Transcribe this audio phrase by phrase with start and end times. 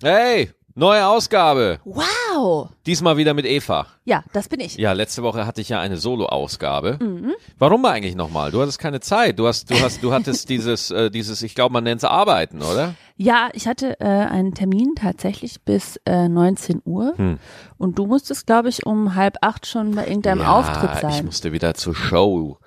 [0.00, 1.80] Hey, neue Ausgabe.
[1.84, 2.68] Wow.
[2.86, 3.86] Diesmal wieder mit Eva.
[4.04, 4.76] Ja, das bin ich.
[4.76, 6.98] Ja, letzte Woche hatte ich ja eine Solo-Ausgabe.
[7.58, 8.52] Warum eigentlich nochmal?
[8.52, 9.40] Du hattest keine Zeit.
[9.40, 12.62] Du hast, du hast, du hattest dieses, äh, dieses, ich glaube, man nennt es Arbeiten,
[12.62, 12.94] oder?
[13.16, 17.38] Ja, ich hatte äh, einen Termin tatsächlich bis äh, 19 Uhr Hm.
[17.76, 21.24] und du musstest, glaube ich, um halb acht schon bei irgendeinem ja, Auftritt ich sein.
[21.24, 22.58] musste wieder zur Show.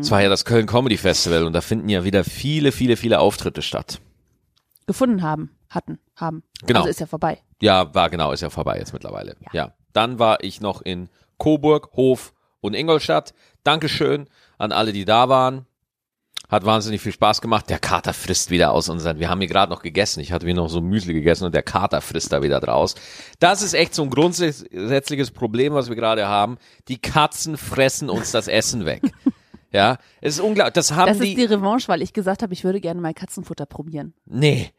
[0.00, 3.18] Es war ja das Köln Comedy Festival und da finden ja wieder viele, viele, viele
[3.18, 3.98] Auftritte statt.
[4.86, 6.42] Gefunden haben, hatten, haben.
[6.66, 6.80] Genau.
[6.80, 7.38] Also ist ja vorbei.
[7.60, 9.36] Ja, war genau, ist ja vorbei jetzt mittlerweile.
[9.52, 9.74] Ja.
[9.92, 13.34] Dann war ich noch in Coburg, Hof und Ingolstadt.
[13.64, 14.28] Dankeschön
[14.58, 15.66] an alle, die da waren.
[16.48, 17.70] Hat wahnsinnig viel Spaß gemacht.
[17.70, 19.18] Der Kater frisst wieder aus unseren.
[19.18, 20.20] Wir haben hier gerade noch gegessen.
[20.20, 22.94] Ich hatte wie noch so Müsli gegessen und der Kater frisst da wieder draus.
[23.38, 26.58] Das ist echt so ein grundsätzliches Problem, was wir gerade haben.
[26.88, 29.02] Die Katzen fressen uns das Essen weg.
[29.72, 30.74] Ja, es ist unglaublich.
[30.74, 31.30] Das haben Das die.
[31.30, 34.12] ist die Revanche, weil ich gesagt habe, ich würde gerne mal Katzenfutter probieren.
[34.26, 34.70] Nee.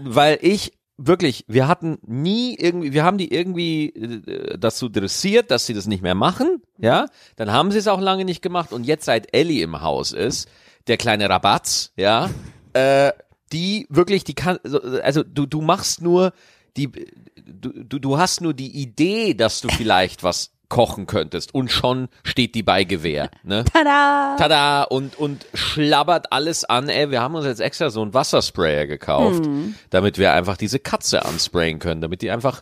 [0.00, 5.66] Weil ich wirklich, wir hatten nie irgendwie, wir haben die irgendwie äh, dazu dressiert, dass
[5.66, 7.06] sie das nicht mehr machen, ja.
[7.36, 10.48] Dann haben sie es auch lange nicht gemacht und jetzt seit Ellie im Haus ist,
[10.86, 12.30] der kleine Rabatz, ja,
[12.74, 13.12] äh,
[13.52, 14.58] die wirklich, die kann,
[15.02, 16.32] also du, du machst nur
[16.76, 21.70] die, du, du, du hast nur die Idee, dass du vielleicht was kochen könntest und
[21.70, 23.64] schon steht die bei Gewehr, ne?
[23.72, 24.34] Tada!
[24.36, 24.82] Tada!
[24.82, 26.88] Und, und schlabbert alles an.
[26.88, 29.48] Ey, wir haben uns jetzt extra so einen Wassersprayer gekauft,
[29.90, 32.60] damit wir einfach diese Katze ansprayen können, damit die einfach,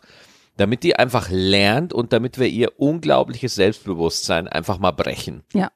[0.57, 5.41] damit die einfach lernt und damit wir ihr unglaubliches Selbstbewusstsein einfach mal brechen.
[5.51, 5.71] Ja.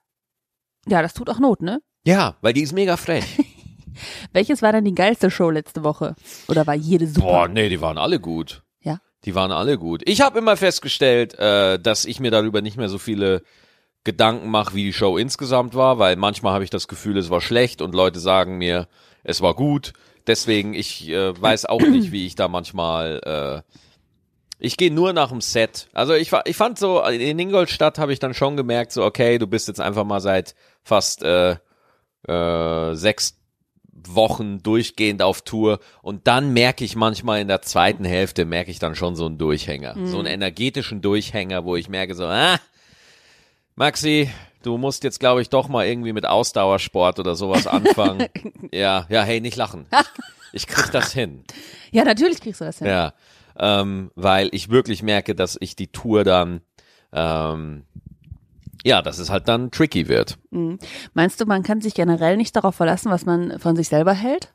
[0.87, 1.81] Ja, das tut auch Not, ne?
[2.05, 3.25] Ja, weil die ist mega frech.
[4.31, 6.13] Welches war denn die geilste Show letzte Woche?
[6.47, 7.25] Oder war jede super?
[7.25, 8.61] Boah, nee, die waren alle gut.
[9.25, 10.01] Die waren alle gut.
[10.05, 13.41] Ich habe immer festgestellt, äh, dass ich mir darüber nicht mehr so viele
[14.03, 17.41] Gedanken mache, wie die Show insgesamt war, weil manchmal habe ich das Gefühl, es war
[17.41, 18.87] schlecht und Leute sagen mir,
[19.23, 19.93] es war gut.
[20.27, 23.63] Deswegen, ich äh, weiß auch nicht, wie ich da manchmal.
[23.65, 23.73] Äh,
[24.59, 25.87] ich gehe nur nach dem Set.
[25.93, 29.47] Also ich, ich fand so, in Ingolstadt habe ich dann schon gemerkt, so, okay, du
[29.47, 31.57] bist jetzt einfach mal seit fast äh,
[32.27, 33.37] äh, sechs
[34.05, 38.79] Wochen durchgehend auf Tour und dann merke ich manchmal in der zweiten Hälfte merke ich
[38.79, 42.59] dann schon so einen Durchhänger, so einen energetischen Durchhänger, wo ich merke so, ah,
[43.75, 44.29] Maxi,
[44.63, 48.27] du musst jetzt glaube ich doch mal irgendwie mit Ausdauersport oder sowas anfangen.
[48.71, 49.87] ja, ja, hey, nicht lachen.
[50.53, 51.43] Ich, ich krieg das hin.
[51.89, 52.87] Ja, natürlich kriegst du das hin.
[52.87, 53.13] Ja,
[53.57, 56.59] ähm, weil ich wirklich merke, dass ich die Tour dann
[57.13, 57.85] ähm,
[58.83, 60.37] ja, dass es halt dann tricky wird.
[61.13, 64.53] Meinst du, man kann sich generell nicht darauf verlassen, was man von sich selber hält?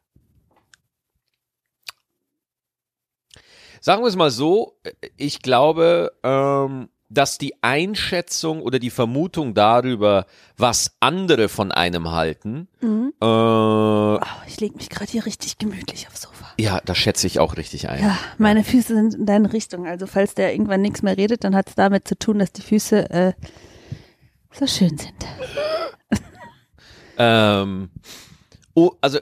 [3.80, 4.78] Sagen wir es mal so,
[5.16, 12.68] ich glaube, ähm, dass die Einschätzung oder die Vermutung darüber, was andere von einem halten,
[13.20, 16.46] äh, Oh, ich lege mich gerade hier richtig gemütlich aufs Sofa.
[16.58, 18.02] ja, das schätze ich auch richtig ein.
[18.02, 19.86] Ja, meine Füße sind in deine Richtung.
[19.86, 22.62] Also falls der irgendwann nichts mehr redet, dann hat es damit zu tun, dass die
[22.62, 23.32] Füße äh,
[24.52, 25.14] so schön sind.
[27.18, 27.90] Ähm,
[28.74, 29.18] oh, also,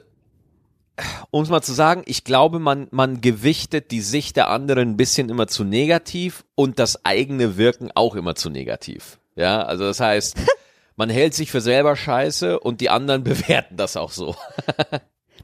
[1.29, 4.97] um es mal zu sagen, ich glaube, man, man gewichtet die Sicht der anderen ein
[4.97, 9.19] bisschen immer zu negativ und das eigene Wirken auch immer zu negativ.
[9.35, 10.37] Ja, also das heißt,
[10.95, 14.35] man hält sich für selber scheiße und die anderen bewerten das auch so.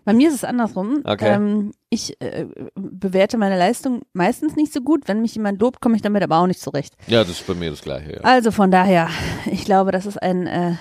[0.05, 1.01] Bei mir ist es andersrum.
[1.03, 1.33] Okay.
[1.33, 5.07] Ähm, ich äh, bewerte meine Leistung meistens nicht so gut.
[5.07, 6.95] Wenn mich jemand lobt, komme ich damit aber auch nicht zurecht.
[7.07, 8.21] Ja, das ist bei mir das Gleiche, ja.
[8.21, 9.09] Also von daher,
[9.45, 10.75] ich glaube, das ist ein, äh,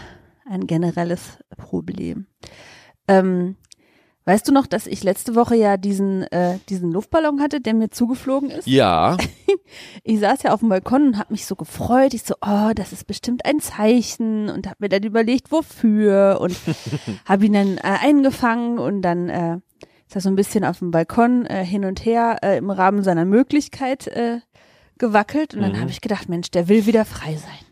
[0.48, 2.26] ein generelles Problem.
[3.08, 3.56] Ähm,
[4.26, 7.90] weißt du noch, dass ich letzte Woche ja diesen, äh, diesen Luftballon hatte, der mir
[7.90, 8.66] zugeflogen ist?
[8.66, 9.16] Ja,
[10.04, 12.14] Ich saß ja auf dem Balkon und habe mich so gefreut.
[12.14, 16.56] Ich so, oh, das ist bestimmt ein Zeichen und habe mir dann überlegt, wofür und
[17.24, 19.54] habe ihn dann äh, eingefangen und dann äh,
[20.06, 23.02] ist er so ein bisschen auf dem Balkon äh, hin und her äh, im Rahmen
[23.02, 24.38] seiner Möglichkeit äh,
[24.98, 25.80] gewackelt und dann Mhm.
[25.80, 27.66] habe ich gedacht, Mensch, der will wieder frei sein.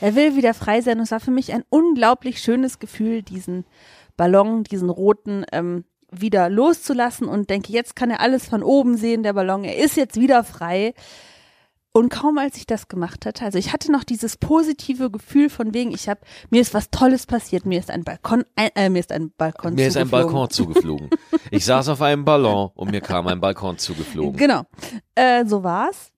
[0.00, 3.64] Er will wieder frei sein und es war für mich ein unglaublich schönes Gefühl, diesen
[4.18, 9.22] Ballon, diesen roten, ähm, wieder loszulassen und denke, jetzt kann er alles von oben sehen,
[9.22, 10.92] der Ballon, er ist jetzt wieder frei.
[11.92, 15.72] Und kaum als ich das gemacht hatte, also ich hatte noch dieses positive Gefühl von
[15.72, 16.20] wegen, ich habe,
[16.50, 19.88] mir ist was Tolles passiert, mir ist ein Balkon, äh, mir ist ein Balkon mir
[19.88, 20.32] ist ein zugeflogen.
[20.32, 21.10] Balkon zugeflogen.
[21.50, 24.36] Ich saß auf einem Ballon und mir kam ein Balkon zugeflogen.
[24.36, 24.64] Genau,
[25.14, 26.12] äh, so war's.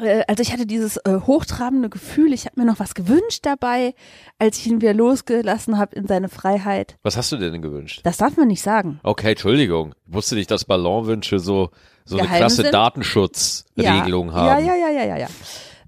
[0.00, 3.94] Äh, also ich hatte dieses äh, hochtrabende Gefühl, ich habe mir noch was gewünscht dabei,
[4.38, 6.96] als ich ihn wieder losgelassen habe in seine Freiheit.
[7.02, 8.00] Was hast du dir denn gewünscht?
[8.04, 9.00] Das darf man nicht sagen.
[9.02, 9.94] Okay, Entschuldigung.
[10.06, 11.70] Ich wusste nicht, dass Ballonwünsche so,
[12.04, 12.74] so eine Geheim krasse sind?
[12.74, 14.34] Datenschutzregelung ja.
[14.34, 14.64] haben.
[14.64, 15.28] Ja, ja, ja, ja, ja, ja.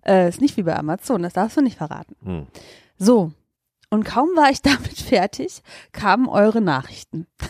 [0.06, 2.14] Äh, ist nicht wie bei Amazon, das darfst du nicht verraten.
[2.22, 2.46] Hm.
[2.98, 3.32] So,
[3.90, 5.62] und kaum war ich damit fertig,
[5.92, 7.26] kamen eure Nachrichten.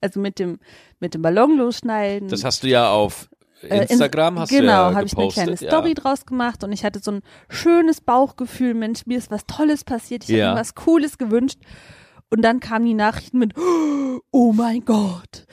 [0.00, 0.58] Also mit dem,
[1.00, 2.28] mit dem Ballon losschneiden.
[2.28, 3.30] Das hast du ja auf
[3.70, 5.94] Instagram hast genau, du ja habe ich eine kleine Story ja.
[5.94, 10.24] draus gemacht und ich hatte so ein schönes Bauchgefühl, Mensch, mir ist was Tolles passiert,
[10.24, 10.46] ich Ja.
[10.46, 11.58] habe mir was Cooles gewünscht.
[12.30, 13.52] Und dann kamen die Nachrichten mit,
[14.32, 15.46] oh mein Gott,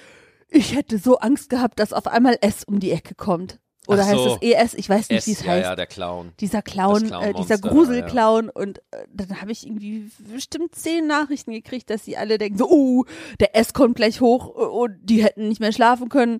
[0.49, 3.59] ich hätte so Angst gehabt, dass auf einmal S um die Ecke kommt.
[3.87, 4.35] Oder Ach heißt so.
[4.35, 4.73] es ES?
[4.75, 5.63] Ich weiß nicht, wie es ja, heißt.
[5.65, 6.33] ja, der Clown.
[6.39, 11.51] dieser Clown, Das äh, dieser Gruselclown und äh, dann habe ich irgendwie bestimmt zehn Nachrichten
[11.51, 13.05] gekriegt, dass sie alle denken so, oh,
[13.39, 16.39] der S kommt gleich hoch äh, und die hätten nicht mehr schlafen können.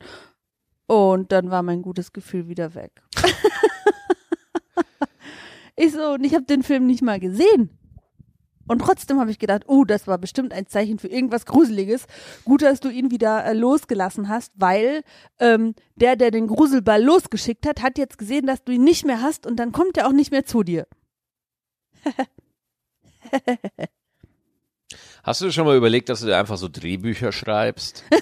[0.92, 3.02] Und dann war mein gutes Gefühl wieder weg.
[5.78, 7.70] ich so, und ich habe den Film nicht mal gesehen.
[8.68, 12.08] Und trotzdem habe ich gedacht, oh, das war bestimmt ein Zeichen für irgendwas Gruseliges.
[12.44, 15.04] Gut, dass du ihn wieder äh, losgelassen hast, weil
[15.40, 19.22] ähm, der, der den Gruselball losgeschickt hat, hat jetzt gesehen, dass du ihn nicht mehr
[19.22, 20.88] hast und dann kommt er auch nicht mehr zu dir.
[25.24, 28.04] Hast du schon mal überlegt, dass du dir einfach so Drehbücher schreibst?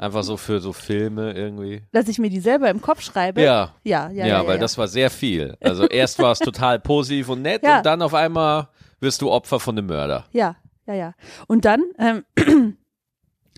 [0.00, 1.82] einfach so für so Filme irgendwie?
[1.92, 3.42] Dass ich mir die selber im Kopf schreibe.
[3.42, 3.74] Ja.
[3.84, 4.46] Ja, ja, Ja, ja.
[4.46, 4.60] weil ja.
[4.60, 5.56] das war sehr viel.
[5.60, 7.78] Also erst war es total positiv und nett Ja.
[7.78, 8.68] und dann auf einmal
[9.00, 10.24] wirst du Opfer von einem Mörder.
[10.32, 10.56] Ja,
[10.86, 11.14] ja, ja.
[11.46, 12.24] Und dann, ähm,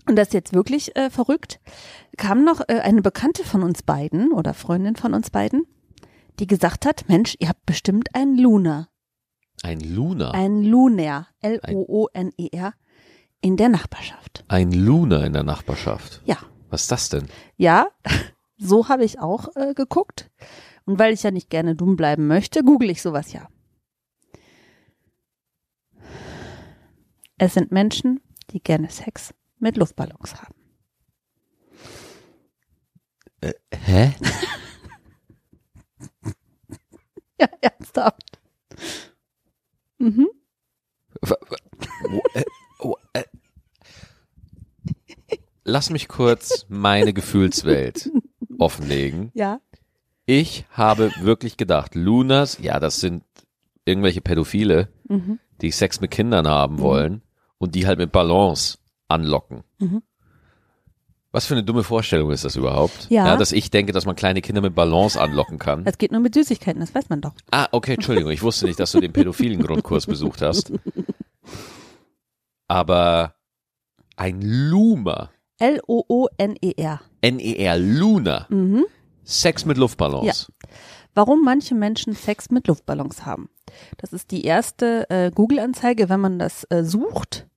[0.07, 1.59] und das ist jetzt wirklich äh, verrückt,
[2.17, 5.63] kam noch äh, eine Bekannte von uns beiden oder Freundin von uns beiden,
[6.39, 8.89] die gesagt hat, Mensch, ihr habt bestimmt einen Luna,
[9.63, 10.31] Ein Luna.
[10.31, 12.73] einen Lunar, L-O-O-N-E-R,
[13.41, 14.43] in der Nachbarschaft.
[14.47, 16.21] Ein Luna in der Nachbarschaft.
[16.25, 16.37] Ja,
[16.69, 17.27] Was ist das denn?
[17.57, 17.87] ja,
[18.57, 20.29] so habe ich auch äh, geguckt.
[20.85, 23.47] Und weil ich ja nicht gerne dumm bleiben möchte, google ich sowas ja.
[27.37, 28.19] Es sind Menschen,
[28.51, 30.55] die gerne Sex mit Luftballons haben.
[33.85, 34.13] Hä?
[37.39, 38.39] Ja, ernsthaft.
[39.97, 40.27] Mhm.
[41.21, 42.43] Wo- äh,
[42.77, 43.23] oh, äh.
[45.71, 48.09] Lass mich kurz meine Gefühlswelt
[48.59, 49.31] offenlegen.
[49.33, 49.61] Ja.
[50.25, 53.23] Ich habe wirklich gedacht, Lunas, ja, das sind
[53.85, 55.39] irgendwelche Pädophile, Mhm.
[55.61, 57.21] die Sex mit Kindern haben wollen
[57.57, 59.63] und die halt mit Ballons anlocken.
[59.79, 60.01] Mhm.
[61.31, 63.07] Was für eine dumme Vorstellung ist das überhaupt?
[63.09, 63.37] Ja.
[63.37, 65.85] dass ich denke, dass man kleine Kinder mit Ballons anlocken kann.
[65.85, 67.31] Das geht nur mit Süßigkeiten, das weiß man doch.
[67.49, 70.73] Ah, okay, Entschuldigung, ich wusste nicht, dass du den pädophilen Grundkurs besucht hast.
[72.67, 73.35] Aber
[74.17, 75.29] ein Luma,
[75.61, 77.01] L-O-O-N-E-R.
[77.21, 78.85] N-E-R, Luna, Mhm.
[79.23, 80.51] Sex mit Luftballons.
[81.13, 83.49] Warum manche Menschen Sex mit Luftballons haben.
[83.97, 87.47] Das ist die erste äh, Google-Anzeige, wenn man das äh, sucht.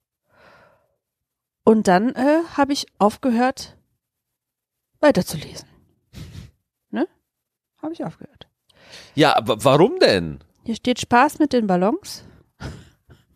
[1.64, 3.76] Und dann äh, habe ich aufgehört,
[5.00, 5.68] weiterzulesen.
[6.90, 7.08] Ne?
[7.82, 8.46] Habe ich aufgehört.
[9.14, 10.40] Ja, aber warum denn?
[10.64, 12.24] Hier steht Spaß mit den Ballons.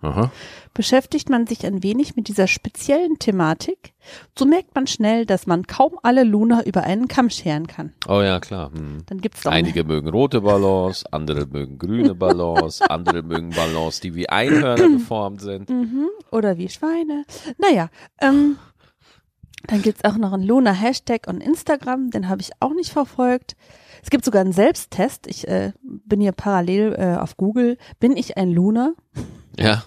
[0.01, 0.31] Aha.
[0.75, 3.95] Beschäftigt man sich ein wenig mit dieser speziellen Thematik,
[4.39, 7.93] so merkt man schnell, dass man kaum alle Luna über einen Kamm scheren kann.
[8.07, 8.71] Oh ja, klar.
[8.73, 8.99] Hm.
[9.07, 14.15] Dann gibt's doch Einige mögen rote Ballons, andere mögen grüne Ballons, andere mögen Ballons, die
[14.15, 15.69] wie Einhörner geformt sind.
[15.69, 16.09] Mhm.
[16.31, 17.25] Oder wie Schweine.
[17.59, 17.89] Naja,
[18.21, 18.57] ähm,
[19.67, 23.57] dann gibt's auch noch einen Luna-Hashtag und Instagram, den habe ich auch nicht verfolgt.
[24.03, 25.27] Es gibt sogar einen Selbsttest.
[25.27, 27.77] Ich äh, bin hier parallel äh, auf Google.
[27.99, 28.95] Bin ich ein Luna?
[29.59, 29.85] Ja,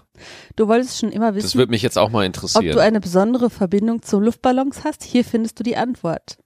[0.56, 2.76] Du wolltest schon immer das wissen, würde mich jetzt auch mal ob interessieren.
[2.76, 5.04] du eine besondere Verbindung zu Luftballons hast.
[5.04, 6.38] Hier findest du die Antwort.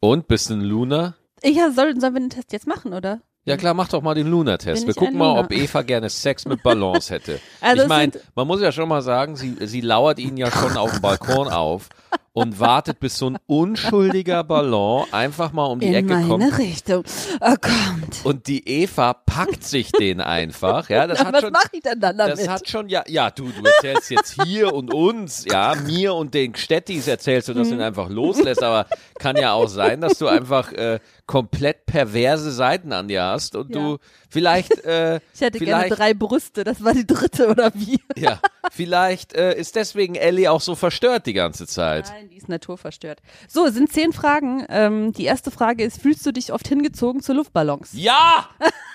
[0.00, 1.14] Und bist du ein Luna?
[1.42, 3.20] Ja, soll, sollen wir den Test jetzt machen, oder?
[3.44, 4.86] Ja klar, mach doch mal den Luna-Test.
[4.86, 7.40] Wir gucken mal, ob Eva gerne Sex mit Ballons hätte.
[7.60, 10.76] Also ich meine, man muss ja schon mal sagen, sie, sie lauert ihn ja schon
[10.76, 11.88] auf dem Balkon auf
[12.32, 16.58] und wartet, bis so ein unschuldiger Ballon einfach mal um die In Ecke meine kommt.
[16.58, 17.02] Richtung.
[17.40, 18.24] Oh, kommt.
[18.24, 20.88] Und die Eva packt sich den einfach.
[20.88, 22.38] Ja, das Na, hat was schon, mache ich denn dann damit?
[22.38, 26.32] das hat schon, ja, ja, du, du erzählst jetzt hier und uns, ja, mir und
[26.34, 27.70] den Gstettis erzählst du, dass Mhm.
[27.72, 28.86] du ihn einfach loslässt, aber
[29.18, 33.74] kann ja auch sein, dass du einfach äh, komplett perverse Seiten an dir hast und
[33.74, 33.80] Ja.
[33.80, 33.98] du
[34.30, 36.64] vielleicht, äh, ich hätte gerne vielleicht, drei Brüste.
[36.64, 38.00] Das war die dritte, oder wie?
[38.16, 42.08] ja, vielleicht äh, ist deswegen Ellie auch so verstört die ganze Zeit.
[42.08, 43.20] Nein, die ist naturverstört.
[43.48, 44.64] So, es sind zehn Fragen.
[44.68, 47.90] Ähm, die erste Frage ist, fühlst du dich oft hingezogen zu Luftballons?
[47.92, 48.48] Ja!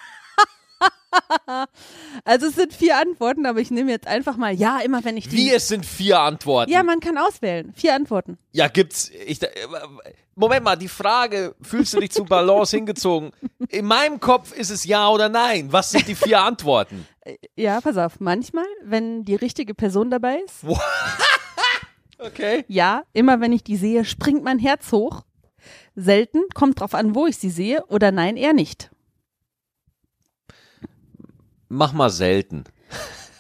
[2.24, 5.28] Also es sind vier Antworten, aber ich nehme jetzt einfach mal ja, immer wenn ich
[5.28, 5.38] die...
[5.38, 6.72] Wie, es sind vier Antworten.
[6.72, 7.74] ja, man kann auswählen.
[7.76, 8.38] Vier Antworten.
[8.52, 9.12] Ja, gibt's.
[9.26, 9.50] Ich, äh,
[10.36, 13.32] Moment mal, die Frage, fühlst du dich zu Balance hingezogen?
[13.70, 15.72] In meinem Kopf ist es ja oder nein.
[15.72, 17.06] Was sind die vier Antworten?
[17.56, 18.20] Ja, pass auf.
[18.20, 20.64] Manchmal, wenn die richtige Person dabei ist.
[22.18, 22.64] Okay.
[22.70, 25.24] Ja, immer wenn ich die sehe, springt mein Herz hoch.
[25.96, 27.84] Selten, kommt drauf an, wo ich sie sehe.
[27.88, 28.90] Oder nein, eher nicht.
[31.76, 32.64] Mach mal selten.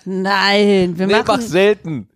[0.04, 1.42] Nein, wir Nee, mach machen...
[1.42, 2.10] selten.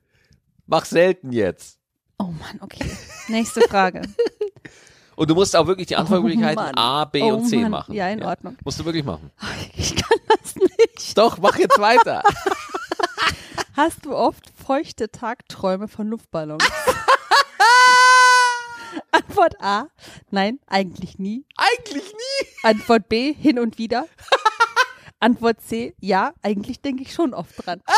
[0.67, 1.79] Mach selten jetzt.
[2.17, 2.85] Oh Mann, okay.
[3.29, 4.01] Nächste Frage.
[5.15, 6.79] Und du musst auch wirklich die Antwortmöglichkeiten Oh.
[6.79, 7.71] A, B Oh und C Mann.
[7.71, 7.93] machen.
[7.95, 8.57] Ja, in Ordnung.
[8.63, 9.31] Musst du wirklich machen.
[9.75, 11.17] Ich kann das nicht.
[11.17, 12.21] Doch, mach jetzt weiter.
[13.77, 16.63] Hast du oft feuchte Tagträume von Luftballons?
[19.11, 19.87] Antwort A,
[20.31, 21.45] nein, eigentlich nie.
[21.57, 22.47] Eigentlich nie.
[22.63, 24.05] Antwort B, hin und wieder.
[25.19, 27.81] Antwort C, ja, eigentlich denke ich schon oft dran.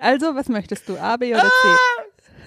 [0.00, 1.68] Also, was möchtest du, A, B oder C?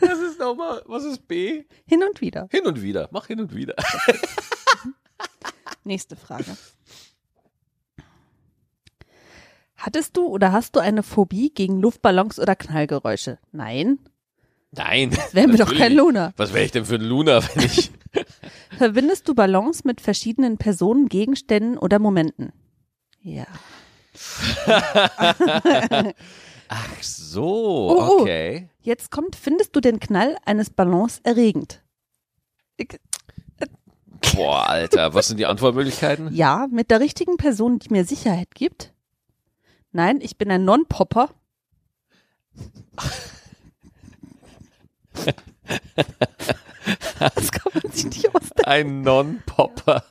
[0.02, 1.66] Das ist nochmal, was ist B?
[1.86, 2.48] Hin und wieder.
[2.52, 3.10] Hin und wieder.
[3.12, 3.76] Mach hin und wieder.
[5.84, 6.58] Nächste Frage.
[9.76, 13.38] Hattest du oder hast du eine Phobie gegen Luftballons oder Knallgeräusche?
[13.52, 14.00] Nein.
[14.72, 15.12] Nein.
[15.32, 15.94] Wären wir doch natürlich kein.
[15.94, 16.34] Luna.
[16.38, 17.92] Was wäre ich denn für ein Luna, wenn ich.
[18.78, 22.52] Verbindest du Ballons mit verschiedenen Personen, Gegenständen oder Momenten?
[23.22, 23.46] Ja.
[26.68, 28.22] Ach so, Oh, oh.
[28.22, 28.70] okay.
[28.82, 31.82] Jetzt kommt, findest du den Knall eines Ballons erregend?
[32.78, 33.00] Ich,
[34.36, 36.34] Boah, Alter, was sind die Antwortmöglichkeiten?
[36.34, 38.94] ja, mit der richtigen Person, die mir Sicherheit gibt.
[39.92, 41.30] Nein, ich bin ein Non-Popper.
[47.20, 48.66] das kann man sich nicht ausdenken.
[48.66, 50.04] Ein Non-Popper.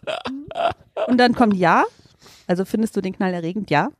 [1.06, 1.84] Und dann kommt ja.
[2.46, 3.70] Also findest du den Knall erregend?
[3.70, 3.90] Ja.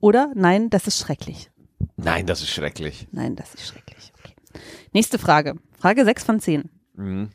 [0.00, 1.50] Oder nein, das ist schrecklich.
[1.96, 3.06] Nein, das ist schrecklich.
[3.12, 4.12] Nein, das ist schrecklich.
[4.18, 4.34] Okay.
[4.92, 5.56] Nächste Frage.
[5.78, 6.70] Frage 6 von 10.
[6.94, 7.30] Mhm.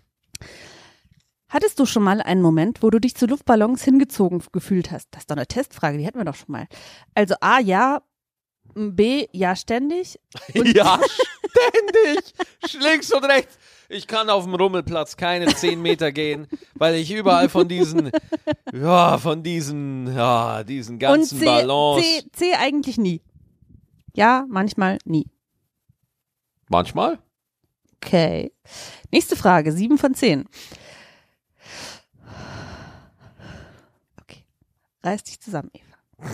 [1.48, 5.08] Hattest du schon mal einen Moment, wo du dich zu Luftballons hingezogen gefühlt hast?
[5.12, 6.68] Das ist doch eine Testfrage, die hatten wir doch schon mal.
[7.14, 8.02] Also A, ja.
[8.74, 10.20] B, ja, ständig.
[10.54, 11.00] Ja,
[11.50, 12.34] ständig.
[12.82, 13.58] Links und rechts.
[13.90, 18.12] Ich kann auf dem Rummelplatz keine zehn Meter gehen, weil ich überall von diesen,
[18.74, 22.04] ja, von diesen, ja, diesen Und ganzen C, Ballons.
[22.04, 23.22] C, C eigentlich nie.
[24.14, 25.28] Ja, manchmal nie.
[26.70, 27.20] Manchmal?
[27.98, 28.52] Okay.
[29.12, 30.46] Nächste Frage, 7 von 10.
[34.22, 34.44] Okay.
[35.04, 36.34] Reiß dich zusammen, Eva.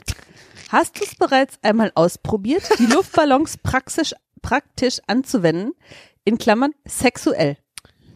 [0.70, 5.74] Hast du es bereits einmal ausprobiert, die Luftballons praktisch, praktisch anzuwenden?
[6.24, 7.58] In Klammern sexuell.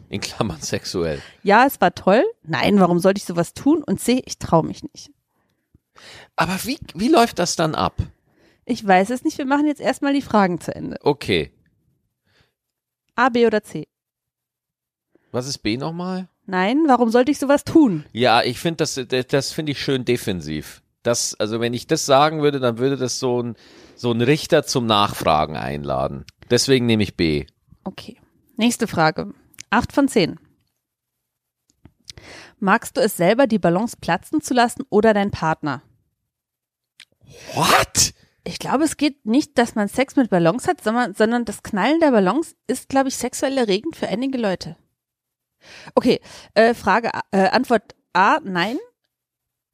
[0.08, 1.20] In Klammern sexuell.
[1.42, 2.24] Ja, es war toll.
[2.44, 3.82] Nein, warum sollte ich sowas tun?
[3.82, 5.10] Und C, ich traue mich nicht.
[6.36, 7.94] Aber wie, wie läuft das dann ab?
[8.64, 9.38] Ich weiß es nicht.
[9.38, 10.98] Wir machen jetzt erstmal die Fragen zu Ende.
[11.02, 11.52] Okay.
[13.14, 13.88] A, B oder C?
[15.32, 16.28] Was ist B nochmal?
[16.46, 18.04] Nein, warum sollte ich sowas tun?
[18.12, 20.82] Ja, ich finde das, das, das finde ich schön defensiv.
[21.02, 23.56] Das, also wenn ich das sagen würde, dann würde das so ein,
[23.96, 26.24] so ein Richter zum Nachfragen einladen.
[26.50, 27.46] Deswegen nehme ich B.
[27.86, 28.18] Okay.
[28.56, 29.32] Nächste Frage.
[29.70, 30.40] Acht von zehn.
[32.58, 35.82] Magst du es selber, die Ballons platzen zu lassen oder dein Partner?
[37.54, 38.12] What?
[38.42, 42.00] Ich glaube, es geht nicht, dass man Sex mit Ballons hat, sondern, sondern das Knallen
[42.00, 44.76] der Ballons ist, glaube ich, sexuell erregend für einige Leute.
[45.94, 46.20] Okay,
[46.54, 48.78] äh, Frage, äh, Antwort A, nein.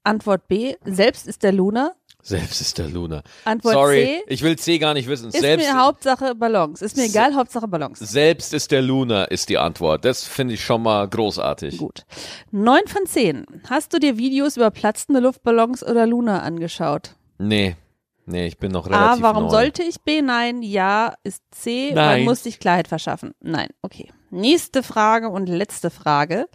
[0.05, 1.95] Antwort B, selbst ist der Luna.
[2.25, 3.23] Selbst ist der Luna.
[3.45, 5.29] Antwort Sorry, C, ich will C gar nicht wissen.
[5.29, 6.81] ist Selbst, mir Hauptsache Ballons.
[6.81, 7.99] Ist mir egal, Hauptsache Ballons.
[7.99, 10.05] selbst ist der Luna, ist die Antwort.
[10.05, 11.79] Das finde ich schon mal großartig.
[11.79, 12.05] Gut.
[12.53, 13.45] Neun von zehn.
[13.69, 17.17] Hast du dir Videos über platzende Luftballons oder Luna angeschaut?
[17.39, 17.75] Nee,
[18.27, 19.51] nee, ich bin noch A, relativ warum neu.
[19.51, 20.23] sollte ich B?
[20.23, 20.63] Nein.
[20.63, 21.91] Ja ist C.
[21.93, 22.21] Nein.
[22.21, 23.33] Man muss sich Klarheit verschaffen.
[23.41, 23.71] Nein.
[23.83, 24.13] Okay.
[24.31, 26.47] Nächste Frage und letzte Frage.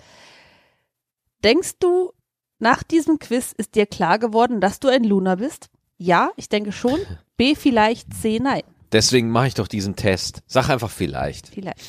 [1.44, 2.14] Denkst du,
[2.60, 5.70] nach diesem Quiz ist dir klar geworden, dass du ein Luna bist?
[5.98, 7.00] Ja, ich denke schon.
[7.38, 8.64] B vielleicht, C nein.
[8.92, 10.42] Deswegen mache ich doch diesen Test.
[10.48, 11.50] Sag einfach vielleicht.
[11.50, 11.80] Vielleicht.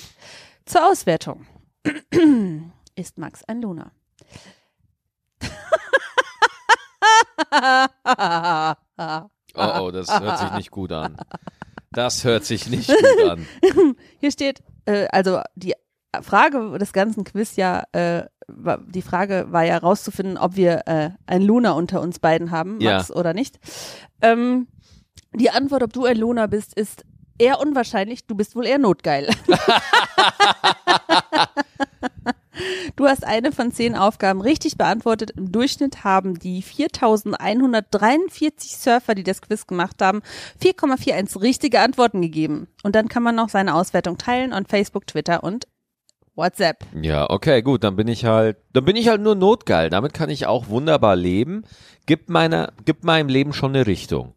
[0.65, 1.47] Zur Auswertung.
[2.97, 3.93] ist Max ein Luna?
[9.55, 11.17] Oh, oh, das hört sich nicht gut an.
[11.91, 13.47] Das hört sich nicht gut an.
[14.21, 15.75] Hier steht, äh, also die
[16.23, 18.25] Frage des ganzen Quiz ja, äh,
[18.87, 22.97] die Frage war ja rauszufinden, ob wir äh, ein Luna unter uns beiden haben, Ja.
[22.97, 23.59] Max oder nicht.
[24.23, 24.69] Ähm,
[25.35, 27.05] die Antwort, ob du ein Luna bist, ist
[27.39, 28.27] eher unwahrscheinlich.
[28.27, 29.29] Du bist wohl eher notgeil.
[32.97, 35.31] Du hast eine von zehn Aufgaben richtig beantwortet.
[35.37, 40.23] Im Durchschnitt haben die 4143 Surfer, die das Quiz gemacht haben,
[40.61, 42.67] 4,41 richtige Antworten gegeben.
[42.83, 45.69] Und dann kann man noch seine Auswertung teilen on Facebook, Twitter und
[46.39, 46.79] WhatsApp.
[47.03, 49.91] Ja, okay, gut, dann bin ich halt, dann bin ich halt nur notgeil.
[49.91, 51.65] Damit kann ich auch wunderbar leben.
[52.07, 54.33] Gibt meiner, gibt meinem Leben schon eine Richtung.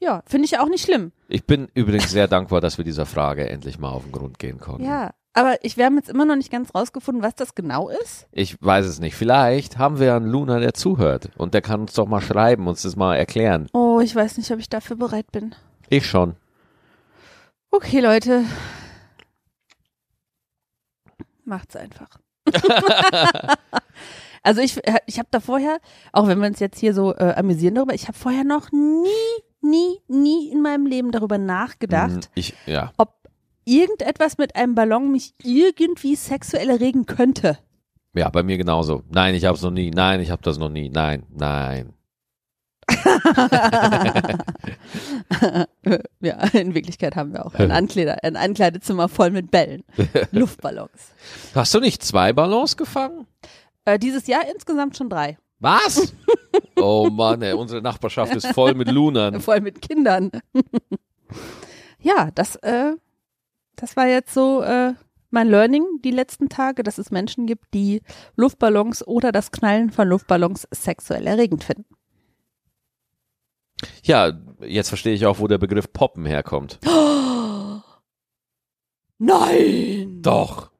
[0.00, 1.12] Ja, finde ich auch nicht schlimm.
[1.28, 4.58] Ich bin übrigens sehr dankbar, dass wir dieser Frage endlich mal auf den Grund gehen
[4.58, 4.84] konnten.
[4.84, 8.26] Ja, aber ich, wir haben jetzt immer noch nicht ganz rausgefunden, was das genau ist.
[8.32, 9.14] Ich weiß es nicht.
[9.14, 11.30] Vielleicht haben wir einen Luna, der zuhört.
[11.36, 13.68] Und der kann uns doch mal schreiben, uns das mal erklären.
[13.74, 15.54] Oh, ich weiß nicht, ob ich dafür bereit bin.
[15.90, 16.34] Ich schon.
[17.70, 18.44] Okay, Leute.
[21.50, 22.08] Macht's einfach.
[24.42, 25.78] also ich, ich habe da vorher,
[26.12, 29.08] auch wenn wir uns jetzt hier so äh, amüsieren darüber, ich habe vorher noch nie,
[29.60, 32.92] nie, nie in meinem Leben darüber nachgedacht, Mhm, Ich, ja.
[32.96, 33.14] ob
[33.64, 37.58] irgendetwas mit einem Ballon mich irgendwie sexuell erregen könnte.
[38.14, 39.02] Ja, bei mir genauso.
[39.10, 39.90] Nein, ich hab's noch nie.
[39.90, 40.88] Nein, ich hab das noch nie.
[40.88, 41.92] Nein, nein.
[46.20, 49.84] ja, in Wirklichkeit haben wir auch ein, Ankleider, ein Ankleidezimmer voll mit Bällen.
[50.32, 51.12] Luftballons.
[51.54, 53.26] Hast du nicht zwei Ballons gefangen?
[53.84, 55.38] Äh, dieses Jahr insgesamt schon drei.
[55.58, 56.14] Was?
[56.76, 59.40] oh Mann, ey, unsere Nachbarschaft ist voll mit Lunern.
[59.40, 60.30] Voll mit Kindern.
[62.00, 62.92] ja, das, äh,
[63.76, 64.94] das war jetzt so äh,
[65.30, 68.02] mein Learning die letzten Tage, dass es Menschen gibt, die
[68.36, 71.84] Luftballons oder das Knallen von Luftballons sexuell erregend finden.
[74.02, 76.78] Ja, jetzt verstehe ich auch, wo der Begriff Poppen herkommt.
[79.18, 80.22] Nein!
[80.22, 80.70] Doch,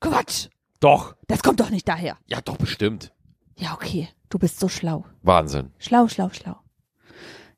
[0.00, 0.48] Quatsch!
[0.80, 1.16] doch.
[1.26, 2.16] Das kommt doch nicht daher.
[2.26, 3.12] Ja, doch, bestimmt.
[3.56, 4.08] Ja, okay.
[4.28, 5.04] Du bist so schlau.
[5.22, 5.72] Wahnsinn.
[5.78, 6.56] Schlau, schlau, schlau.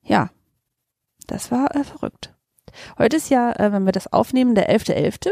[0.03, 0.31] Ja,
[1.27, 2.35] das war äh, verrückt.
[2.99, 5.31] Heute ist ja, äh, wenn wir das aufnehmen, der 11.11.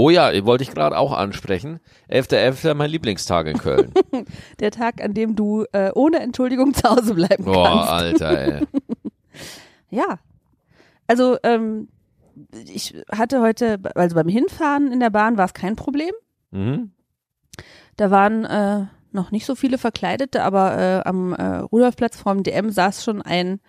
[0.00, 1.78] Oh ja, wollte ich gerade auch ansprechen.
[2.08, 2.72] 11.11.
[2.72, 3.92] mein Lieblingstag in Köln.
[4.58, 8.22] Der Tag, an dem du äh, ohne Entschuldigung zu Hause bleiben Boah, kannst.
[8.22, 8.66] Alter, ey.
[9.90, 10.18] Ja.
[11.06, 11.88] Also, ähm,
[12.72, 16.14] ich hatte heute, also beim Hinfahren in der Bahn war es kein Problem.
[16.50, 16.92] Mhm.
[17.98, 22.70] Da waren äh, noch nicht so viele Verkleidete, aber äh, am äh, Rudolfplatz vorm DM
[22.70, 23.60] saß schon ein,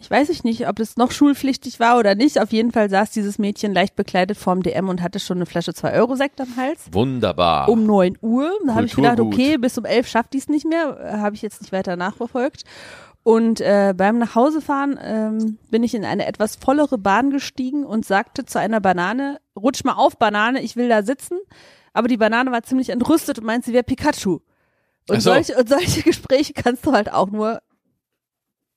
[0.00, 2.40] ich weiß ich nicht, ob es noch schulpflichtig war oder nicht.
[2.40, 5.72] Auf jeden Fall saß dieses Mädchen leicht bekleidet vorm DM und hatte schon eine Flasche
[5.72, 6.88] 2-Euro-Sekt am Hals.
[6.92, 7.68] Wunderbar.
[7.68, 8.50] Um 9 Uhr.
[8.66, 11.18] Da habe ich gedacht, okay, bis um 11 schafft die es nicht mehr.
[11.20, 12.64] Habe ich jetzt nicht weiter nachverfolgt.
[13.22, 18.46] Und äh, beim Nachhausefahren ähm, bin ich in eine etwas vollere Bahn gestiegen und sagte
[18.46, 21.38] zu einer Banane, rutsch mal auf, Banane, ich will da sitzen.
[21.92, 24.40] Aber die Banane war ziemlich entrüstet und meint, sie wäre Pikachu.
[25.10, 25.32] Und, so.
[25.32, 27.60] solche, und solche Gespräche kannst du halt auch nur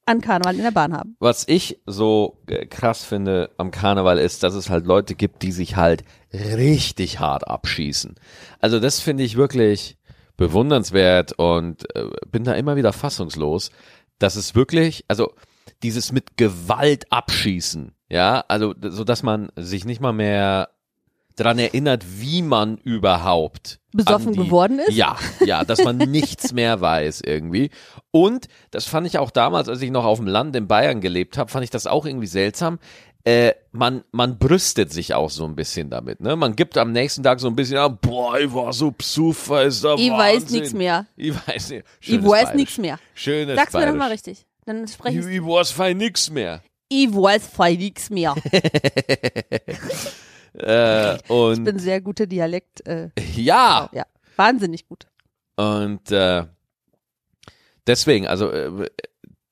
[0.06, 1.16] an Karneval in der Bahn haben.
[1.20, 5.52] Was ich so äh, krass finde am Karneval ist, dass es halt Leute gibt, die
[5.52, 8.16] sich halt richtig hart abschießen.
[8.60, 9.98] Also das finde ich wirklich
[10.38, 13.72] bewundernswert und äh, bin da immer wieder fassungslos,
[14.20, 15.34] dass es wirklich, also
[15.84, 20.70] dieses mit Gewalt abschießen, ja, also so dass man sich nicht mal mehr
[21.36, 24.92] dran erinnert, wie man überhaupt Besoffen die, geworden ist?
[24.96, 27.70] Ja, ja, dass man nichts mehr weiß irgendwie.
[28.12, 31.38] Und das fand ich auch damals, als ich noch auf dem Land in Bayern gelebt
[31.38, 32.80] habe, fand ich das auch irgendwie seltsam.
[33.26, 36.36] Äh, man, man brüstet sich auch so ein bisschen damit, ne?
[36.36, 39.82] Man gibt am nächsten Tag so ein bisschen, ah, boah, ich war so psufer, ist
[39.84, 40.60] der Ich weiß Wahnsinn.
[40.60, 41.06] nichts mehr.
[41.16, 41.86] Ich weiß nicht.
[42.02, 42.56] Ich Schönes weiß Bayerisch.
[42.56, 43.00] nichts mehr.
[43.14, 44.46] Schönes Sag's mir doch mal richtig.
[44.66, 45.36] Dann spreche Ich, ich.
[45.38, 46.62] ich weiß fein nix mehr.
[46.90, 48.36] Ich weiß fein nichts mehr.
[50.54, 52.86] Äh, Ich und bin sehr guter Dialekt.
[52.88, 55.08] Äh, ja, ja, wahnsinnig gut.
[55.56, 56.46] Und äh,
[57.88, 58.90] deswegen, also äh,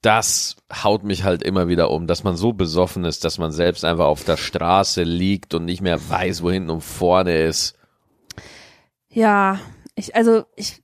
[0.02, 3.86] das haut mich halt immer wieder um, dass man so besoffen ist, dass man selbst
[3.86, 7.76] einfach auf der Straße liegt und nicht mehr weiß, wo hinten und vorne ist.
[9.10, 9.60] Ja,
[9.96, 10.82] ich, also ich,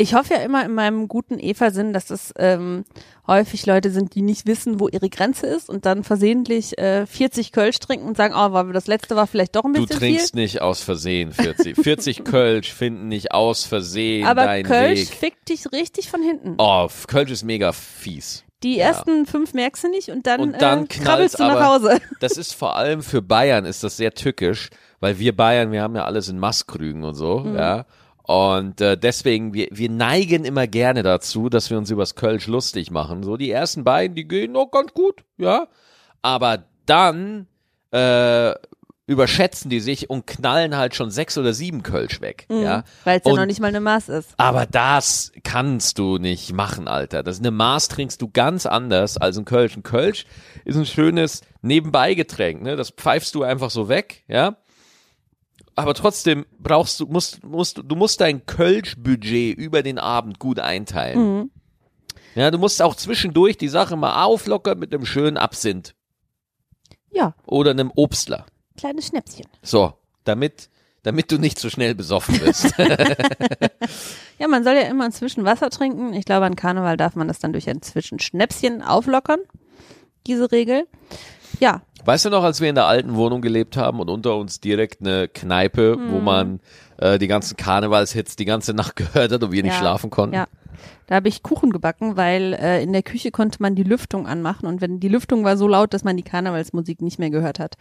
[0.00, 2.84] ich hoffe ja immer in meinem guten Eva-Sinn, dass das ähm,
[3.26, 7.50] häufig Leute sind, die nicht wissen, wo ihre Grenze ist und dann versehentlich äh, 40
[7.50, 10.34] Kölsch trinken und sagen, oh, war das letzte war vielleicht doch ein Du bisschen trinkst
[10.36, 11.76] nicht aus Versehen 40.
[11.76, 14.30] 40 Kölsch finden nicht aus Versehen viel.
[14.30, 15.08] Aber deinen Kölsch Weg.
[15.08, 16.54] fickt dich richtig von hinten.
[16.58, 18.44] Oh, Kölsch ist mega fies.
[18.62, 18.86] Die ja.
[18.86, 22.00] ersten fünf merkst du nicht und dann, Und dann äh, krabbelst du nach Hause.
[22.20, 25.94] Das ist vor allem für Bayern ist das sehr tückisch, weil wir Bayern, wir haben
[25.94, 27.56] ja alles in Maßkrügen und so, Mhm.
[27.56, 27.86] ja.
[28.28, 32.90] Und äh, deswegen, wir, wir neigen immer gerne dazu, dass wir uns übers Kölsch lustig
[32.90, 33.22] machen.
[33.22, 35.66] So die ersten beiden, die gehen noch ganz gut, ja.
[36.20, 37.46] Aber dann
[37.90, 38.52] äh,
[39.06, 42.84] überschätzen die sich und knallen halt schon sechs oder sieben Kölsch weg, ja.
[43.04, 44.34] Weil es ja noch nicht mal eine Maß ist.
[44.36, 47.22] Aber das kannst du nicht machen, Alter.
[47.22, 49.74] Das eine Maß trinkst du ganz anders als ein Kölsch.
[49.74, 50.26] Ein Kölsch
[50.66, 52.76] ist ein schönes Nebenbeigetränk, ne?
[52.76, 54.58] Das pfeifst du einfach so weg, ja?
[55.78, 61.50] Aber trotzdem brauchst du, musst, musst, du musst dein Kölsch-Budget über den Abend gut einteilen.
[62.34, 65.94] Ja, du musst auch zwischendurch die Sache mal auflockern mit einem schönen Absinth
[67.10, 68.46] Ja, oder einem Obstler.
[68.76, 69.46] kleines Schnäpschen.
[69.62, 69.92] So,
[70.24, 70.68] damit,
[71.04, 72.74] damit du nicht so schnell besoffen bist.
[74.40, 76.12] Ja, man soll ja immer inzwischen Wasser trinken.
[76.12, 79.40] Ich glaube, an Karneval darf man das dann durch ein Zwischenschnäpschen auflockern.
[80.28, 80.86] Diese Regel.
[81.58, 84.60] Ja, Weißt du noch, als wir in der alten Wohnung gelebt haben und unter uns
[84.60, 86.10] direkt eine Kneipe, Mhm.
[86.12, 86.60] wo man
[86.96, 90.34] äh, die ganzen Karnevalshits die ganze Nacht gehört hat und wir nicht Ja, schlafen konnten?
[90.34, 90.46] ja.
[91.06, 94.66] Da habe ich Kuchen gebacken, weil äh, in der Küche konnte man die Lüftung anmachen
[94.66, 97.74] und wenn die Lüftung war so laut, dass man die Karnevalsmusik nicht mehr gehört hat.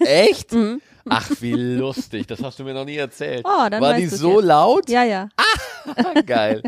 [0.00, 0.52] Echt?
[0.52, 0.80] Mhm.
[1.10, 2.26] Ach, wie lustig.
[2.28, 3.44] Das hast du mir noch nie erzählt.
[3.44, 4.46] Oh, dann War die so jetzt.
[4.46, 4.88] laut?
[4.88, 5.28] Ja, ja.
[6.26, 6.62] Geil.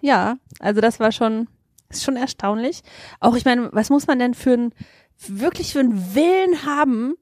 [0.00, 1.48] Ja, also das war schon,
[1.90, 2.82] ist schon erstaunlich.
[3.18, 4.72] Auch ich meine, was muss man denn für ein,
[5.28, 7.14] wirklich für einen Willen haben?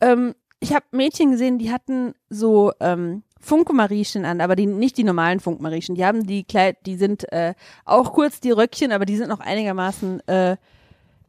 [0.00, 5.04] Ähm, ich habe Mädchen gesehen, die hatten so ähm, Funkemariechen an, aber die nicht die
[5.04, 5.94] normalen Funkemariechen.
[5.94, 9.40] Die haben die Kleid, die sind äh, auch kurz die Röckchen, aber die sind noch
[9.40, 10.56] einigermaßen äh,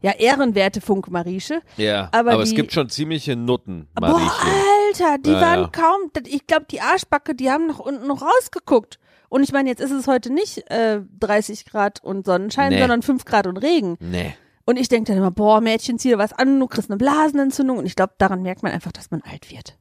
[0.01, 1.61] ja ehrenwerte Funkemarieche.
[1.77, 4.07] Ja, Aber aber, es die- gibt schon ziemliche Nutten, Boah.
[4.19, 5.67] Alter, die Ja, waren ja.
[5.71, 8.97] kaum, ich glaube, die Arschbacke, die haben noch unten noch rausgeguckt.
[9.29, 12.79] Und ich meine, jetzt ist es heute nicht äh, 30 Grad und Sonnenschein, Nee.
[12.79, 13.97] sondern 5 Grad und Regen.
[13.99, 14.33] Nee.
[14.69, 17.79] Und ich denke dann immer, boah, Mädchen, zieh dir was an, du kriegst eine Blasenentzündung.
[17.79, 19.79] Und ich glaube, daran merkt man einfach, dass man alt wird.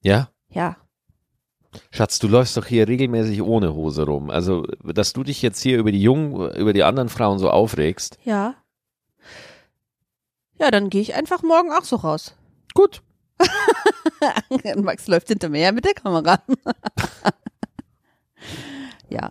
[0.00, 0.30] Ja?
[0.48, 0.78] Ja.
[1.90, 4.30] Schatz, du läufst doch hier regelmäßig ohne Hose rum.
[4.30, 8.16] Also, dass du dich jetzt hier über die Jungen, über die anderen Frauen so aufregst.
[8.24, 8.54] Ja.
[10.58, 12.34] Ja, dann gehe ich einfach morgen auch so raus.
[12.72, 13.02] Gut.
[14.76, 16.42] Max läuft hinter mir her mit der Kamera.
[19.10, 19.30] ja.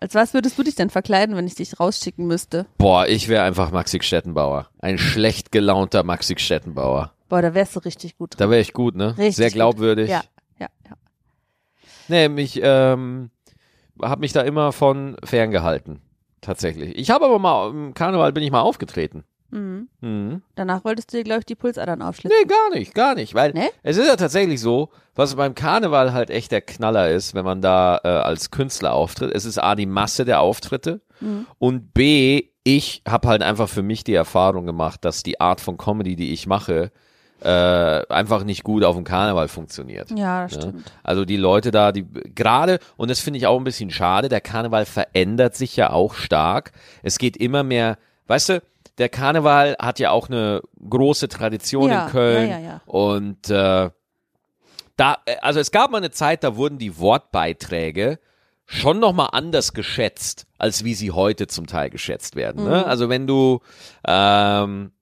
[0.00, 2.66] Als was würdest du dich denn verkleiden, wenn ich dich rausschicken müsste?
[2.78, 4.68] Boah, ich wäre einfach Maxi Stettenbauer.
[4.78, 7.12] Ein schlecht gelaunter Maxi Stettenbauer.
[7.28, 8.34] Boah, da wärst du richtig gut.
[8.38, 9.16] Da wäre ich gut, ne?
[9.16, 9.54] Richtig Sehr gut.
[9.54, 10.10] glaubwürdig.
[10.10, 10.22] Ja,
[10.58, 10.96] ja, ja.
[12.08, 13.30] Nee, mich, ähm,
[14.00, 16.00] hab mich da immer von ferngehalten.
[16.40, 16.96] Tatsächlich.
[16.98, 19.24] Ich habe aber mal, im Karneval bin ich mal aufgetreten.
[19.54, 19.88] Mhm.
[20.00, 20.42] Mhm.
[20.56, 22.36] Danach wolltest du dir, glaube ich, die Pulsadern aufschlitzen.
[22.42, 23.34] Nee, gar nicht, gar nicht.
[23.34, 23.70] Weil Nee?
[23.82, 27.60] es ist ja tatsächlich so, was beim Karneval halt echt der Knaller ist, wenn man
[27.62, 29.32] da äh, als Künstler auftritt.
[29.34, 31.46] Es ist A, die Masse der Auftritte Mhm.
[31.58, 35.76] und B, ich habe halt einfach für mich die Erfahrung gemacht, dass die Art von
[35.76, 36.90] Comedy, die ich mache,
[37.42, 37.48] äh,
[38.08, 40.10] einfach nicht gut auf dem Karneval funktioniert.
[40.16, 40.60] Ja, das Ja.
[40.62, 40.92] stimmt.
[41.02, 44.40] Also die Leute da, die gerade, und das finde ich auch ein bisschen schade, der
[44.40, 46.72] Karneval verändert sich ja auch stark.
[47.02, 48.62] Es geht immer mehr, weißt du,
[48.98, 52.50] der Karneval hat ja auch eine große Tradition Ja, in Köln.
[52.50, 52.80] ja, ja, ja.
[52.86, 53.90] Und äh,
[54.96, 58.18] da, äh, also es gab mal eine Zeit, da wurden die Wortbeiträge
[58.66, 62.62] schon nochmal anders geschätzt, als wie sie heute zum Teil geschätzt werden.
[62.64, 62.70] Mhm.
[62.70, 62.86] Ne?
[62.86, 63.60] Also wenn du
[64.06, 64.92] ähm,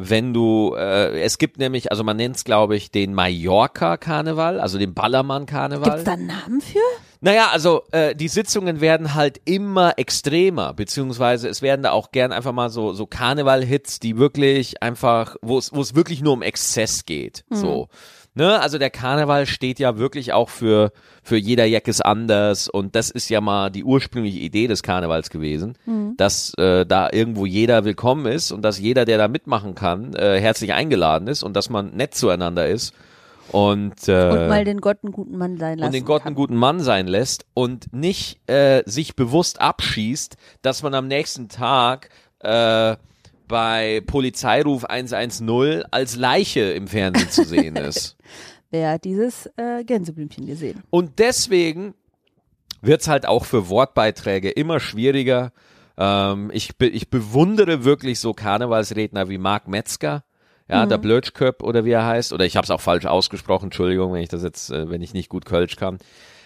[0.00, 4.78] wenn du, äh, es gibt nämlich, also man nennt es, glaube ich, den Mallorca-Karneval, also
[4.78, 5.90] den Ballermann-Karneval.
[5.90, 6.78] Gibt's da einen Namen für?
[7.20, 12.32] Naja, also äh, die Sitzungen werden halt immer extremer, beziehungsweise es werden da auch gern
[12.32, 16.42] einfach mal so, so Karneval-Hits, die wirklich einfach, wo es wo es wirklich nur um
[16.42, 17.44] Exzess geht.
[17.50, 17.88] So.
[18.34, 18.60] Ne?
[18.60, 20.92] Also der Karneval steht ja wirklich auch für,
[21.24, 25.30] für jeder Jack ist anders und das ist ja mal die ursprüngliche Idee des Karnevals
[25.30, 25.76] gewesen,
[26.16, 30.40] dass äh, da irgendwo jeder willkommen ist und dass jeder, der da mitmachen kann, äh,
[30.40, 32.94] herzlich eingeladen ist und dass man nett zueinander ist.
[33.50, 35.86] Und, äh, Und mal den Gott einen guten Mann sein lassen.
[35.86, 40.82] und den Gott einen guten Mann sein lässt und nicht äh, sich bewusst abschießt, dass
[40.82, 42.96] man am nächsten Tag äh,
[43.46, 48.16] bei Polizeiruf 110 als Leiche im Fernsehen zu sehen ist.
[48.70, 50.82] Wer hat dieses äh, Gänseblümchen gesehen?
[50.90, 51.94] Und deswegen
[52.82, 55.52] wird's halt auch für Wortbeiträge immer schwieriger.
[55.96, 60.22] Ähm, ich, be ich bewundere wirklich so Karnevalsredner wie Marc Metzger.
[60.70, 64.12] Ja, der Blötschköp oder wie er heißt, oder ich habe es auch falsch ausgesprochen, Entschuldigung,
[64.12, 65.98] wenn ich das jetzt, äh, wenn ich nicht gut Kölsch kann.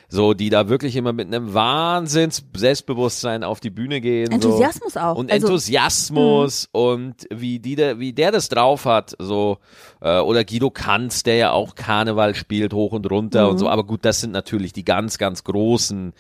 [0.09, 4.31] So, die da wirklich immer mit einem Wahnsinns Selbstbewusstsein auf die Bühne gehen.
[4.31, 5.01] Enthusiasmus so.
[5.01, 5.17] auch.
[5.17, 9.57] Und Also- Enthusiasmus und wie die da, wie der das drauf hat, so
[10.03, 13.71] äh, oder Guido Kanz, der ja auch Karneval spielt hoch und runter und so.
[13.71, 16.13] Aber gut, das sind natürlich die ganz, ganz großen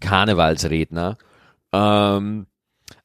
[0.00, 1.16] Karnevalsredner.
[1.72, 2.46] Ähm,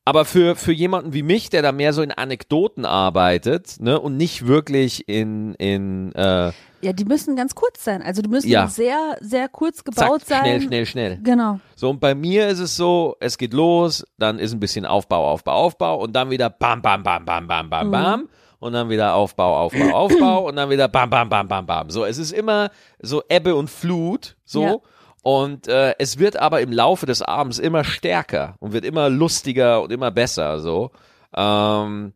[0.06, 4.18] aber für, für jemanden wie mich, der da mehr so in Anekdoten arbeitet, ne, und
[4.18, 8.02] nicht wirklich in, in äh, Ja, die müssen ganz kurz sein.
[8.02, 8.68] Also die müssen Ja.
[8.68, 10.42] sehr, sehr kurz zack, gebaut sein.
[10.42, 11.20] schnell, schnell, schnell.
[11.24, 11.60] Genau.
[11.76, 15.30] So, und bei mir ist es so, es geht los, dann ist ein bisschen Aufbau,
[15.30, 18.30] Aufbau, Aufbau und dann wieder bam, bam, bam, bam, bam, bam, bam.
[18.60, 21.90] Und dann wieder Aufbau, Aufbau, Aufbau und dann wieder bam, bam, bam, bam, bam.
[21.90, 22.70] So, es ist immer
[23.02, 24.62] so Ebbe und Flut, so.
[24.64, 24.76] Ja.
[25.24, 29.82] Und äh, es wird aber im Laufe des Abends immer stärker und wird immer lustiger
[29.82, 30.92] und immer besser, so.
[31.34, 32.14] Ähm,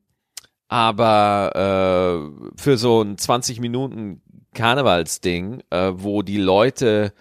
[0.68, 4.22] aber äh, für so ein 20 Minuten
[4.54, 7.14] Karnevalsding, äh, wo die Leute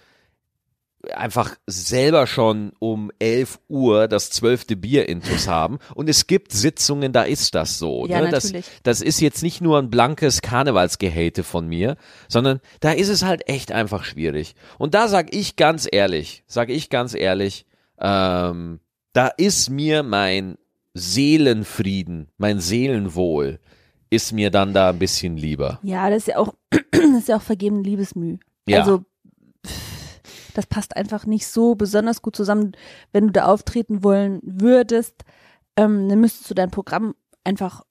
[1.14, 5.78] einfach selber schon um 11 Uhr das zwölfte Bier intus haben.
[5.94, 8.06] Und es gibt Sitzungen, da ist das so.
[8.06, 8.30] Ja, ne?
[8.30, 8.66] das, natürlich.
[8.82, 11.96] das ist jetzt nicht nur ein blankes Karnevalsgehate von mir,
[12.28, 14.54] sondern da ist es halt echt einfach schwierig.
[14.78, 17.66] Und da sag ich ganz ehrlich, sag ich ganz ehrlich,
[17.98, 18.80] ähm,
[19.12, 20.58] da ist mir mein
[20.94, 23.60] Seelenfrieden, mein Seelenwohl,
[24.10, 25.78] ist mir dann da ein bisschen lieber.
[25.82, 26.54] Ja, das ist ja auch,
[26.90, 28.38] das ist ja auch vergebene Liebesmüh.
[28.66, 28.80] Ja.
[28.80, 29.04] Also
[29.66, 29.95] pff,
[30.56, 32.72] Das passt einfach nicht so besonders gut zusammen.
[33.12, 35.22] Wenn du da auftreten wollen würdest,
[35.76, 37.14] ähm, dann müsstest du dein Programm
[37.44, 37.82] einfach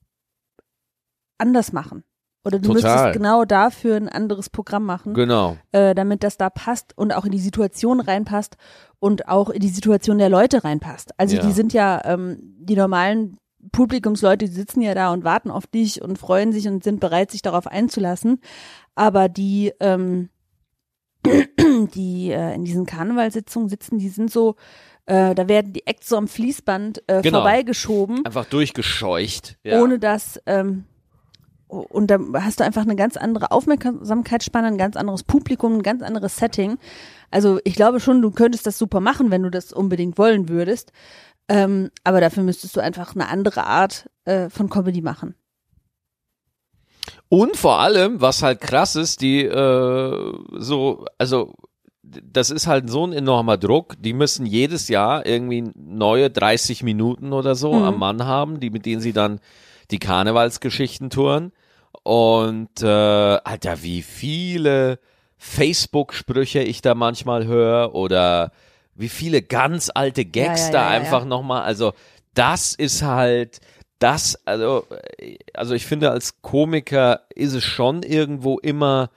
[1.38, 2.04] anders machen.
[2.44, 2.94] Oder du Total.
[2.94, 5.58] müsstest genau dafür ein anderes Programm machen, Genau.
[5.72, 8.56] äh, damit das da passt und auch in die Situation reinpasst
[9.00, 11.12] und auch in die Situation der Leute reinpasst.
[11.18, 11.42] Also Ja.
[11.42, 13.38] die sind ja, ähm, die normalen
[13.72, 17.32] Publikumsleute, die sitzen ja da und warten auf dich und freuen sich und sind bereit,
[17.32, 18.40] sich darauf einzulassen.
[18.94, 20.30] Aber die, ähm,
[21.96, 24.56] die äh, in diesen Karnevalssitzungen sitzen, die sind so,
[25.06, 27.40] äh, da werden die Acts so am Fließband äh, Genau.
[27.40, 29.58] vorbeigeschoben Einfach durchgescheucht.
[29.64, 29.82] Ja.
[29.82, 30.86] ohne dass ähm,
[31.68, 36.04] und da hast du einfach eine ganz andere Aufmerksamkeitsspanne, ein ganz anderes Publikum, ein ganz
[36.04, 36.78] anderes Setting.
[37.32, 40.92] Also ich glaube schon, du könntest das super machen, wenn du das unbedingt wollen würdest.
[41.50, 45.36] Ähm, aber dafür müsstest du einfach eine andere Art äh, von Comedy machen.
[47.30, 51.54] Und vor allem, was halt krass ist, die äh, so, also
[52.04, 53.96] das ist halt so ein enormer Druck.
[54.00, 57.84] Die müssen jedes Jahr irgendwie neue 30 Minuten oder so Mhm.
[57.84, 59.40] am Mann haben, die mit denen sie dann
[59.92, 61.52] die Karnevalsgeschichten touren.
[62.04, 65.00] Und äh, Alter, wie viele
[65.38, 68.52] Facebook-Sprüche ich da manchmal höre oder
[68.94, 71.26] wie viele ganz alte Gags Ja, ja, da ja, ja, einfach ja.
[71.26, 71.64] nochmal.
[71.64, 71.94] Also
[72.34, 73.60] das ist halt
[74.00, 74.86] das, also,
[75.54, 79.10] also ich finde, als Komiker ist es schon irgendwo immer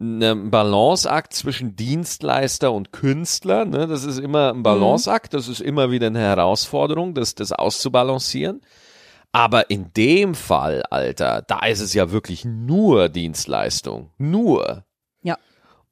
[0.00, 3.64] ein Balanceakt zwischen Dienstleister und Künstler.
[3.64, 3.86] Ne?
[3.86, 8.62] Das ist immer ein Balanceakt, das ist immer wieder eine Herausforderung, das, das auszubalancieren.
[9.32, 14.10] Aber in dem Fall, Alter, da ist es ja wirklich nur Dienstleistung.
[14.18, 14.84] Nur.
[15.22, 15.38] Ja.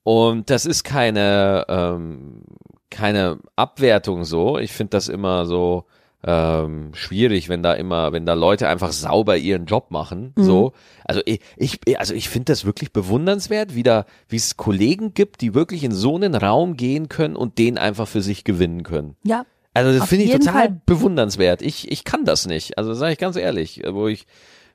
[0.03, 2.43] Und das ist keine, ähm,
[2.91, 4.59] keine Abwertung so.
[4.59, 5.85] Ich finde das immer so
[6.25, 10.33] ähm, schwierig, wenn da immer, wenn da Leute einfach sauber ihren Job machen.
[10.37, 10.73] So.
[11.05, 15.41] Also ich, ich also ich finde das wirklich bewundernswert, wie da, wie es Kollegen gibt,
[15.41, 19.17] die wirklich in so einen Raum gehen können und den einfach für sich gewinnen können.
[19.23, 19.47] Ja.
[19.75, 20.81] Also das finde ich total Fall.
[20.87, 21.63] bewundernswert.
[21.63, 22.79] Ich, ich kann das nicht.
[22.79, 24.27] Also sage ich ganz ehrlich, wo ich,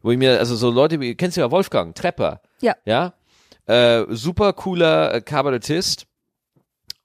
[0.02, 2.42] wo ich mir, also so Leute, wie, kennst du ja Wolfgang, Trepper.
[2.62, 2.76] Ja.
[2.86, 3.14] Ja.
[3.66, 6.06] Äh, super cooler äh, Kabarettist.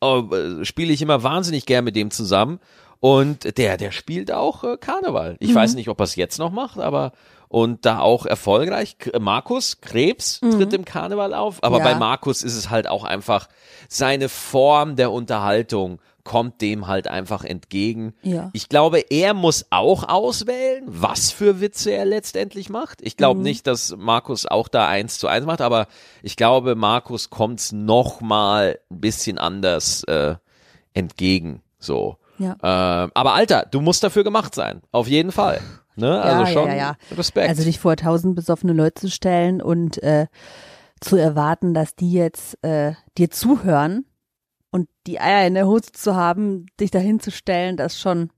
[0.01, 2.61] Oh, äh, Spiele ich immer wahnsinnig gern mit dem zusammen.
[3.00, 5.37] Und der, der spielt auch äh, Karneval.
[5.40, 7.12] Ich weiß nicht, ob er es jetzt noch macht, aber
[7.48, 8.98] und da auch erfolgreich.
[8.98, 11.84] K- Markus Krebs tritt im Karneval auf, aber Ja.
[11.84, 13.48] bei Markus ist es halt auch einfach
[13.88, 18.12] seine Form der Unterhaltung kommt dem halt einfach entgegen.
[18.22, 18.50] Ja.
[18.52, 23.00] Ich glaube, er muss auch auswählen, was für Witze er letztendlich macht.
[23.00, 25.87] Ich glaube nicht, dass Markus auch da eins zu eins macht, aber
[26.22, 30.34] ich glaube, Markus kommt's noch mal ein bisschen anders äh,
[30.92, 31.62] entgegen.
[31.78, 32.18] So.
[32.38, 32.53] Ja.
[32.62, 34.83] Äh, aber Alter, du musst dafür gemacht sein.
[34.92, 35.61] Auf jeden Fall.
[35.96, 36.20] Ne?
[36.20, 36.96] Also ja, schon ja, ja.
[37.16, 37.48] Respekt.
[37.48, 40.27] Also dich vor tausend besoffene Leute zu stellen und äh,
[41.01, 44.05] zu erwarten, dass die jetzt äh, dir zuhören
[44.70, 48.31] und die Eier in der Hose zu haben, dich dahin zu stellen, das schon.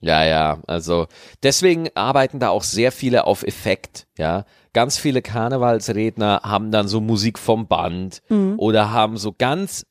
[0.00, 1.06] Ja, ja, also
[1.44, 4.44] deswegen arbeiten da auch sehr viele auf Effekt, ja.
[4.72, 8.22] Ganz viele Karnevalsredner haben dann so Musik vom Band
[8.56, 9.86] oder haben so ganz,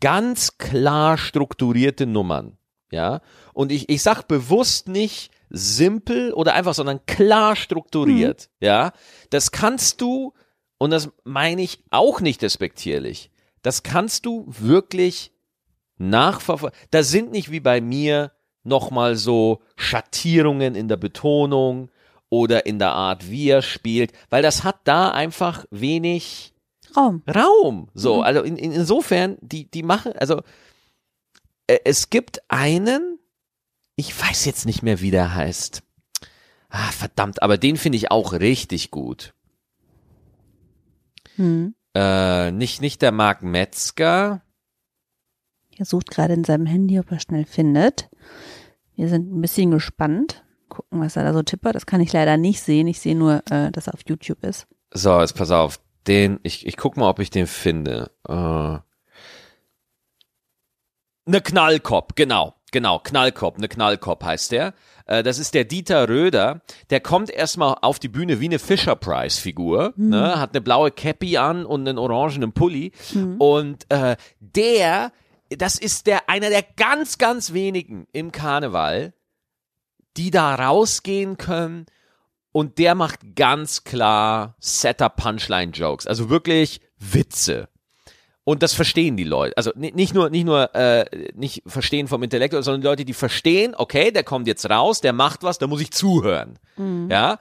[0.00, 2.58] ganz klar strukturierte Nummern,
[2.90, 3.20] ja.
[3.52, 8.92] Und ich, ich sag bewusst nicht simpel oder einfach, sondern klar strukturiert, ja.
[9.30, 10.34] Das kannst du,
[10.78, 13.30] und das meine ich auch nicht despektierlich,
[13.62, 15.32] das kannst du wirklich
[15.98, 16.78] nachverfolgen.
[16.90, 21.90] Da sind nicht wie bei mir nochmal so Schattierungen in der Betonung
[22.28, 26.52] oder in der Art, wie er spielt, weil das hat da einfach wenig
[26.96, 27.22] Raum.
[27.28, 27.88] Raum.
[27.94, 30.42] So, also in, in, insofern, die, die machen, also
[31.66, 33.18] äh, es gibt einen,
[33.96, 35.82] ich weiß jetzt nicht mehr, wie der heißt.
[36.68, 39.34] Ah, verdammt, aber den finde ich auch richtig gut.
[41.36, 41.74] Hm.
[41.94, 44.42] Äh, nicht, nicht der Marc Metzger.
[45.78, 48.08] Er sucht gerade in seinem Handy, ob er schnell findet.
[48.94, 50.42] Wir sind ein bisschen gespannt.
[50.68, 51.74] Gucken, was er da so tippert.
[51.74, 52.86] Das kann ich leider nicht sehen.
[52.86, 54.66] Ich sehe nur, äh, dass er auf YouTube ist.
[54.92, 55.80] So, jetzt pass auf.
[56.06, 58.10] Den, ich, ich guck mal, ob ich den finde.
[58.28, 58.78] Äh,
[61.26, 62.54] ne Knallkopf, genau.
[62.72, 64.74] Genau, Knallkopf, ne Knallkopf heißt der.
[65.06, 66.60] Äh, das ist der Dieter Röder.
[66.90, 69.94] Der kommt erstmal auf die Bühne wie eine Fisher-Price-Figur.
[69.96, 70.38] Ne?
[70.38, 72.92] Hat eine blaue Cappy an und einen orangenen Pulli.
[73.38, 75.12] Und äh, der,
[75.48, 79.14] das ist der einer der ganz, ganz wenigen im Karneval,
[80.16, 81.86] die da rausgehen können
[82.56, 87.68] und der macht ganz klar Setup-Punchline-Jokes, also wirklich Witze.
[88.44, 89.54] Und das verstehen die Leute.
[89.58, 93.12] Also ni- nicht nur, nicht nur, äh, nicht verstehen vom Intellekt, sondern die Leute, die
[93.12, 96.58] verstehen, okay, der kommt jetzt raus, der macht was, da muss ich zuhören.
[97.10, 97.38] Ja.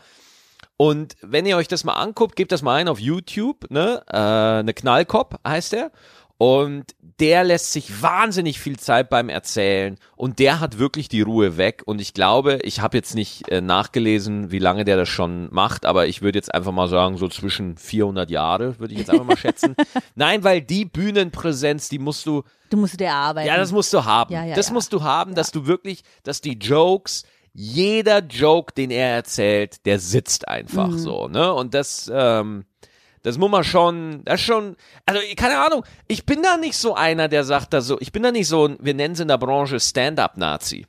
[0.75, 4.03] Und wenn ihr euch das mal anguckt, gebt das mal ein auf YouTube, ne?
[4.09, 4.17] Äh,
[4.59, 5.91] eine Knallkopf heißt der.
[6.37, 11.55] Und der lässt sich wahnsinnig viel Zeit beim Erzählen und der hat wirklich die Ruhe
[11.55, 11.83] weg.
[11.85, 15.85] Und ich glaube, ich habe jetzt nicht äh, nachgelesen, wie lange der das schon macht,
[15.85, 19.25] aber ich würde jetzt einfach mal sagen, so zwischen 400 Jahre, würde ich jetzt einfach
[19.25, 19.75] mal schätzen.
[20.15, 22.43] Nein, weil die Bühnenpräsenz, die musst du.
[22.69, 23.47] Du musst dir erarbeiten.
[23.47, 24.33] Ja, das musst du haben.
[24.33, 24.73] Ja, ja, das ja.
[24.73, 29.99] musst du haben, dass du wirklich, dass die Jokes, jeder Joke, den er erzählt, der
[29.99, 30.97] sitzt einfach Mhm.
[30.97, 31.53] so, ne?
[31.53, 32.65] Und das, ähm,
[33.25, 34.75] das muss man schon, das schon,
[35.07, 38.21] also keine Ahnung, ich bin da nicht so einer, der sagt da so, ich bin
[38.21, 40.85] da nicht so, ein- wir nennen es in der Branche Stand-up-Nazi.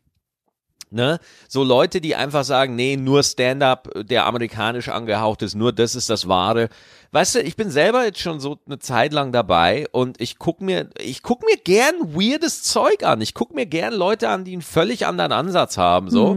[0.91, 1.19] Ne?
[1.49, 6.11] So Leute, die einfach sagen, nee, nur Stand-up, der amerikanisch angehaucht ist, nur das ist
[6.11, 6.69] das Wahre.
[7.11, 10.61] Weißt du, ich bin selber jetzt schon so eine Zeit lang dabei und ich guck
[10.61, 13.21] mir, ich guck mir gern weirdes Zeug an.
[13.23, 16.35] Ich guck mir gern Leute an, die einen völlig anderen Ansatz haben, so.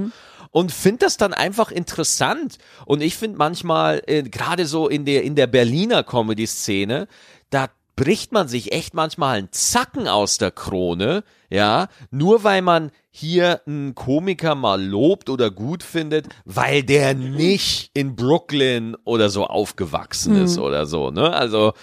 [0.51, 2.57] Und finde das dann einfach interessant.
[2.85, 7.07] Und ich finde manchmal, äh, gerade so in der, in der Berliner Comedy-Szene,
[7.49, 7.67] da
[7.99, 13.61] bricht man sich echt manchmal einen Zacken aus der Krone, ja, nur weil man hier
[13.67, 20.41] einen Komiker mal lobt oder gut findet, weil der nicht in Brooklyn oder so aufgewachsen
[20.41, 21.33] ist oder so, ne?
[21.33, 21.73] Also,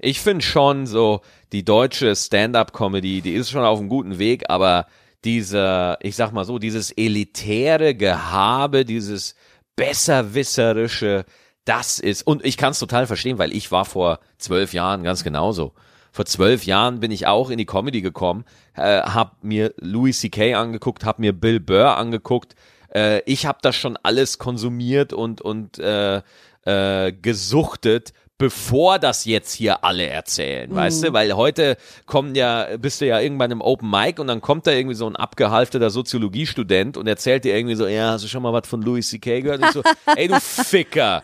[0.00, 1.20] ich finde schon so,
[1.52, 4.86] die deutsche Stand-up-Comedy, die ist schon auf einem guten Weg, aber
[5.24, 9.34] diese, ich sag mal so, dieses elitäre Gehabe, dieses
[9.76, 11.24] besserwisserische,
[11.64, 15.24] das ist, und ich kann es total verstehen, weil ich war vor zwölf Jahren ganz
[15.24, 15.72] genauso.
[16.12, 18.44] Vor zwölf Jahren bin ich auch in die Comedy gekommen,
[18.76, 20.54] äh, hab mir Louis C.K.
[20.54, 22.54] angeguckt, hab mir Bill Burr angeguckt.
[22.94, 26.22] Äh, ich habe das schon alles konsumiert und und äh,
[26.66, 31.12] äh, gesuchtet, bevor das jetzt hier alle erzählen, weißt du?
[31.12, 34.72] Weil heute kommen ja, bist du ja irgendwann im Open Mic und dann kommt da
[34.72, 38.52] irgendwie so ein abgehalfterter Soziologiestudent und erzählt dir irgendwie so, ja, hast du schon mal
[38.52, 39.40] was von Louis C.K.
[39.40, 39.60] gehört?
[39.60, 39.82] Und ich so,
[40.16, 41.22] ey, du Ficker.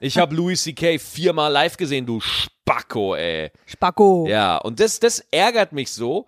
[0.00, 0.98] Ich habe Louis C.K.
[0.98, 3.50] viermal live gesehen, du Spacko, ey.
[3.66, 4.26] Spacko.
[4.28, 6.26] Ja, und das, das ärgert mich so,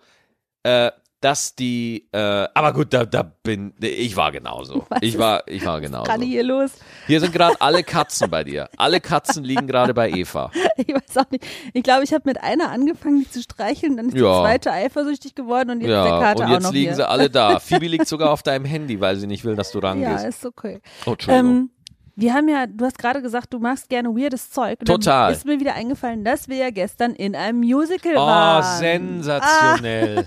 [0.63, 0.91] äh,
[1.23, 2.17] dass die, äh,
[2.53, 4.85] aber gut, da, da bin, ich war genauso.
[4.89, 6.03] Was Ich war, ich war genauso.
[6.03, 6.71] Gerade hier los.
[7.07, 8.67] Hier sind gerade alle Katzen bei dir.
[8.77, 10.51] Alle Katzen liegen gerade bei Eva.
[10.75, 11.45] Ich weiß auch nicht.
[11.73, 14.41] Ich glaube, ich habe mit einer angefangen, die zu streicheln, dann ist die Ja.
[14.41, 16.95] zweite eifersüchtig geworden und jetzt ist der Ja, Kater und auch jetzt noch liegen hier.
[16.95, 17.59] sie alle da.
[17.61, 20.25] Phoebe liegt sogar auf deinem Handy, weil sie nicht will, dass du ja, rangehst.
[20.25, 20.81] ist okay.
[21.05, 21.49] oh, Entschuldigung.
[21.51, 21.69] Ähm,
[22.15, 24.79] wir haben ja, du hast gerade gesagt, du machst gerne weirdes Zeug.
[24.79, 25.29] Und Total.
[25.29, 28.79] Dann ist mir wieder eingefallen, dass wir ja gestern in einem Musical oh, waren.
[28.79, 30.25] sensationell.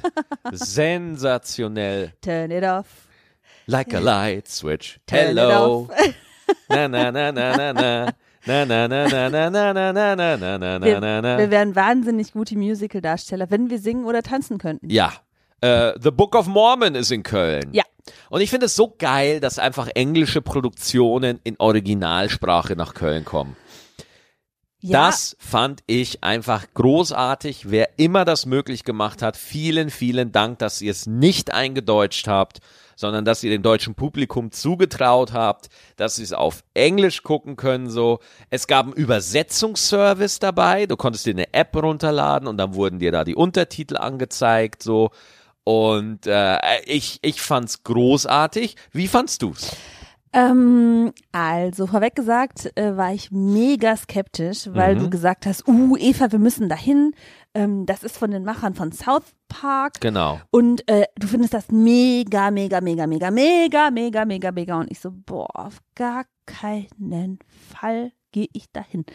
[0.52, 2.12] Sensationell.
[2.20, 2.86] Turn it off.
[3.66, 5.00] Like a light switch.
[5.06, 5.88] Turn Hello.
[5.90, 6.14] it off.
[6.68, 8.12] Na, na, na, na, na, na.
[8.46, 11.38] Na, na, na, na, na, na, na, na, na, na, na, Wir, na, na.
[11.38, 14.88] wir wären wahnsinnig gute Musical-Darsteller, wenn wir singen oder tanzen könnten.
[14.88, 15.12] Ja.
[15.60, 17.70] Äh, The Book of Mormon ist in Köln.
[17.72, 17.82] Ja.
[18.30, 23.56] Und ich finde es so geil, dass einfach englische Produktionen in Originalsprache nach Köln kommen.
[24.80, 27.70] Ja, Das fand ich einfach großartig.
[27.70, 32.60] Wer immer das möglich gemacht hat, vielen, vielen Dank, dass ihr es nicht eingedeutscht habt,
[32.94, 37.90] sondern dass ihr dem deutschen Publikum zugetraut habt, dass sie es auf Englisch gucken können.
[37.90, 40.86] So, es gab einen Übersetzungsservice dabei.
[40.86, 44.82] Du konntest dir eine App runterladen und dann wurden dir da die Untertitel angezeigt.
[44.82, 45.10] So
[45.66, 48.76] und äh, ich ich fand's großartig.
[48.92, 49.74] Wie fandst du's?
[50.32, 54.98] Ähm, also vorweg gesagt, äh, war ich mega skeptisch, weil Mhm.
[55.00, 57.14] du gesagt hast, uh, Eva, wir müssen dahin.
[57.54, 60.00] Ähm, das ist von den Machern von South Park.
[60.00, 60.38] Genau.
[60.50, 64.78] Und äh, du findest das mega, mega, mega, mega, mega, mega, mega, mega.
[64.78, 69.06] Und ich so, boah, auf gar keinen Fall gehe ich dahin.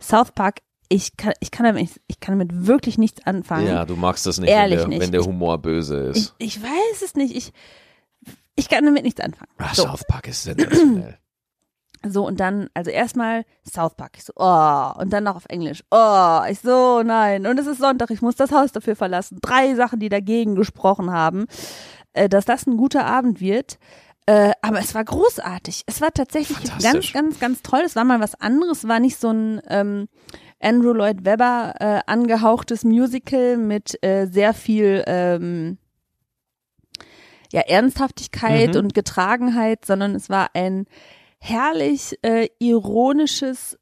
[0.00, 0.60] South Park,
[0.92, 3.68] ich kann, ich kann damit, ich kann damit wirklich nichts anfangen.
[3.68, 5.00] Ja, du magst das nicht, Ehrlich wenn, der, nicht.
[5.00, 6.34] wenn der Humor böse Ich, ist.
[6.38, 7.34] ich weiß es nicht.
[7.34, 7.52] Ich,
[8.56, 9.50] ich kann damit nichts anfangen.
[9.58, 9.84] Ah, So.
[9.84, 11.16] South Park ist sensationell.
[12.02, 14.12] So, und dann, also erstmal South Park.
[14.16, 15.84] Ich so, oh, und dann noch auf Englisch.
[15.90, 17.46] Oh, ich so, nein.
[17.46, 19.36] Und es ist Sonntag, ich muss das Haus dafür verlassen.
[19.42, 21.44] Drei Sachen, die dagegen gesprochen haben,
[22.14, 23.78] äh, dass das ein guter Abend wird.
[24.24, 25.82] Äh, aber es war großartig.
[25.84, 27.82] Es war tatsächlich ganz, ganz, ganz toll.
[27.84, 28.88] Es war mal was anderes.
[28.88, 30.08] War nicht so ein ähm,
[30.60, 35.78] Andrew Lloyd Webber äh, angehauchtes Musical mit äh, sehr viel ähm,
[37.52, 38.80] ja, Ernsthaftigkeit Mhm.
[38.80, 40.86] und Getragenheit, sondern es war ein
[41.38, 43.78] herrlich äh, ironisches,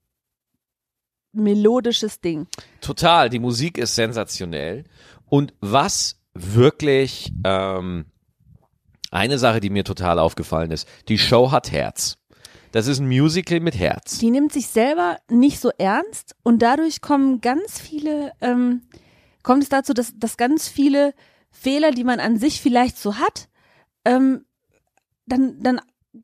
[1.32, 2.46] melodisches Ding.
[2.80, 4.84] Total, die Musik ist sensationell.
[5.26, 8.06] Und was wirklich ähm,
[9.10, 12.16] eine Sache, die mir total aufgefallen ist, die Show hat Herz.
[12.72, 14.18] Das ist ein Musical mit Herz.
[14.18, 18.82] Die nimmt sich selber nicht so ernst und dadurch kommen ganz viele, ähm,
[19.42, 21.14] kommt es dazu, dass, dass ganz viele
[21.50, 23.48] Fehler, die man an sich vielleicht so hat,
[24.04, 24.44] ähm,
[25.26, 25.80] dann, dann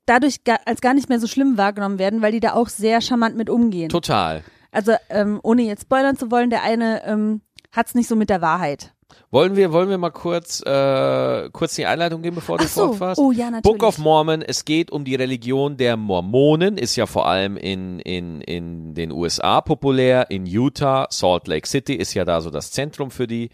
[0.07, 3.01] dadurch gar, als gar nicht mehr so schlimm wahrgenommen werden, weil die da auch sehr
[3.01, 3.89] charmant mit umgehen.
[3.89, 4.43] Total.
[4.71, 7.43] Also ähm, ohne jetzt spoilern zu wollen, der eine ähm,
[7.73, 8.94] hat's nicht so mit der Wahrheit.
[9.31, 12.89] Wollen wir, wollen wir mal kurz, äh, kurz die Einleitung geben, bevor du so.
[12.89, 13.21] fortfährst?
[13.21, 13.63] Oh ja, natürlich.
[13.63, 17.99] Book of Mormon, es geht um die Religion der Mormonen, ist ja vor allem in,
[18.01, 22.71] in, in den USA populär, in Utah, Salt Lake City ist ja da so das
[22.71, 23.51] Zentrum für die.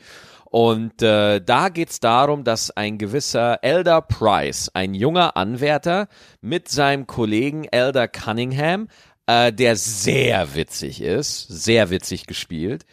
[0.50, 6.08] Und äh, da geht's darum, dass ein gewisser Elder Price, ein junger Anwärter,
[6.40, 8.88] mit seinem Kollegen Elder Cunningham,
[9.26, 12.84] äh, der sehr witzig ist, sehr witzig gespielt,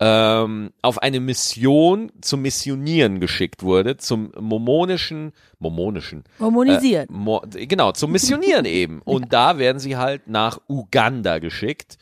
[0.00, 7.08] ähm, auf eine Mission zum Missionieren geschickt wurde, zum mormonischen, mormonischen, Mormonisieren.
[7.08, 9.00] äh, Mo genau, zum Missionieren eben.
[9.02, 11.96] Und da werden sie halt nach Uganda geschickt.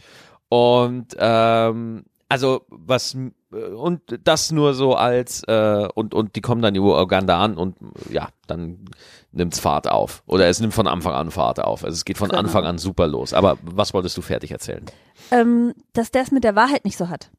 [0.49, 3.14] Und ähm, also was
[3.53, 7.57] äh, und das nur so als äh, und und die kommen dann in Uganda an
[7.59, 7.76] und
[8.11, 8.86] ja, dann
[9.32, 11.84] nimmt's Fahrt auf oder es nimmt von Anfang an Fahrt auf.
[11.84, 12.40] Also es geht von Genau.
[12.40, 13.32] Anfang an super los.
[13.34, 14.84] Aber was wolltest du fertig erzählen?
[15.30, 17.30] ähm, dass der es mit der Wahrheit nicht so hat.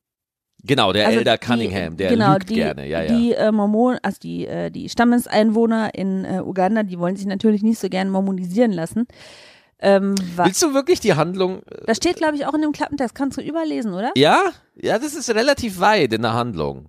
[0.66, 3.18] Genau, der Also Elder Cunningham, der genau, lügt die, gerne, ja, ja.
[3.18, 7.64] Die äh, Mormon, also die, äh, die Stammeseinwohner in äh, Uganda, die wollen sich natürlich
[7.64, 9.06] nicht so gern mormonisieren lassen.
[9.80, 13.14] Ähm, Willst du wirklich die Handlung äh, das steht, glaube ich, auch in dem Klappentext.
[13.14, 14.12] Kannst du überlesen, oder?
[14.16, 14.42] Ja?
[14.76, 16.88] Ja, das ist relativ weit in der Handlung.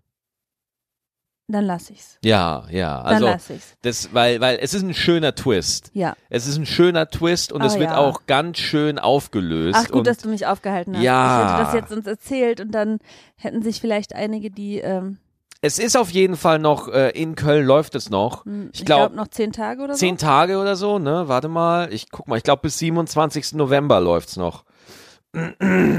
[1.46, 2.18] Dann lass ich's.
[2.24, 3.02] Ja, ja.
[3.02, 3.76] Dann Also lass ich's.
[3.82, 5.90] das, weil, weil es ist ein schöner Twist.
[5.92, 6.14] Ja.
[6.30, 7.98] Es ist ein schöner Twist und Ah, es wird ja.
[7.98, 9.78] auch ganz schön aufgelöst.
[9.78, 11.02] Ach gut, dass du mich aufgehalten hast.
[11.02, 11.36] Ja.
[11.36, 12.98] Ich hätte das jetzt uns erzählt und dann
[13.36, 15.18] hätten sich vielleicht einige, die, ähm,
[15.60, 18.44] es ist auf jeden Fall noch, äh, in Köln läuft es noch.
[18.46, 21.24] hm, Ich ich glaub, glaube noch zehn Tage oder Zehn Tage oder so, ne?
[21.28, 23.52] Warte mal, ich guck mal, ich glaube bis 27.
[23.54, 24.64] November läuft's noch.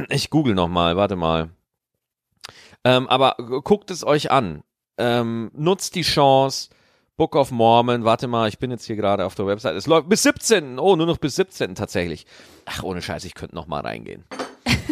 [0.10, 1.50] Ich google noch mal, warte mal.
[2.84, 4.64] Ähm, aber guckt es euch an.
[4.98, 6.70] Ähm, nutzt die Chance.
[7.18, 9.76] Book of Mormon, warte mal, ich bin jetzt hier gerade auf der Website.
[9.76, 10.80] Es läuft bis 17.
[10.80, 12.26] Oh, nur noch bis 17 tatsächlich.
[12.66, 14.24] Ach, ohne Scheiß, ich könnte noch mal reingehen.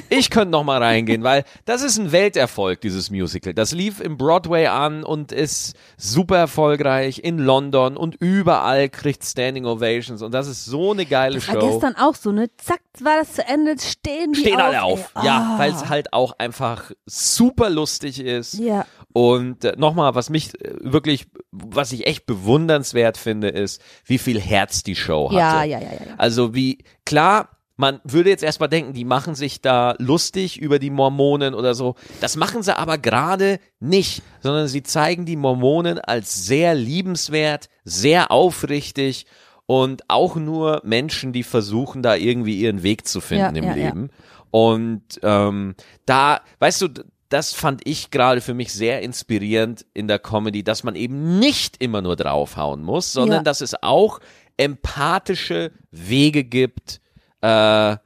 [0.10, 3.54] Ich könnte noch mal reingehen, weil das ist ein Welterfolg, dieses Musical.
[3.54, 9.66] Das lief im Broadway an und ist super erfolgreich in London und überall kriegt Standing
[9.66, 11.48] Ovations und das ist so eine geile so.
[11.54, 11.72] War Show.
[11.72, 12.50] gestern auch so, ne?
[12.58, 14.64] Zack, war das zu Ende, stehen die Stehen auf.
[14.68, 15.12] alle auf.
[15.16, 15.26] ey.
[15.26, 15.60] Ja, Ah.
[15.60, 18.54] weil es halt auch einfach super lustig ist.
[18.56, 24.18] Ja, Und äh, nochmal, was mich äh, wirklich, was ich echt bewundernswert finde, ist, wie
[24.18, 25.40] viel Herz die Show hatte.
[25.40, 25.94] ja, ja, ja, ja.
[25.94, 26.16] ja.
[26.18, 30.90] Also wie, klar, man würde jetzt erstmal denken, die machen sich da lustig über die
[30.90, 31.96] Mormonen oder so.
[32.22, 38.32] Das machen sie aber gerade nicht, sondern sie zeigen die Mormonen als sehr liebenswert, sehr
[38.32, 39.26] aufrichtig
[39.66, 43.76] und auch nur Menschen, die versuchen, da irgendwie ihren Weg zu finden Ja, im ja,
[43.76, 43.86] ja.
[43.86, 44.10] Leben.
[44.52, 45.74] Und ähm,
[46.06, 46.90] da, weißt du,
[47.34, 51.82] das fand ich gerade für mich sehr inspirierend in der Comedy, dass man eben nicht
[51.82, 53.44] immer nur draufhauen muss, sondern Ja.
[53.44, 54.20] dass es auch
[54.58, 57.02] empathische Wege gibt,
[57.42, 57.98] äh,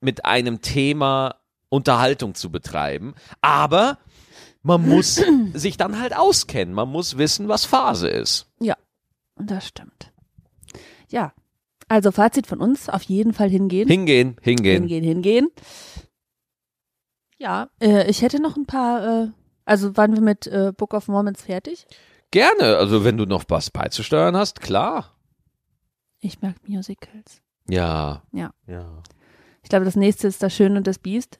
[0.00, 1.36] mit einem Thema
[1.68, 3.14] Unterhaltung zu betreiben.
[3.40, 3.98] Aber
[4.62, 5.22] man muss
[5.54, 6.74] sich dann halt auskennen.
[6.74, 8.46] Man muss wissen, was Phase ist.
[8.60, 8.76] Ja,
[9.36, 10.12] das stimmt.
[11.08, 11.32] Ja,
[11.88, 13.88] also Fazit von uns, auf jeden Fall hingehen.
[13.88, 14.82] Hingehen, hingehen.
[14.88, 15.48] hingehen, hingehen.
[17.44, 19.28] Ja, äh, ich hätte noch ein paar, äh,
[19.66, 21.86] also waren wir mit äh, Book of Mormons fertig?
[22.30, 22.78] Gerne.
[22.78, 25.10] Also wenn du noch was beizusteuern hast, klar.
[26.20, 27.42] Ich mag Musicals.
[27.68, 28.22] Ja.
[28.32, 28.50] Ja.
[28.66, 29.02] Ja.
[29.62, 31.38] Ich glaube, das nächste ist Das Schöne und das Biest.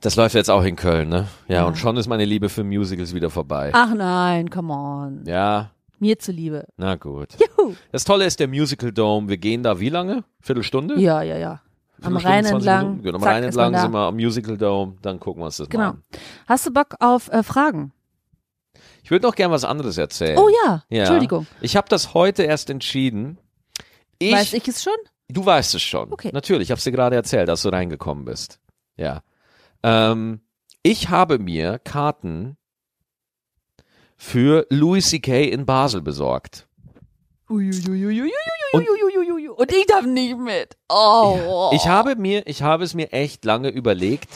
[0.00, 1.28] Das läuft jetzt auch in Köln, ne?
[1.48, 1.64] Ja, Ja.
[1.66, 3.70] und schon ist meine Liebe für Musicals wieder vorbei.
[3.74, 5.24] Ach nein, come on.
[5.26, 6.66] Ja, Mir zuliebe.
[6.78, 7.36] na gut.
[7.58, 7.74] Juhu.
[7.92, 9.28] Das Tolle ist der Musical Dome.
[9.28, 10.24] Wir gehen da wie lange?
[10.40, 10.98] Viertelstunde?
[10.98, 11.60] Ja, ja, ja.
[12.02, 13.02] Am Rhein entlang.
[13.02, 15.84] Genau, am Rhein entlang sind wir am Musical Dome, dann gucken wir uns das genau.
[15.84, 16.02] mal an.
[16.46, 17.92] Hast du Bock auf äh, Fragen?
[19.02, 20.38] Ich würde noch gerne was anderes erzählen.
[20.38, 21.00] Oh ja, ja.
[21.00, 21.46] Entschuldigung.
[21.60, 23.38] Ich habe das heute erst entschieden.
[24.18, 24.92] Ich, Weiß ich es schon?
[25.28, 26.12] Du weißt es schon.
[26.12, 26.30] Okay.
[26.32, 28.60] Natürlich, ich habe es dir gerade erzählt, dass du reingekommen bist.
[28.96, 29.22] Ja.
[29.82, 30.40] Ähm,
[30.82, 32.56] ich habe mir Karten
[34.16, 35.44] für Louis C.K.
[35.44, 36.68] in Basel besorgt.
[37.48, 37.72] Und
[39.60, 40.78] und ich darf nicht mit.
[40.88, 41.68] Oh.
[41.74, 44.30] Ich habe mir, ich habe es mir echt lange überlegt,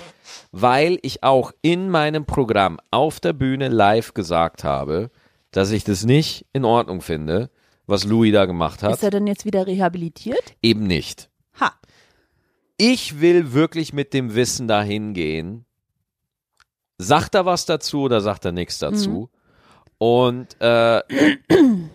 [0.52, 5.10] weil ich auch in meinem Programm auf der Bühne live gesagt habe,
[5.50, 7.48] dass ich das nicht in Ordnung finde,
[7.86, 8.92] was Louis da gemacht hat.
[8.92, 10.56] Ist er denn jetzt wieder rehabilitiert?
[10.60, 11.30] Eben nicht.
[11.58, 11.72] Ha.
[12.76, 15.64] Ich will wirklich mit dem Wissen dahin gehen.
[16.98, 19.30] Sagt er was dazu oder sagt er nichts dazu?
[20.06, 21.00] Und äh,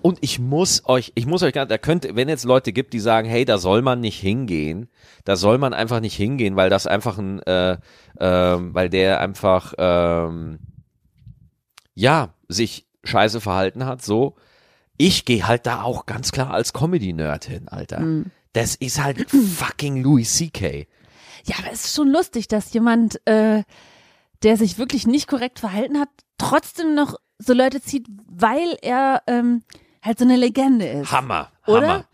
[0.02, 3.00] und ich muss euch, ich muss euch gar, da könnte, wenn jetzt Leute gibt, die
[3.00, 4.90] sagen, hey, da soll man nicht hingehen,
[5.26, 7.78] da soll man einfach nicht hingehen, weil das einfach ein, äh,
[8.20, 10.58] ähm, weil der einfach ähm,
[11.94, 14.36] ja sich scheiße verhalten hat, so.
[14.98, 18.00] Ich gehe halt da auch ganz klar als Comedy-Nerd hin, Alter.
[18.00, 18.32] Mhm.
[18.54, 20.88] Das ist halt fucking Louis C.K.
[21.46, 23.62] Ja, aber es ist schon lustig, dass jemand, äh,
[24.42, 29.64] der sich wirklich nicht korrekt verhalten hat, trotzdem noch so Leute zieht, weil er ähm,
[30.02, 31.12] halt so eine Legende ist.
[31.12, 31.82] Hammer, Oder?
[31.82, 32.06] Hammer.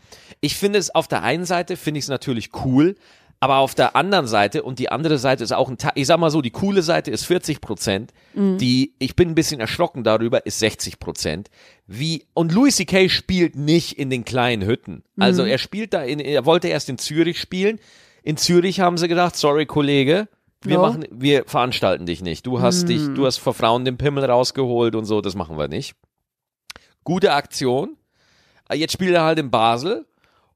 [0.42, 2.96] Ich finde es auf der einen Seite finde ich es natürlich cool,
[3.40, 6.20] aber auf der anderen Seite und die andere Seite ist auch ein Teil, ich sag
[6.20, 10.46] mal so, die coole Seite ist 40 Prozent, die, ich bin ein bisschen erschrocken darüber,
[10.46, 11.50] ist 60 Prozent.
[11.86, 13.10] Wie, und Louis C.K.
[13.10, 15.04] spielt nicht in den kleinen Hütten.
[15.18, 17.80] Also er spielt da in, er wollte erst in Zürich spielen.
[18.24, 20.28] In Zürich haben sie gedacht, sorry Kollege,
[20.66, 20.82] wir No.
[20.88, 22.45] machen, wir veranstalten dich nicht.
[22.45, 25.68] Du hast dich, du hast vor Frauen den Pimmel rausgeholt und so, das machen wir
[25.68, 25.95] nicht.
[27.03, 27.97] Gute Aktion.
[28.70, 30.05] Äh, Jetzt spielt er halt in Basel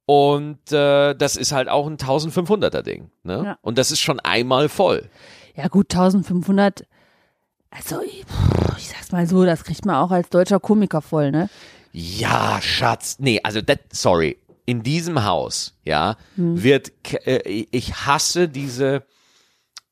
[0.05, 3.11] und äh, das ist halt auch ein 1500er Ding.
[3.23, 3.43] Ne?
[3.45, 3.57] Ja.
[3.61, 5.09] Und das ist schon einmal voll.
[5.55, 6.83] Ja gut, 1500.
[7.71, 8.25] Also ich,
[8.77, 11.49] ich sag's mal so, das kriegt man auch als deutscher Komiker voll, ne?
[11.91, 13.17] Ja, Schatz.
[13.19, 14.37] Nee, also das, sorry.
[14.65, 16.61] In diesem Haus, ja, Hm.
[16.63, 16.91] wird,
[17.25, 19.03] äh, ich hasse diese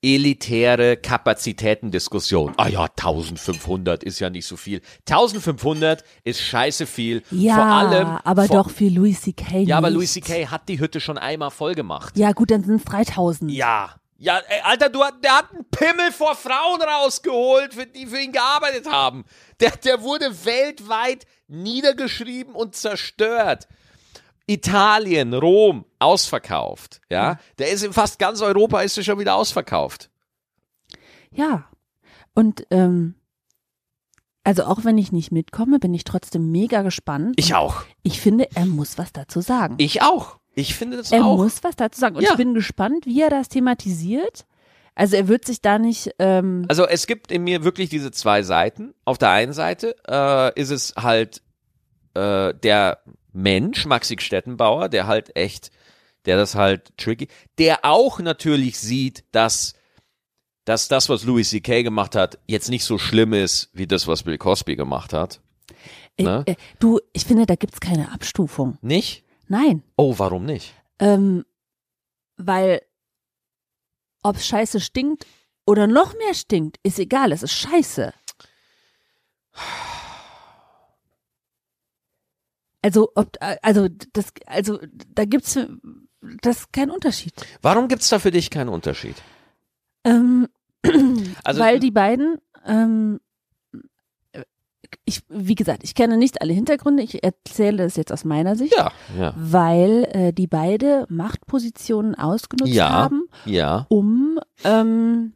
[0.02, 2.54] elitäre Kapazitätendiskussion.
[2.58, 4.82] Ah ja, 1500 ist ja nicht so viel.
[5.10, 7.24] 1500 ist scheiße viel.
[7.32, 9.60] Ja, vor allem, aber vor, doch für Louis C.K.
[9.62, 9.90] Ja, aber.
[9.90, 10.48] Louis C.K.
[10.48, 12.18] hat die Hütte schon einmal voll gemacht.
[12.18, 13.52] Ja gut, dann sind's 3000.
[13.52, 13.96] Ja.
[14.20, 18.32] Ja, ey, Alter, du, der hat einen Pimmel vor Frauen rausgeholt, für die für ihn
[18.32, 19.26] gearbeitet haben.
[19.60, 23.68] Der, der wurde weltweit niedergeschrieben und zerstört.
[24.48, 27.02] Italien, Rom, ausverkauft.
[27.10, 30.10] Ja, der ist in fast ganz Europa ist er schon wieder ausverkauft.
[31.32, 31.66] Ja.
[32.34, 33.16] Und ähm,
[34.44, 37.34] also auch wenn ich nicht mitkomme, bin ich trotzdem mega gespannt.
[37.38, 37.84] Ich auch.
[38.04, 39.76] Ich finde, er muss was dazu sagen.
[39.78, 40.38] Ich auch.
[40.56, 41.38] Ich finde das er auch.
[41.38, 42.16] muss was dazu sagen.
[42.16, 42.32] Und Ja.
[42.32, 44.46] ich bin gespannt, wie er das thematisiert.
[44.96, 48.42] Also er wird sich da nicht, ähm, Also es gibt in mir wirklich diese zwei
[48.42, 48.94] Seiten.
[49.06, 51.42] Auf der einen Seite äh, ist es halt
[52.16, 53.00] äh, der
[53.34, 55.72] Mensch, Maxi Stettenbauer, der halt echt,
[56.26, 59.74] der das halt tricky, der auch natürlich sieht, dass
[60.68, 61.82] dass das, was Louis C.K.
[61.82, 65.40] gemacht hat, jetzt nicht so schlimm ist, wie das, was Bill Cosby gemacht hat.
[66.20, 66.44] ne?
[66.46, 68.78] äh, äh, du, ich finde, da gibt's keine Abstufung.
[68.82, 69.24] Nicht?
[69.48, 69.82] Nein.
[69.96, 70.74] Oh, warum nicht?
[71.00, 71.46] Ähm,
[72.36, 72.82] weil
[74.24, 75.26] ob's scheiße stinkt
[75.66, 78.14] oder noch mehr stinkt, ist egal, es ist scheiße.
[82.88, 84.80] Also, ob, also, das, also,
[85.14, 85.60] da gibt's,
[86.42, 87.34] das ist kein Unterschied.
[87.62, 89.16] Warum gibt's da für dich keinen Unterschied?
[90.06, 90.48] Ähm,
[91.44, 93.20] Also weil die beiden, ähm,
[95.04, 98.74] ich, wie gesagt, ich kenne nicht alle Hintergründe, ich erzähle es jetzt aus meiner Sicht,
[98.78, 102.90] ja, ja, weil äh, die beide Machtpositionen ausgenutzt Ja.
[102.90, 105.34] haben, ja, um ähm,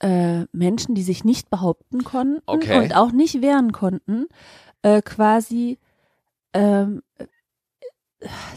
[0.00, 2.76] äh, Menschen, die sich nicht behaupten konnten Okay.
[2.76, 4.26] und auch nicht wehren konnten,
[4.82, 5.78] äh, quasi
[6.58, 7.24] ähm, äh,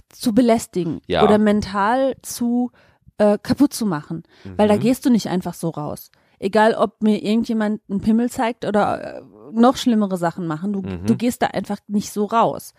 [0.10, 1.24] zu belästigen Ja.
[1.24, 2.72] oder mental zu
[3.18, 4.24] äh, kaputt zu machen.
[4.58, 4.80] Weil da Mhm.
[4.80, 6.10] gehst du nicht einfach so raus.
[6.39, 9.22] Egal, ob mir irgendjemand einen Pimmel zeigt oder äh,
[9.52, 11.06] noch schlimmere Sachen machen, du, Mhm.
[11.06, 12.74] du gehst da einfach nicht so raus.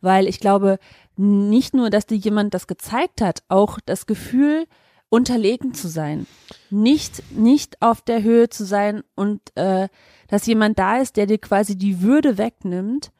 [0.00, 0.78] Weil ich glaube,
[1.16, 4.66] nicht nur, dass dir jemand das gezeigt hat, auch das Gefühl,
[5.10, 6.26] unterlegen zu sein.
[6.70, 9.88] Nicht, nicht auf der Höhe zu sein und äh,
[10.26, 13.12] dass jemand da ist, der dir quasi die Würde wegnimmt,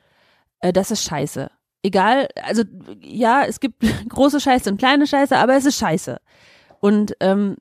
[0.64, 1.50] äh, das ist scheiße.
[1.82, 2.62] Egal, also
[3.02, 6.18] ja, es gibt große Scheiße und kleine Scheiße, aber es ist scheiße.
[6.80, 7.56] Und ähm,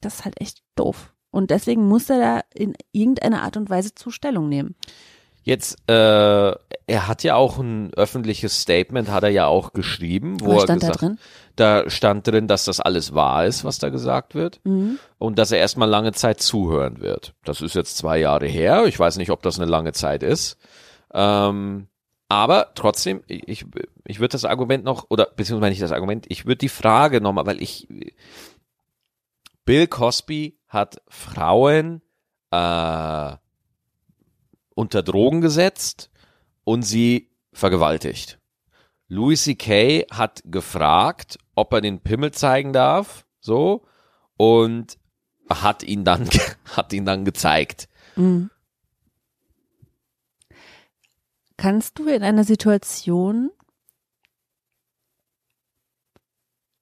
[0.00, 1.14] das ist halt echt doof.
[1.30, 4.74] Und deswegen muss er da in irgendeiner Art und Weise zu Stellung nehmen.
[5.42, 10.48] Jetzt, äh, er hat ja auch ein öffentliches Statement, hat er ja auch geschrieben, wo
[10.48, 11.18] Was er stand da gesagt, drin?
[11.56, 14.98] da stand drin, dass das alles wahr ist, was da gesagt wird Mhm.
[15.18, 17.32] und dass er erstmal lange Zeit zuhören wird.
[17.44, 18.84] Das ist jetzt zwei Jahre her.
[18.86, 20.58] Ich weiß nicht, ob das eine lange Zeit ist.
[21.14, 21.86] Ähm,
[22.30, 23.66] aber trotzdem, ich,
[24.04, 27.44] ich würde das Argument noch, oder beziehungsweise nicht das Argument, ich würde die Frage nochmal,
[27.44, 27.88] weil ich,
[29.64, 32.02] Bill Cosby hat Frauen
[32.52, 33.36] äh,
[34.76, 36.12] unter Drogen gesetzt
[36.62, 38.38] und sie vergewaltigt.
[39.08, 40.06] Louis C.K.
[40.12, 43.84] hat gefragt, ob er den Pimmel zeigen darf, so,
[44.36, 44.98] und
[45.50, 46.28] hat ihn dann,
[46.76, 47.88] hat ihn dann gezeigt.
[48.14, 48.50] Mhm.
[51.60, 53.50] Kannst du in einer Situation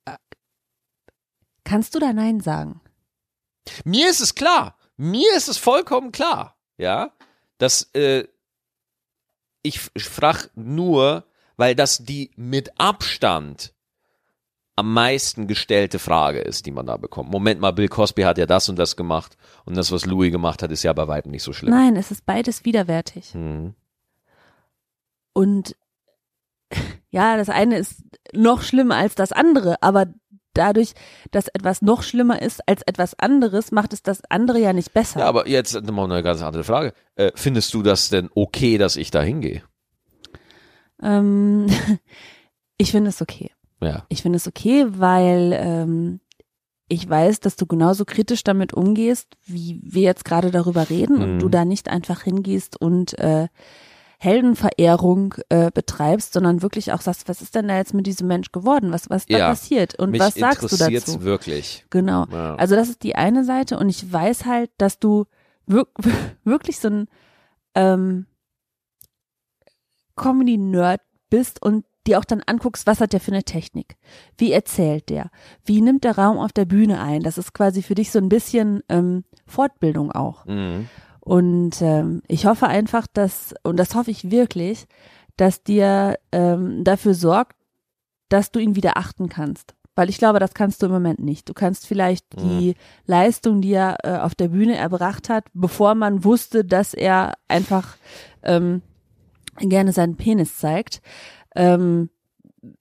[0.04, 0.14] äh,
[1.64, 2.80] kannst du da Nein sagen?
[3.84, 4.78] Mir ist es klar.
[4.96, 6.56] Mir ist es vollkommen klar.
[6.76, 7.10] Ja,
[7.58, 8.28] dass äh,
[9.62, 11.26] ich frage nur,
[11.56, 13.74] weil das die mit Abstand
[14.76, 17.32] am meisten gestellte Frage ist, die man da bekommt.
[17.32, 20.62] Moment mal, Bill Cosby hat ja das und das gemacht und das, was Louis gemacht
[20.62, 21.74] hat, ist ja bei weitem nicht so schlimm.
[21.74, 23.34] Nein, es ist beides widerwärtig.
[23.34, 23.74] Mhm.
[25.38, 25.76] Und
[27.10, 30.06] ja, das eine ist noch schlimmer als das andere, aber
[30.52, 30.94] dadurch,
[31.30, 35.20] dass etwas noch schlimmer ist als etwas anderes, macht es das andere ja nicht besser.
[35.20, 36.92] Ja, aber jetzt mal eine ganz andere Frage.
[37.14, 39.62] Äh, findest du das denn okay, dass ich da hingehe?
[41.00, 41.68] Ähm,
[42.78, 43.52] ich finde es okay.
[43.80, 44.04] Ja.
[44.08, 46.20] Ich finde es okay, weil ähm,
[46.88, 51.22] ich weiß, dass du genauso kritisch damit umgehst, wie wir jetzt gerade darüber reden Mhm.
[51.22, 53.46] und du da nicht einfach hingehst und äh,
[54.20, 58.50] Heldenverehrung äh, betreibst, sondern wirklich auch sagst, was ist denn da jetzt mit diesem Mensch
[58.52, 58.92] geworden?
[58.92, 59.48] Was was da Ja.
[59.50, 61.22] passiert und was sagst du dazu?
[61.22, 61.84] wirklich.
[61.90, 62.26] Genau.
[62.30, 62.56] Ja.
[62.56, 65.24] Also das ist die eine Seite und ich weiß halt, dass du
[65.66, 65.86] wir
[66.44, 67.08] wirklich so ein
[67.74, 68.26] ähm,
[70.16, 71.00] Comedy-Nerd
[71.30, 73.96] bist und dir auch dann anguckst, was hat der für eine Technik?
[74.36, 75.30] Wie erzählt der?
[75.64, 77.22] Wie nimmt der Raum auf der Bühne ein?
[77.22, 80.44] Das ist quasi für dich so ein bisschen ähm, Fortbildung auch.
[80.46, 80.88] Mhm.
[81.28, 84.86] Und ähm, ich hoffe einfach, dass, und das hoffe ich wirklich,
[85.36, 87.56] dass dir ähm, dafür sorgt,
[88.28, 89.74] dass du ihn wieder achten kannst.
[89.94, 91.48] Weil ich glaube, das kannst du im Moment nicht.
[91.48, 96.22] Du kannst vielleicht die Leistung, die er äh, auf der Bühne erbracht hat, bevor man
[96.22, 97.96] wusste, dass er einfach
[98.44, 98.80] ähm,
[99.58, 101.02] gerne seinen Penis zeigt.
[101.56, 102.10] Ähm,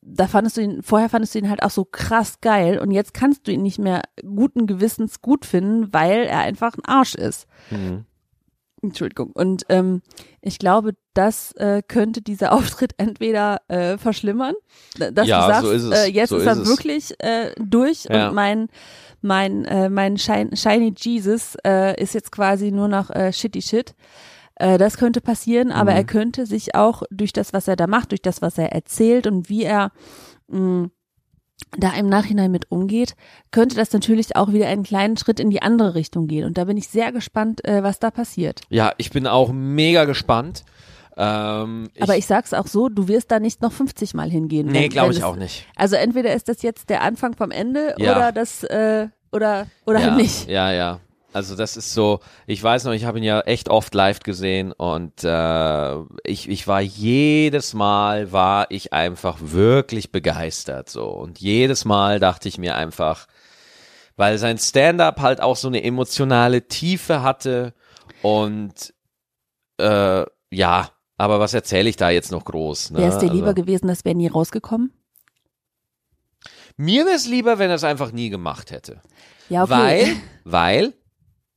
[0.02, 3.14] da fandest du ihn, vorher fandest du ihn halt auch so krass geil und jetzt
[3.14, 7.48] kannst du ihn nicht mehr guten Gewissens gut finden, weil er einfach ein Arsch ist.
[7.72, 8.06] Mhm.
[8.82, 9.32] Entschuldigung.
[9.34, 10.02] Und ähm,
[10.42, 14.54] ich glaube, das äh, könnte dieser Auftritt entweder äh, verschlimmern,
[14.98, 15.92] dass Ja, du sagst, so ist.
[15.92, 18.30] Äh, jetzt So ist er wirklich äh, durch Ja.
[18.30, 18.68] und mein
[19.22, 23.96] mein äh, mein Shine, Shiny Jesus äh, ist jetzt quasi nur noch äh, Shitty Shit.
[24.56, 25.98] Äh, das könnte passieren, aber Mhm.
[25.98, 29.26] er könnte sich auch durch das, was er da macht, durch das, was er erzählt
[29.28, 29.92] und wie er
[30.50, 30.90] mh,
[31.78, 33.16] da im Nachhinein mit umgeht,
[33.52, 36.46] könnte das natürlich auch wieder einen kleinen Schritt in die andere Richtung gehen.
[36.46, 38.62] Und da bin ich sehr gespannt, äh, was da passiert.
[38.70, 40.64] Ja, ich bin auch mega gespannt.
[41.18, 44.68] Ähm, ich, Aber ich sag's auch so, du wirst da nicht noch 50 Mal hingehen.
[44.68, 45.66] nee, glaube ich es- auch nicht.
[45.76, 48.16] Also entweder ist das jetzt der Anfang vom Ende Ja.
[48.16, 50.48] oder das äh, oder oder ja, halt nicht.
[50.48, 51.00] Ja, ja.
[51.38, 54.72] Also das ist so, ich weiß noch, ich habe ihn ja echt oft live gesehen
[54.72, 61.06] und äh, ich, ich war jedes Mal, war ich einfach wirklich begeistert so.
[61.06, 63.28] Und jedes Mal dachte ich mir einfach,
[64.16, 67.76] weil sein Stand-up halt auch so eine emotionale Tiefe hatte
[68.24, 68.96] und
[69.78, 72.90] äh, ja, aber was erzähle ich da jetzt noch groß?
[72.90, 72.98] Ne?
[72.98, 74.92] Wäre es dir lieber also, gewesen, das wäre nie rausgekommen?
[76.78, 79.02] mir wäre es lieber, wenn er es einfach nie gemacht hätte.
[79.50, 79.72] Ja, okay.
[79.72, 80.94] Weil, weil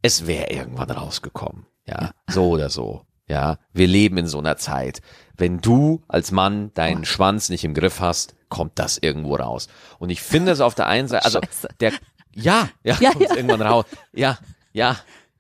[0.03, 1.67] es wäre irgendwann rausgekommen.
[1.87, 3.05] Ja, so oder so.
[3.27, 5.03] Ja, wir leben in so einer Zeit.
[5.37, 7.05] Wenn du als Mann deinen.
[7.05, 9.69] Schwanz nicht im Griff hast, kommt das irgendwo raus.
[9.99, 11.69] Und ich finde es auf der einen Seite, also Scheiße.
[11.79, 11.93] der,
[12.35, 13.37] ja, ja, Ja, kommt ja.
[13.37, 13.85] irgendwann raus.
[14.13, 14.39] Ja,
[14.73, 14.97] ja,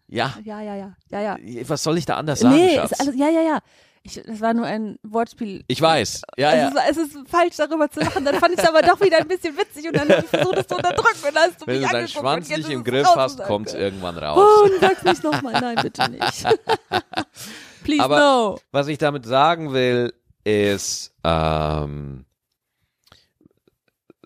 [0.06, 0.34] ja.
[0.44, 1.68] Ja, ja, ja, ja, ja.
[1.68, 2.92] Was soll ich da anders sagen, nee, Schatz?
[2.92, 3.58] ist alles, ja, ja, ja.
[4.02, 5.62] Ich, das war nur ein Wortspiel.
[5.68, 6.22] ich weiß.
[6.38, 6.72] Ja, ja.
[6.88, 8.24] Es, ist, es ist falsch, darüber zu lachen.
[8.24, 10.56] Dann fand ich es aber doch wieder ein bisschen witzig und dann habe ich versucht,
[10.56, 13.06] es zu unterdrücken und hast du Wenn mich du deinen Schwanz nicht im es Griff
[13.14, 13.82] hast, kommt danke.
[13.82, 14.38] irgendwann raus.
[14.42, 15.52] Oh, und sag's nicht nochmal.
[15.60, 16.44] Nein, bitte nicht.
[17.84, 18.58] Please Aber- no.
[18.72, 22.24] Was ich damit sagen will, ist, ähm,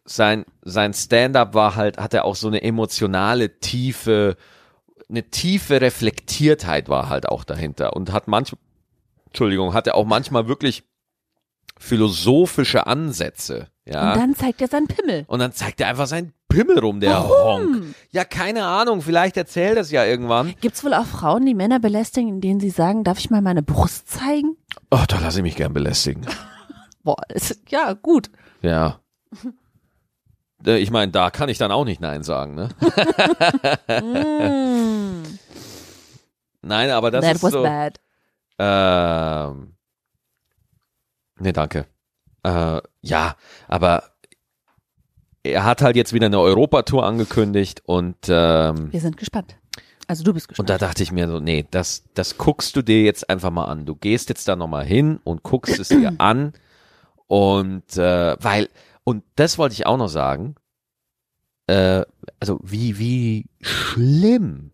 [0.04, 4.36] sein, sein Stand-up war halt, hatte auch so eine emotionale Tiefe,
[5.08, 8.60] eine tiefe Reflektiertheit war halt auch dahinter und hat manchmal,
[9.34, 10.84] Entschuldigung, hatte auch manchmal wirklich
[11.76, 14.12] philosophische Ansätze, ja.
[14.12, 15.24] Und dann zeigt er seinen Pimmel.
[15.26, 17.96] Und dann zeigt er einfach seinen Pimmel rum, der Honk.
[18.12, 20.54] Ja, keine Ahnung, vielleicht erzählt es ja irgendwann.
[20.60, 23.64] Gibt's wohl auch Frauen, die Männer belästigen, in denen sie sagen, darf ich mal meine
[23.64, 24.56] Brust zeigen?
[24.92, 26.24] Oh, da lasse ich mich gern belästigen.
[27.02, 28.30] Boah, ist, ja, gut.
[28.62, 29.00] Ja.
[30.64, 32.68] Äh, Ich meine, da kann ich dann auch nicht Nein sagen, ne?
[34.00, 35.22] Mm,
[36.62, 37.62] Nein, aber das that ist was so.
[37.64, 38.00] bad.
[38.58, 39.74] Ähm,
[41.38, 41.86] nee, danke.
[42.42, 43.36] Äh, ja,
[43.68, 44.04] aber
[45.42, 49.56] er hat halt jetzt wieder eine Europatour angekündigt und ähm, Wir sind gespannt.
[50.06, 50.70] Also du bist und gespannt.
[50.70, 53.86] da dachte ich mir so, nee, das das guckst du dir jetzt einfach mal an.
[53.86, 56.52] Du gehst jetzt da nochmal hin und guckst es dir an
[57.26, 58.68] und äh, weil
[59.04, 60.56] und das wollte ich auch noch sagen.
[61.66, 62.04] Äh,
[62.40, 64.72] also wie wie schlimm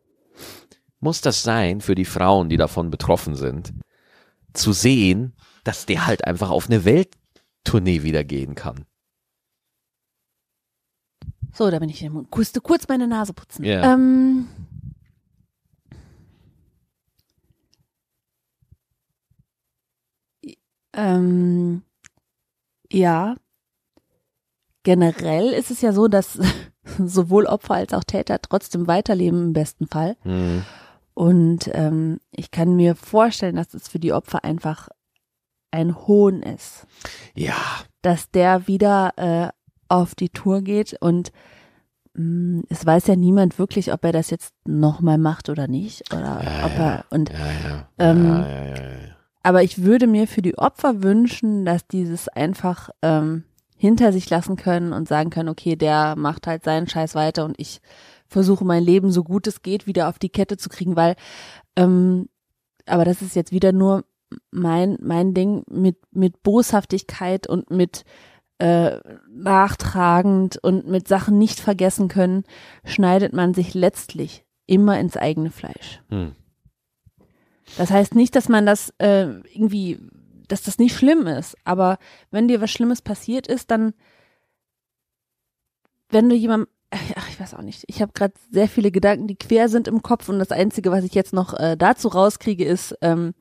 [1.01, 3.73] muss das sein für die Frauen, die davon betroffen sind,
[4.53, 5.35] zu sehen,
[5.65, 8.85] dass der halt einfach auf eine Welttournee wieder gehen kann.
[11.53, 12.03] so, da bin ich.
[12.03, 13.65] Ich musste kurz meine Nase putzen.
[13.65, 13.93] Ja.
[13.93, 14.49] Ähm,
[20.93, 21.83] ähm,
[22.91, 23.37] ja.
[24.83, 26.39] Generell ist es ja so, dass
[26.99, 30.17] sowohl Opfer als auch Täter trotzdem weiterleben im besten Fall.
[30.25, 30.65] Mhm.
[31.15, 34.89] Und ähm, ich kann mir vorstellen, dass es für die Opfer einfach
[35.71, 36.87] ein Hohn ist,
[37.35, 37.55] Ja,
[38.03, 39.49] dass der wieder äh,
[39.89, 41.33] auf die Tour geht und
[42.15, 46.13] mh, es weiß ja niemand wirklich, ob er das jetzt nochmal macht oder nicht.
[46.13, 47.89] Oder Ja, ob er und Ja.
[47.99, 48.45] Ähm,
[49.43, 53.45] aber ich würde mir für die Opfer wünschen, dass dieses einfach ähm,
[53.77, 57.55] hinter sich lassen können und sagen können, okay, der macht halt seinen Scheiß weiter und
[57.59, 57.81] ich
[58.31, 61.17] versuche mein Leben so gut es geht wieder auf die Kette zu kriegen, weil
[61.77, 62.29] ähm,
[62.87, 64.05] aber das ist jetzt wieder nur
[64.51, 68.05] mein mein Ding mit mit Boshaftigkeit und mit
[68.59, 72.45] äh, nachtragend und mit Sachen nicht vergessen können,
[72.85, 76.03] schneidet man sich letztlich immer ins eigene Fleisch.
[76.11, 76.37] Hm.
[77.77, 79.99] Das heißt nicht, dass man das äh, irgendwie,
[80.47, 81.99] dass das nicht schlimm ist, aber
[82.31, 83.95] wenn dir was Schlimmes passiert ist, dann,
[86.11, 86.69] wenn du jemandem,
[87.17, 90.03] ach, ich weiß auch nicht, ich habe gerade sehr viele Gedanken, die quer sind im
[90.03, 93.35] Kopf und das Einzige, was ich jetzt noch äh, dazu rauskriege, ist ähm,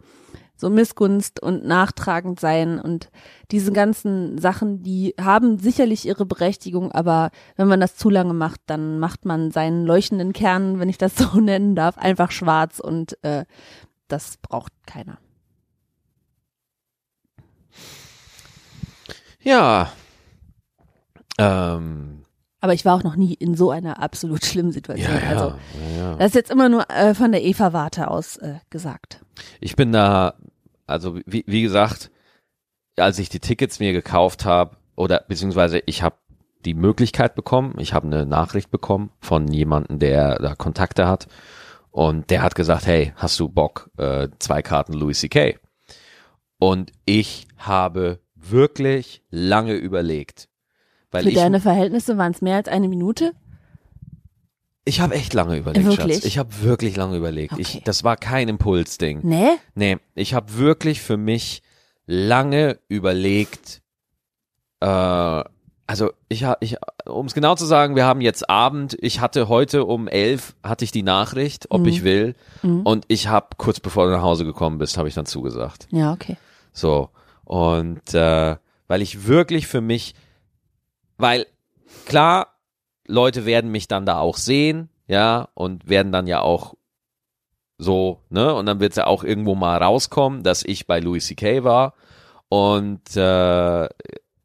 [0.56, 3.10] so Missgunst und nachtragend sein und
[3.50, 8.62] diese ganzen Sachen, die haben sicherlich ihre Berechtigung, aber wenn man das zu lange macht,
[8.68, 13.18] dann macht man seinen leuchtenden Kern, wenn ich das so nennen darf, einfach schwarz und
[13.24, 13.46] äh,
[14.08, 15.18] das braucht keiner.
[19.42, 19.92] Ja.
[21.38, 22.19] Ähm,
[22.62, 25.14] Aber ich war auch noch nie in so einer absolut schlimmen Situation.
[25.14, 25.56] ja, ja, Also
[25.98, 29.24] ja, das ist jetzt immer nur äh, von der Eva-Warte aus äh, gesagt.
[29.60, 30.36] Ich bin da,
[30.88, 32.12] also wie, wie gesagt,
[32.98, 36.18] als ich die Tickets mir gekauft habe, oder beziehungsweise ich habe
[36.66, 41.28] die Möglichkeit bekommen, ich habe eine Nachricht bekommen von jemandem, der da Kontakte hat
[41.92, 45.58] und der hat gesagt, hey, hast du Bock, äh, zwei Karten Louis C.K.
[46.60, 50.49] Und ich habe wirklich lange überlegt.
[51.12, 53.34] Weil Für ich, deine Verhältnisse waren es mehr als eine Minute.
[54.86, 56.16] ich habe echt lange überlegt, Wirklich?
[56.18, 56.26] Schatz.
[56.26, 57.54] Ich habe wirklich lange überlegt.
[57.54, 57.62] Okay.
[57.62, 59.20] Ich, das war kein Impulsding.
[59.24, 59.50] Nee?
[59.76, 61.62] Nee, ich habe wirklich für mich
[62.08, 63.82] lange überlegt,
[64.82, 65.44] äh,
[65.88, 69.48] also ich habe, ich, um es genau zu sagen, wir haben jetzt Abend, ich hatte
[69.48, 71.88] heute um elf, hatte ich die Nachricht, ob Mhm.
[71.88, 72.82] ich will Mhm.
[72.84, 75.88] und ich habe kurz bevor du nach Hause gekommen bist, habe ich dann zugesagt.
[75.92, 76.38] Ja, okay.
[76.74, 77.10] So.
[77.46, 78.56] Und äh,
[78.88, 80.14] weil ich wirklich für mich,
[81.20, 81.46] weil
[82.06, 82.56] klar,
[83.08, 86.74] Leute werden mich dann da auch sehen, ja, und werden dann ja auch
[87.78, 91.26] so, ne, und dann wird es ja auch irgendwo mal rauskommen, dass ich bei Louis
[91.28, 91.64] C.K.
[91.64, 91.94] war.
[92.50, 93.88] Und äh,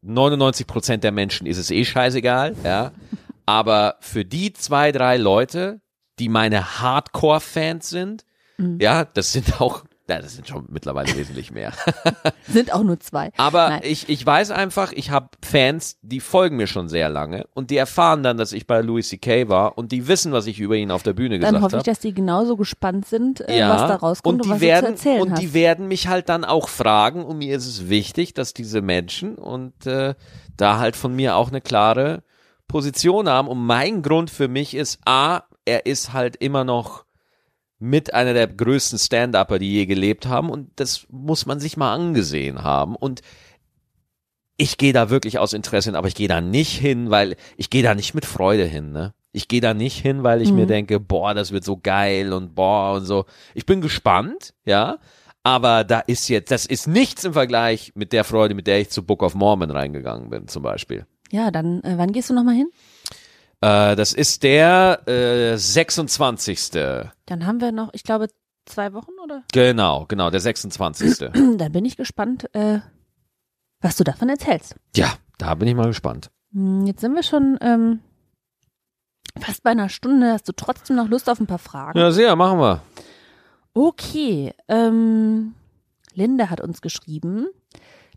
[0.01, 2.91] 99 Prozent der Menschen ist es eh scheißegal, ja.
[3.47, 5.81] Aber für die zwei, drei Leute,
[6.19, 8.25] die meine Hardcore-Fans sind,
[8.57, 8.79] Mhm.
[8.79, 11.73] ja, das sind auch, ja, das sind schon mittlerweile wesentlich mehr.
[12.47, 13.31] Sind auch nur zwei.
[13.37, 13.81] Aber Nein.
[13.83, 17.77] ich, ich weiß einfach, ich habe Fans, die folgen mir schon sehr lange und die
[17.77, 19.49] erfahren dann, dass ich bei Louis C.K.
[19.49, 21.79] war und die wissen, was ich über ihn auf der Bühne Dann gesagt hoffe ich,
[21.79, 21.89] habe.
[21.89, 25.09] dass die genauso gespannt sind, äh, was da rauskommt und, und was werden, du zu
[25.09, 25.41] erzählen und hast.
[25.41, 29.35] die werden mich halt dann auch fragen und mir ist es wichtig, dass diese Menschen
[29.35, 30.13] und äh,
[30.55, 32.21] da halt von mir auch eine klare
[32.67, 37.04] Position haben und mein Grund für mich ist A, er ist halt immer noch
[37.79, 41.93] mit einer der größten Stand-Upper, die je gelebt haben und das muss man sich mal
[41.93, 43.21] angesehen haben und
[44.57, 47.69] ich gehe da wirklich aus Interesse hin, aber ich gehe da nicht hin, weil ich
[47.69, 49.13] gehe da nicht mit Freude hin, ne?
[49.33, 50.69] Ich gehe da nicht hin, weil ich mir Mhm.
[50.69, 53.25] denke, boah, das wird so geil und boah und so.
[53.53, 54.97] Ich bin gespannt, ja,
[55.43, 58.89] aber da ist jetzt, das ist nichts im Vergleich mit der Freude, mit der ich
[58.91, 61.05] zu Book of Mormon reingegangen bin, zum Beispiel.
[61.31, 62.69] ja, dann, äh, wann gehst du nochmal hin?
[63.61, 66.71] Äh, das ist der äh, 26.
[66.71, 68.27] Dann haben wir noch, ich glaube,
[68.65, 69.43] zwei Wochen oder?
[69.53, 71.17] Genau, genau, der 26.
[71.57, 72.79] Dann bin ich gespannt, äh,
[73.81, 74.75] was du davon erzählst.
[74.95, 76.31] ja, da bin ich mal gespannt.
[76.53, 77.99] Hm, Jetzt sind wir schon ähm,
[79.39, 80.31] fast bei einer Stunde.
[80.31, 81.99] Hast du trotzdem noch Lust auf ein paar Fragen?
[81.99, 82.81] Ja, sehr, machen wir.
[83.73, 84.53] Okay.
[84.69, 85.53] Ähm,
[86.13, 87.47] Linda hat uns geschrieben.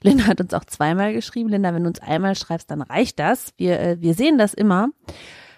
[0.02, 1.48] Linda hat uns auch zweimal geschrieben.
[1.48, 3.52] Linda, wenn du uns einmal schreibst, dann reicht das.
[3.56, 4.88] Wir, äh, wir sehen das immer.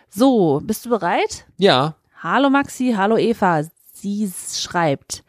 [0.08, 1.46] So, bist du bereit?
[1.56, 3.62] Ja, Hallo Maxi, hallo Eva.
[3.94, 5.24] Sie schreibt,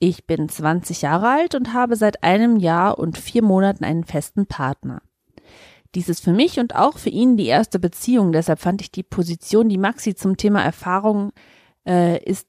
[0.00, 4.46] ich bin 20 Jahre alt und habe seit einem Jahr und vier Monaten einen festen
[4.46, 5.02] Partner.
[5.94, 8.32] Dies ist für mich und auch für ihn die erste Beziehung.
[8.32, 11.30] Deshalb fand ich die Position, die Maxi zum Thema Erfahrung
[11.86, 12.48] äh, ist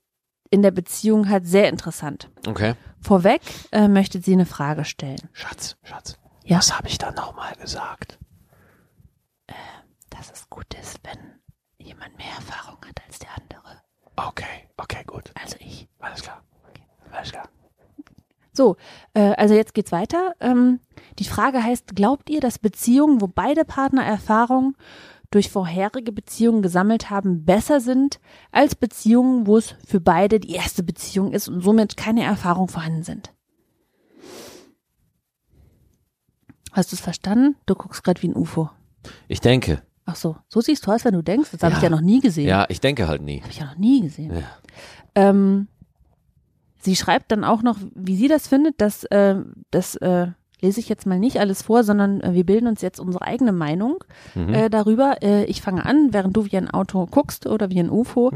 [0.49, 2.31] in der Beziehung halt sehr interessant.
[2.47, 2.73] okay.
[3.03, 3.41] Vorweg
[3.71, 5.29] äh, möchte sie eine Frage stellen.
[5.33, 6.17] Schatz, Schatz.
[6.45, 6.57] Ja.
[6.57, 8.17] Was habe ich da nochmal gesagt?
[10.09, 11.39] Dass es gut ist, wenn
[11.77, 13.81] jemand mehr Erfahrung hat als der andere.
[14.15, 15.31] Okay, okay, gut.
[15.41, 15.87] Also ich.
[15.99, 16.43] Alles klar.
[17.11, 17.49] Alles klar.
[18.51, 18.77] So,
[19.15, 20.33] äh, also jetzt geht's weiter.
[20.39, 20.79] Ähm,
[21.19, 24.75] die Frage heißt, glaubt ihr, dass Beziehungen, wo beide Partner Erfahrung
[25.33, 28.19] durch vorherige Beziehungen gesammelt haben, besser sind
[28.51, 33.03] als Beziehungen, wo es für beide die erste Beziehung ist und somit keine Erfahrung vorhanden
[33.03, 33.33] sind?
[36.71, 37.55] Hast du es verstanden?
[37.65, 38.69] Du guckst gerade wie ein UFO.
[39.27, 41.51] Ich denke, Ach so, so siehst du aus, wenn du denkst.
[41.51, 41.77] Das habe Ja.
[41.77, 42.45] ich ja noch nie gesehen.
[42.47, 43.39] Ja, ich denke halt nie.
[43.39, 44.33] Habe ich ja noch nie gesehen.
[44.35, 44.43] Ja.
[45.15, 45.69] Ähm,
[46.81, 49.35] sie schreibt dann auch noch, wie sie das findet, dass äh,
[49.71, 50.27] das äh,
[50.63, 53.51] lese ich jetzt mal nicht alles vor, sondern äh, wir bilden uns jetzt unsere eigene
[53.51, 54.03] Meinung
[54.33, 54.53] Mhm.
[54.53, 55.21] äh, darüber.
[55.21, 58.31] Äh, ich fange an, während du wie ein Auto guckst oder wie ein UFO.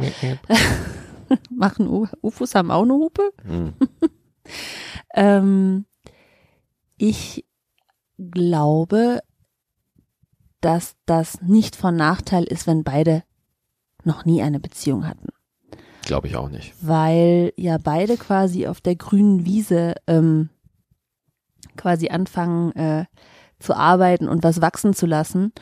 [1.50, 3.32] Machen U UFOs haben auch eine Hupe.
[3.44, 3.74] Mhm.
[5.14, 5.86] Ähm,
[6.98, 7.44] ich
[8.18, 9.20] glaube,
[10.62, 13.24] dass das nicht von Nachteil ist, wenn beide
[14.06, 15.28] noch nie eine Beziehung hatten.
[16.04, 16.74] Glaube ich auch nicht.
[16.82, 20.50] weil ja beide quasi auf der grünen Wiese ähm,
[21.78, 23.06] quasi anfangen äh,
[23.60, 25.54] zu arbeiten und was wachsen zu lassen.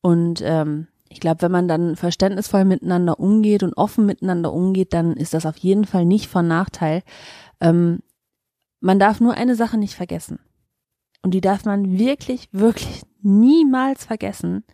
[0.00, 5.16] Und ähm, ich glaube, wenn man dann verständnisvoll miteinander umgeht und offen miteinander umgeht, dann
[5.16, 7.02] ist das auf jeden Fall nicht von Nachteil.
[7.60, 8.00] Ähm,
[8.80, 10.38] man darf nur eine Sache nicht vergessen.
[11.22, 14.64] Und die darf man wirklich, wirklich niemals vergessen.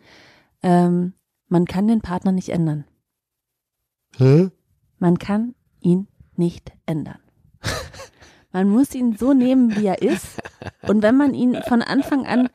[0.61, 1.13] Ähm,
[1.47, 2.85] man kann den Partner nicht ändern.
[4.17, 4.49] Hä?
[4.99, 7.19] Man kann ihn nicht ändern.
[8.51, 10.41] Man muss ihn so nehmen, wie er ist.
[10.87, 12.49] Und wenn man ihn von Anfang an,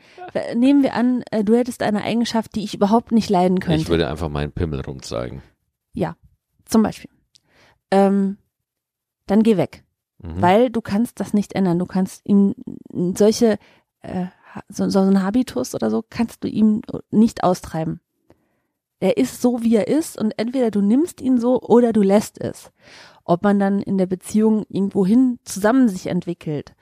[0.54, 3.88] nehmen wir an, äh, du hättest eine Eigenschaft, die ich überhaupt nicht leiden Ich könnte.
[3.88, 5.42] würde einfach meinen Pimmel rumzeigen.
[6.66, 7.10] Zum Beispiel.
[7.90, 8.38] Ähm,
[9.26, 9.82] dann geh weg.
[10.18, 10.40] Mhm.
[10.40, 11.80] Weil du kannst das nicht ändern.
[11.80, 12.54] Du kannst ihm
[13.16, 13.58] solche,
[14.02, 14.26] äh,
[14.68, 18.00] so, so ein Habitus oder so, kannst du ihm nicht austreiben.
[19.00, 22.40] Er ist so, wie er ist und entweder du nimmst ihn so oder du lässt
[22.40, 22.70] es.
[23.24, 26.74] Ob man dann in der Beziehung irgendwohin zusammen sich entwickelt,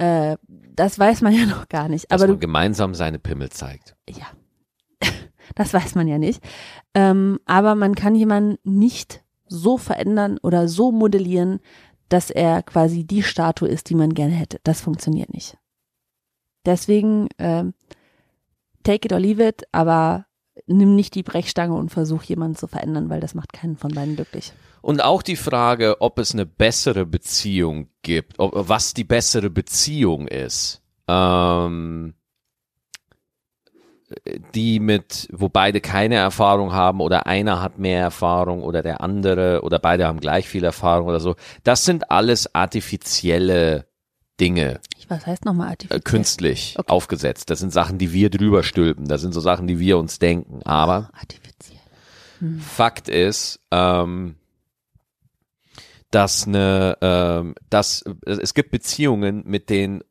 [0.00, 2.10] äh, das weiß man ja noch gar nicht.
[2.10, 3.96] Dass Aber du, man gemeinsam seine Pimmel zeigt.
[4.08, 4.26] ja,
[5.54, 6.42] das weiß man ja nicht.
[6.94, 11.60] Ähm, aber man kann jemanden nicht so verändern oder so modellieren,
[12.08, 14.58] dass er quasi die Statue ist, die man gerne hätte.
[14.64, 15.56] Das funktioniert nicht.
[16.64, 17.74] Deswegen ähm,
[18.82, 20.26] take it or leave it, aber
[20.70, 24.16] nimm nicht die Brechstange und versuch jemanden zu verändern, weil das macht keinen von beiden
[24.16, 24.52] glücklich.
[24.82, 30.26] Und auch die Frage, ob es eine bessere Beziehung gibt, ob, was die bessere Beziehung
[30.26, 30.80] ist.
[31.06, 32.14] Ähm,
[34.54, 39.62] die mit, wo beide keine Erfahrung haben oder einer hat mehr Erfahrung oder der andere
[39.62, 41.36] oder beide haben gleich viel Erfahrung oder so.
[41.62, 43.86] Das sind alles artifizielle
[44.40, 46.00] Dinge, Was heißt nochmal äh, artifiziell?
[46.00, 46.90] künstlich Okay.
[46.90, 47.50] aufgesetzt.
[47.50, 49.06] Das sind Sachen, die wir drüber stülpen.
[49.06, 50.62] Das sind so Sachen, die wir uns denken.
[50.64, 51.78] Aber Artifiziell.
[52.60, 54.36] Fakt ist, ähm,
[56.10, 60.02] dass eine, ähm, dass es gibt Beziehungen mit den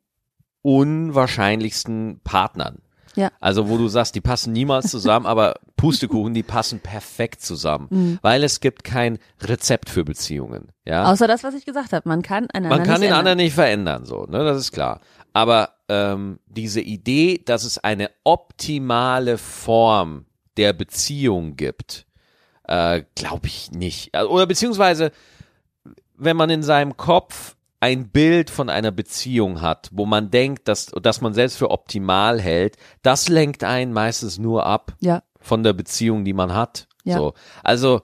[0.62, 2.78] unwahrscheinlichsten Partnern.
[3.20, 3.30] Ja.
[3.40, 8.18] Also wo du sagst, die passen niemals zusammen, aber Pustekuchen, die passen perfekt zusammen, Mhm.
[8.22, 10.72] weil es gibt kein Rezept für Beziehungen.
[10.84, 12.08] Ja, Außer das, was ich gesagt habe.
[12.08, 13.18] Man kann einen man anderen kann den ändern.
[13.18, 15.00] anderen nicht verändern, so, ne, das ist klar.
[15.32, 20.24] Aber ähm, diese Idee, dass es eine optimale Form
[20.56, 22.06] der Beziehung gibt,
[22.64, 24.14] äh, glaube ich nicht.
[24.14, 25.12] Also, Oder beziehungsweise,
[26.16, 30.86] wenn man in seinem Kopf ein Bild von einer Beziehung hat, wo man denkt, dass,
[30.86, 35.22] dass man selbst für optimal hält, das lenkt einen meistens nur ab Ja.
[35.40, 36.86] von der Beziehung, die man hat.
[37.04, 37.16] Ja.
[37.16, 37.32] So.
[37.64, 38.02] Also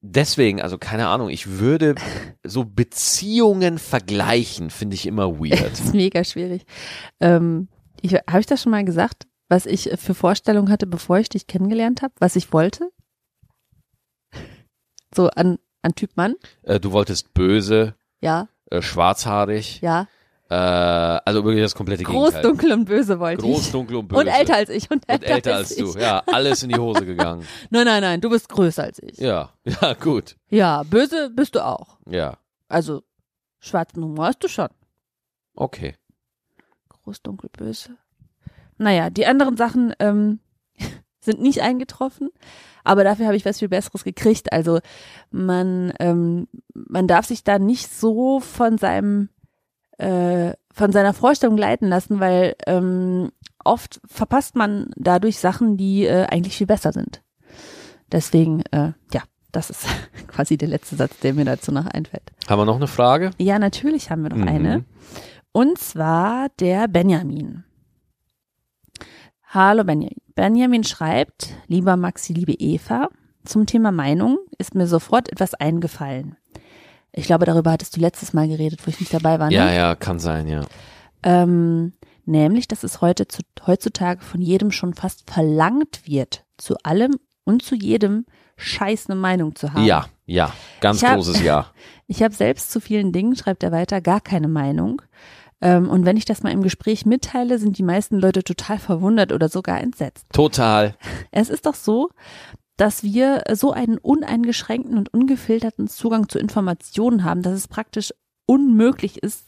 [0.00, 1.94] deswegen, also keine Ahnung, ich würde
[2.42, 5.60] so Beziehungen vergleichen, finde ich immer weird.
[5.72, 6.64] Das ist mega schwierig.
[7.20, 7.68] Ähm,
[8.00, 11.46] ich, habe ich das schon mal gesagt, was ich für Vorstellungen hatte, bevor ich dich
[11.46, 12.88] kennengelernt habe, was ich wollte?
[15.14, 16.34] So an, an Typ Mann?
[16.62, 20.08] äh, du wolltest böse, Ja, äh, schwarzhaarig, ja.
[20.48, 22.42] äh, also wirklich das komplette Groß, Gegenteil.
[22.42, 23.72] dunkel und böse wollte Groß, ich.
[23.72, 24.20] dunkel und böse.
[24.20, 24.90] Und älter als ich.
[24.90, 25.78] Und Und älter als ich.
[25.92, 25.98] du.
[25.98, 27.46] Ja, alles in die Hose gegangen.
[27.70, 29.18] Nein, nein, nein, du bist größer als ich.
[29.18, 30.36] Ja, ja, gut.
[30.48, 31.98] Ja, böse bist du auch.
[32.08, 32.38] Ja,
[32.68, 33.02] Also,
[33.60, 34.68] schwarzen Humor hast du schon.
[35.54, 35.94] okay.
[36.88, 37.90] Groß, dunkel, böse.
[38.78, 40.40] Naja, die anderen Sachen ähm,
[41.26, 42.30] sind nicht eingetroffen,
[42.84, 44.52] aber dafür habe ich was viel Besseres gekriegt.
[44.52, 44.80] Also
[45.30, 49.28] man, ähm, man darf sich da nicht so von seinem
[49.98, 53.30] äh, von seiner Vorstellung leiten lassen, weil ähm,
[53.64, 57.22] oft verpasst man dadurch Sachen, die äh, eigentlich viel besser sind.
[58.12, 59.22] Deswegen, äh, ja,
[59.52, 59.86] das ist
[60.28, 62.30] quasi der letzte Satz, der mir dazu noch einfällt.
[62.48, 63.30] Haben wir noch eine Frage?
[63.38, 64.48] Ja, natürlich haben wir noch Mhm.
[64.48, 64.84] eine.
[65.52, 67.64] Und zwar der Benjamin.
[69.48, 70.20] Hallo Benjamin.
[70.36, 73.08] Benjamin schreibt, lieber Maxi, liebe Eva,
[73.44, 76.36] zum Thema Meinung ist mir sofort etwas eingefallen.
[77.12, 79.48] Ich glaube, darüber hattest du letztes Mal geredet, wo ich nicht dabei war.
[79.48, 79.54] Ne?
[79.56, 80.60] Ja, ja, kann sein, ja.
[81.22, 81.94] Ähm,
[82.26, 87.62] nämlich, dass es heute zu, heutzutage von jedem schon fast verlangt wird, zu allem und
[87.62, 88.26] zu jedem
[88.58, 89.84] Scheiß eine Meinung zu haben.
[89.84, 91.66] Ja, ja, ganz Ich hab- großes Ja.
[92.08, 95.02] Ich habe selbst zu vielen Dingen, schreibt er weiter, gar keine Meinung.
[95.60, 99.32] Ähm, und wenn ich das mal im Gespräch mitteile, sind die meisten Leute total verwundert
[99.32, 100.26] oder sogar entsetzt.
[100.32, 100.96] Total.
[101.30, 102.10] Es ist doch so,
[102.76, 108.12] dass wir so einen uneingeschränkten und ungefilterten Zugang zu Informationen haben, dass es praktisch
[108.46, 109.46] unmöglich ist,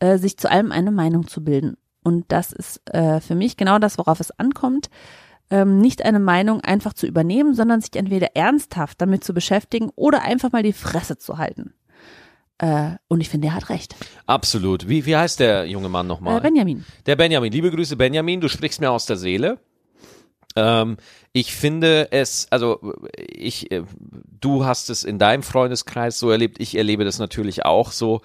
[0.00, 1.76] äh, sich zu allem eine Meinung zu bilden.
[2.02, 4.90] Und das ist äh, für mich genau das, worauf es ankommt.
[5.50, 10.22] Ähm, nicht eine Meinung einfach zu übernehmen, sondern sich entweder ernsthaft damit zu beschäftigen oder
[10.22, 11.74] einfach mal die Fresse zu halten.
[12.60, 13.96] Äh, und ich finde, er hat recht.
[14.26, 14.88] Absolut.
[14.88, 16.38] Wie, wie heißt der junge Mann nochmal?
[16.38, 16.84] Äh, Benjamin.
[17.06, 17.50] Der Benjamin.
[17.52, 18.40] Liebe Grüße, Benjamin.
[18.40, 19.58] Du sprichst mir aus der Seele.
[20.56, 20.98] Ähm,
[21.32, 22.80] ich finde es, also
[23.16, 23.84] ich, äh,
[24.40, 26.60] du hast es in deinem Freundeskreis so erlebt.
[26.60, 28.20] Ich erlebe das natürlich auch so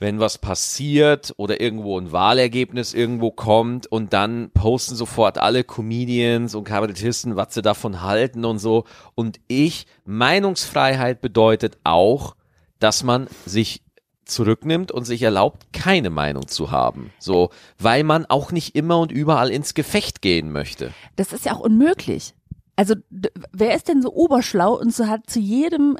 [0.00, 6.54] wenn was passiert oder irgendwo ein Wahlergebnis irgendwo kommt und dann posten sofort alle Comedians
[6.54, 8.84] und Kabarettisten, was sie davon halten und so.
[9.14, 12.34] Und ich, Meinungsfreiheit bedeutet auch,
[12.80, 13.82] dass man sich
[14.24, 17.12] zurücknimmt und sich erlaubt, keine Meinung zu haben.
[17.18, 20.92] So, weil man auch nicht immer und überall ins Gefecht gehen möchte.
[21.16, 22.34] Das ist ja auch unmöglich.
[22.76, 22.94] Also,
[23.52, 25.98] wer ist denn so oberschlau und so hat zu jedem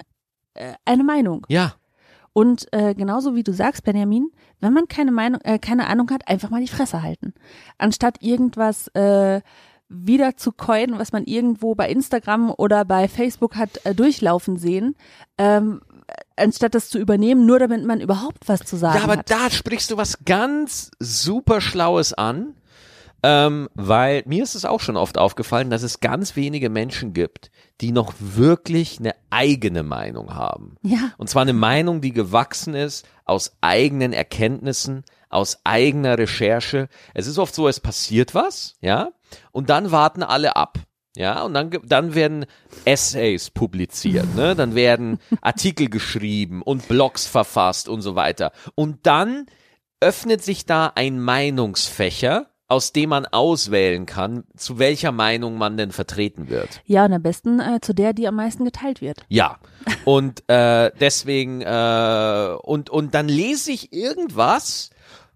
[0.55, 1.45] äh, eine Meinung?
[1.49, 1.75] Ja.
[2.33, 6.29] Und äh, genauso wie du sagst, Benjamin, wenn man keine Meinung, äh, keine Ahnung hat,
[6.29, 7.35] einfach mal die Fresse halten.
[7.77, 9.41] Anstatt irgendwas äh,
[9.89, 14.95] wieder zu coinen, was man irgendwo bei Instagram oder bei Facebook hat äh, durchlaufen sehen,
[15.37, 15.83] ähm,
[16.37, 19.01] anstatt das zu übernehmen, nur damit man überhaupt was zu sagen hat.
[19.01, 19.31] Ja, aber hat.
[19.31, 22.55] da sprichst du was ganz super Schlaues an.
[23.23, 27.51] Ähm, weil mir ist es auch schon oft aufgefallen, dass es ganz wenige Menschen gibt,
[27.83, 30.77] die noch wirklich eine eigene Meinung haben.
[30.83, 31.13] Ja.
[31.19, 36.89] Und zwar eine Meinung, die gewachsen ist aus eigenen Erkenntnissen, aus eigener Recherche.
[37.13, 39.11] Es ist oft so, es passiert was, ja,
[39.53, 40.79] und dann warten alle ab.
[41.17, 42.47] Ja, und dann, dann werden
[42.85, 44.55] Essays publiziert, ne?
[44.55, 48.53] Dann werden Artikel geschrieben und Blogs verfasst und so weiter.
[48.77, 49.47] Und dann
[50.01, 55.91] öffnet sich da ein Meinungsfächer, aus dem man auswählen kann, zu welcher Meinung man denn
[55.91, 56.81] vertreten wird.
[56.85, 59.25] Ja, und am besten äh, zu der, die am meisten geteilt wird.
[59.29, 59.59] Ja.
[60.05, 64.91] Und äh, deswegen, äh, und, und dann lese ich irgendwas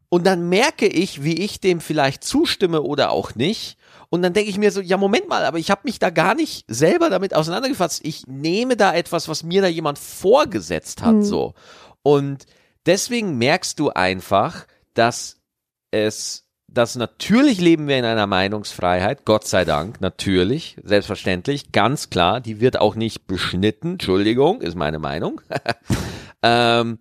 [0.08, 3.78] und dann merke ich, wie ich dem vielleicht zustimme oder auch nicht.
[4.14, 6.36] Und dann denke ich mir so, ja, Moment mal, aber ich habe mich da gar
[6.36, 8.00] nicht selber damit auseinandergefasst.
[8.04, 11.22] Ich nehme da etwas, was mir da jemand vorgesetzt hat, Mhm.
[11.24, 11.54] so.
[12.04, 12.46] Und
[12.86, 15.40] deswegen merkst du einfach, dass
[15.90, 22.40] es dass natürlich leben wir in einer Meinungsfreiheit, Gott sei Dank, natürlich, selbstverständlich, ganz klar,
[22.40, 25.40] die wird auch nicht beschnitten, Entschuldigung, ist meine Meinung.
[26.42, 27.00] ähm,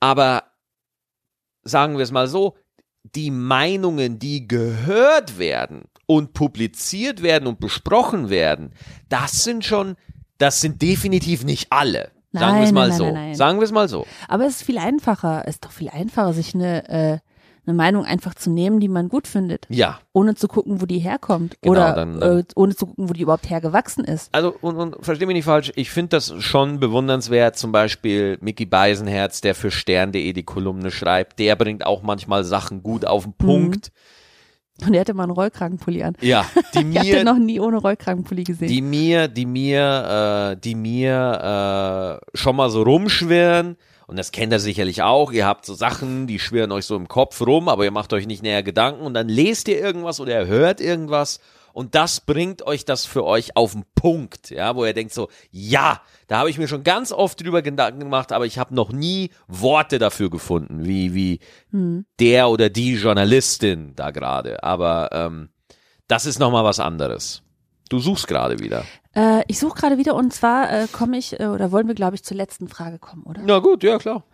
[0.00, 0.42] aber
[1.62, 2.56] sagen wir es mal so,
[3.04, 8.72] die Meinungen, die gehört werden und publiziert werden und besprochen werden,
[9.10, 9.94] das sind schon,
[10.38, 12.10] das sind definitiv nicht alle.
[12.32, 13.04] Sagen wir es Nein, mal nein, so.
[13.04, 13.34] nein, nein, nein.
[13.36, 14.06] Sagen wir es mal so.
[14.26, 17.18] Aber es ist viel einfacher, es ist doch viel einfacher, sich eine, äh,
[17.66, 19.98] eine Meinung einfach zu nehmen, die man gut findet, Ja.
[20.14, 21.56] ohne zu gucken, wo die herkommt.
[21.60, 24.34] Genau, oder dann- dann- äh, ohne zu gucken, wo die überhaupt hergewachsen ist.
[24.34, 28.64] Also, und, und versteh mich nicht falsch, ich finde das schon bewundernswert, zum Beispiel Mickey
[28.64, 33.34] Beisenherz, der für stern.de die Kolumne schreibt, der bringt auch manchmal Sachen gut auf den
[33.34, 33.90] Punkt.
[34.86, 36.14] Und er hatte mal einen Rollkragenpulli an.
[36.20, 38.68] Ja, die Ich habe den mir, noch nie ohne Rollkragenpulli gesehen.
[38.68, 43.76] die mir, die mir, äh, die mir äh, schon mal so rumschwirren.
[44.06, 45.32] Und das kennt er sicherlich auch.
[45.32, 48.26] Ihr habt so Sachen, die schwirren euch so im Kopf rum, aber ihr macht euch
[48.26, 51.40] nicht näher Gedanken und dann lest ihr irgendwas oder ihr hört irgendwas
[51.72, 55.28] und das bringt euch das für euch auf den Punkt, ja, wo ihr denkt so,
[55.50, 58.92] ja, da habe ich mir schon ganz oft drüber Gedanken gemacht, aber ich habe noch
[58.92, 61.40] nie Worte dafür gefunden, wie wie
[62.20, 64.62] der oder die Journalistin da gerade.
[64.62, 65.48] Aber ähm,
[66.06, 67.42] das ist noch mal was anderes.
[67.88, 68.84] Du suchst gerade wieder.
[69.14, 72.16] Äh, ich suche gerade wieder und zwar äh, komme ich, äh, oder wollen wir, glaube
[72.16, 73.40] ich, zur letzten Frage kommen, oder?
[73.44, 74.24] Na gut, ja klar.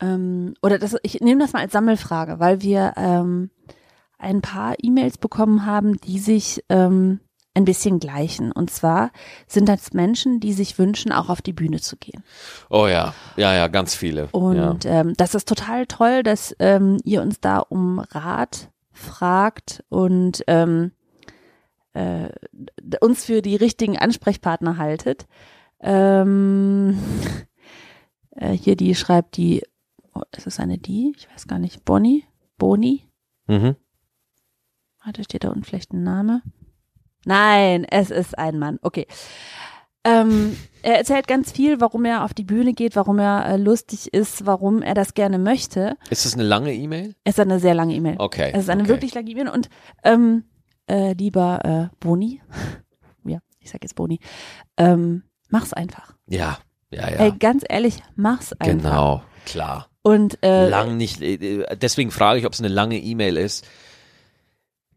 [0.00, 3.50] Ähm, oder das, ich nehme das mal als Sammelfrage, weil wir ähm,
[4.18, 7.20] ein paar E-Mails bekommen haben, die sich ähm,
[7.54, 8.52] ein bisschen gleichen.
[8.52, 9.10] Und zwar
[9.46, 12.22] sind das Menschen, die sich wünschen, auch auf die Bühne zu gehen.
[12.70, 14.28] Oh ja, ja, ja, ganz viele.
[14.32, 15.00] Und ja.
[15.00, 20.92] ähm, das ist total toll, dass ähm, ihr uns da um Rat fragt und ähm,
[21.94, 22.28] äh,
[23.00, 25.26] uns für die richtigen Ansprechpartner haltet.
[25.80, 26.98] Ähm,
[28.32, 29.62] äh, hier die schreibt die,
[30.14, 31.12] oh, ist es eine die?
[31.16, 31.84] Ich weiß gar nicht.
[31.84, 32.24] Bonnie?
[32.56, 33.04] Boni?
[33.46, 33.76] Mhm.
[35.04, 36.42] Warte, steht da unten vielleicht ein Name?
[37.24, 38.78] Nein, es ist ein Mann.
[38.82, 39.06] Okay.
[40.04, 44.14] Ähm, er erzählt ganz viel, warum er auf die Bühne geht, warum er äh, lustig
[44.14, 45.96] ist, warum er das gerne möchte.
[46.08, 47.14] Ist das eine lange E-Mail?
[47.24, 48.16] Es ist eine sehr lange E-Mail.
[48.18, 48.50] Okay.
[48.54, 48.90] Es ist eine okay.
[48.90, 49.68] wirklich lange E-Mail und
[50.04, 50.44] ähm,
[50.88, 52.40] äh, lieber äh, Boni,
[53.24, 54.20] ja, ich sag jetzt Boni,
[54.76, 56.14] ähm, mach's einfach.
[56.26, 56.58] Ja,
[56.90, 57.16] ja, ja.
[57.16, 58.66] Ey, ganz ehrlich, mach's einfach.
[58.66, 59.88] genau, klar.
[60.02, 63.66] Und äh, Lang nicht, äh, deswegen frage ich, ob es eine lange E-Mail ist.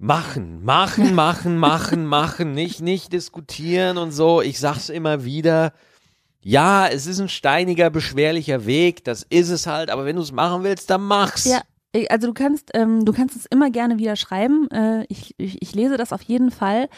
[0.03, 4.41] Machen, machen, machen, machen, machen, nicht, nicht diskutieren und so.
[4.41, 5.73] Ich sag's immer wieder.
[6.41, 10.31] Ja, es ist ein steiniger, beschwerlicher Weg, das ist es halt, aber wenn du es
[10.31, 11.45] machen willst, dann mach's.
[11.45, 11.61] Ja,
[12.09, 14.67] also du kannst, ähm, du kannst es immer gerne wieder schreiben.
[14.71, 16.89] Äh, ich, ich, ich lese das auf jeden Fall.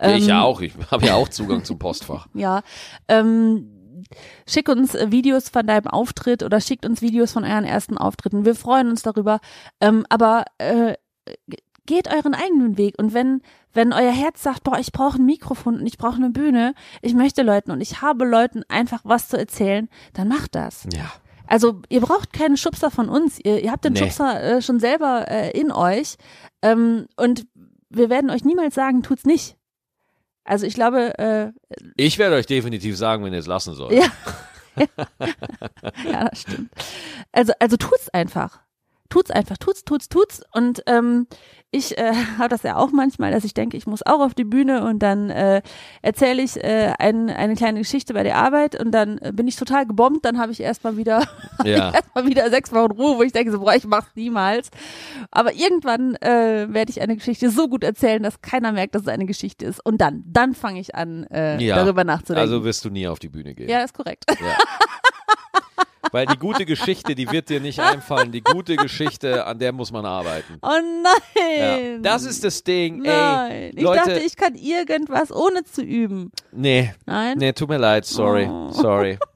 [0.00, 2.28] Ja, ich Ähm, ja auch, ich habe ja auch Zugang zum Postfach.
[2.34, 2.62] Ja.
[3.08, 4.04] Ähm,
[4.46, 8.44] schick uns äh, Videos von deinem Auftritt oder schickt uns Videos von euren ersten Auftritten.
[8.44, 9.40] Wir freuen uns darüber.
[9.80, 10.94] Ähm, aber äh,
[11.86, 12.94] geht euren eigenen Weg.
[12.98, 16.30] Und wenn, wenn euer Herz sagt, boah, ich brauche ein Mikrofon und ich brauche eine
[16.30, 20.86] Bühne, ich möchte Leuten und ich habe Leuten einfach was zu erzählen, dann macht das.
[20.92, 21.12] Ja.
[21.46, 23.38] Also ihr braucht keinen Schubser von uns.
[23.38, 23.98] Ihr, ihr habt den Nee.
[24.00, 26.16] Schubser äh, schon selber äh, in euch.
[26.62, 27.46] Ähm, und
[27.90, 29.56] wir werden euch niemals sagen, tut's nicht.
[30.44, 31.52] Also ich glaube, äh,
[31.96, 33.92] Ich werde euch definitiv sagen, wenn ihr es lassen sollt.
[33.92, 34.06] Ja.
[36.10, 36.70] ja, das stimmt.
[37.32, 38.60] Also, also tut's einfach.
[39.08, 40.42] Tut's einfach, tut's, tut's, tut's.
[40.52, 41.26] Und ähm,
[41.74, 44.44] ich äh, habe das ja auch manchmal, dass ich denke, ich muss auch auf die
[44.44, 45.60] Bühne und dann äh,
[46.02, 49.56] erzähle ich äh, ein, eine kleine Geschichte bei der Arbeit und dann äh, bin ich
[49.56, 51.22] total gebombt, dann habe ich erstmal wieder
[51.64, 51.92] Ja.
[51.92, 54.70] erstmal wieder sechs Wochen Ruhe, wo ich denke, so, boah, ich mach's niemals.
[55.30, 59.08] Aber irgendwann äh, werde ich eine Geschichte so gut erzählen, dass keiner merkt, dass es
[59.08, 59.84] eine Geschichte ist.
[59.84, 61.76] Und dann, dann fange ich an, äh, Ja.
[61.76, 62.40] darüber nachzudenken.
[62.40, 63.68] Also wirst du nie auf die Bühne gehen.
[63.68, 64.24] ja, ist korrekt.
[64.28, 64.36] Ja.
[66.14, 68.30] Weil die gute Geschichte, die wird dir nicht einfallen.
[68.30, 70.58] Die gute Geschichte, an der muss man arbeiten.
[70.62, 70.80] Oh Ja.
[71.76, 72.02] nein.
[72.04, 72.98] Das ist das Ding.
[73.02, 73.50] Nein.
[73.50, 76.30] Ey, ich Leute, dachte, ich kann irgendwas ohne zu üben.
[76.52, 77.38] nee, Nein?
[77.38, 78.70] nee, tut mir leid, sorry, Oh.
[78.70, 79.18] sorry.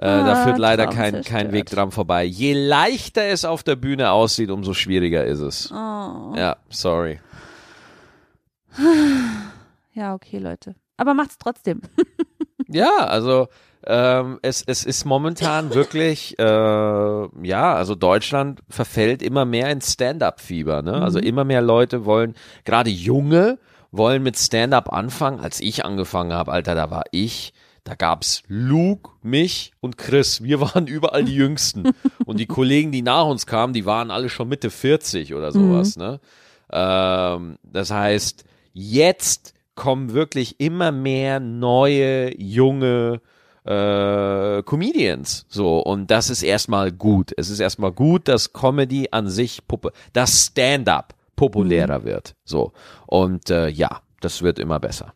[0.00, 1.26] Äh, da Ah, führt leider Traum kein, zerstört.
[1.40, 2.22] kein Weg dran vorbei.
[2.22, 5.72] Je leichter es auf der Bühne aussieht, umso schwieriger ist es.
[5.72, 6.34] Oh.
[6.36, 7.18] Ja, sorry.
[9.94, 10.76] Ja, okay, Leute.
[10.96, 11.80] Aber macht's trotzdem.
[12.68, 13.48] Ja, also
[13.86, 20.82] ähm, es, es ist momentan wirklich, äh, ja, also Deutschland verfällt immer mehr in Stand-up-Fieber.
[20.82, 20.94] Ne?
[20.94, 23.58] Also immer mehr Leute wollen, gerade Junge,
[23.90, 25.40] wollen mit Stand-up anfangen.
[25.40, 27.54] Als ich angefangen habe, Alter, da war ich,
[27.84, 30.42] da gab's Luke, mich und Chris.
[30.42, 31.92] Wir waren überall die Jüngsten.
[32.26, 35.96] und die Kollegen, die nach uns kamen, die waren alle schon Mitte 40 oder sowas.
[35.96, 36.20] Ne?
[36.70, 38.44] Ähm, das heißt,
[38.74, 43.20] jetzt kommen wirklich immer mehr neue, junge
[43.64, 45.46] äh, Comedians.
[45.48, 47.32] So, und das ist erstmal gut.
[47.36, 49.60] Es ist erstmal gut, dass Comedy an sich,
[50.12, 52.34] das Stand-up populärer wird.
[52.44, 52.72] So.
[53.06, 55.14] Und äh, ja, das wird immer besser.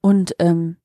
[0.00, 0.76] Und ähm,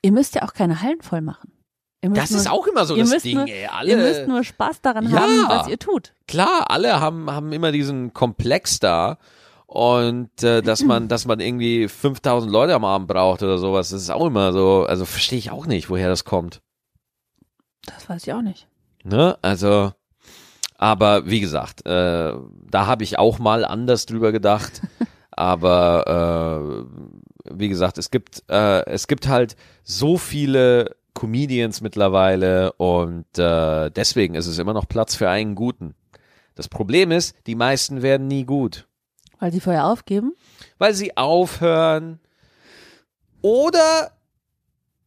[0.00, 1.52] ihr müsst ja auch keine Hallen voll machen.
[2.00, 3.68] Das nur, ist auch immer so ihr das müsst Ding, nur- ey.
[3.86, 5.20] Ihr müsst Alle, nur Spaß daran Ja.
[5.20, 6.14] haben, was ihr tut.
[6.26, 9.18] klar, alle haben, haben immer diesen Komplex da.
[9.66, 14.02] Und äh, dass man, dass man irgendwie 5000 Leute am Abend braucht oder sowas, das
[14.02, 16.60] ist auch immer so, also verstehe ich auch nicht, woher das kommt.
[17.86, 18.66] Das weiß ich auch nicht.
[19.02, 19.36] Ne?
[19.42, 19.92] Also,
[20.76, 22.34] aber wie gesagt, äh,
[22.70, 24.82] da habe ich auch mal anders drüber gedacht.
[25.30, 33.38] aber äh, wie gesagt, es gibt äh, es gibt halt so viele Comedians mittlerweile und
[33.38, 35.94] äh, deswegen ist es immer noch Platz für einen guten.
[36.54, 38.86] Das Problem ist, die meisten werden nie gut,
[39.38, 40.32] Weil sie vorher aufgeben.
[40.78, 42.20] weil sie aufhören
[43.42, 44.10] oder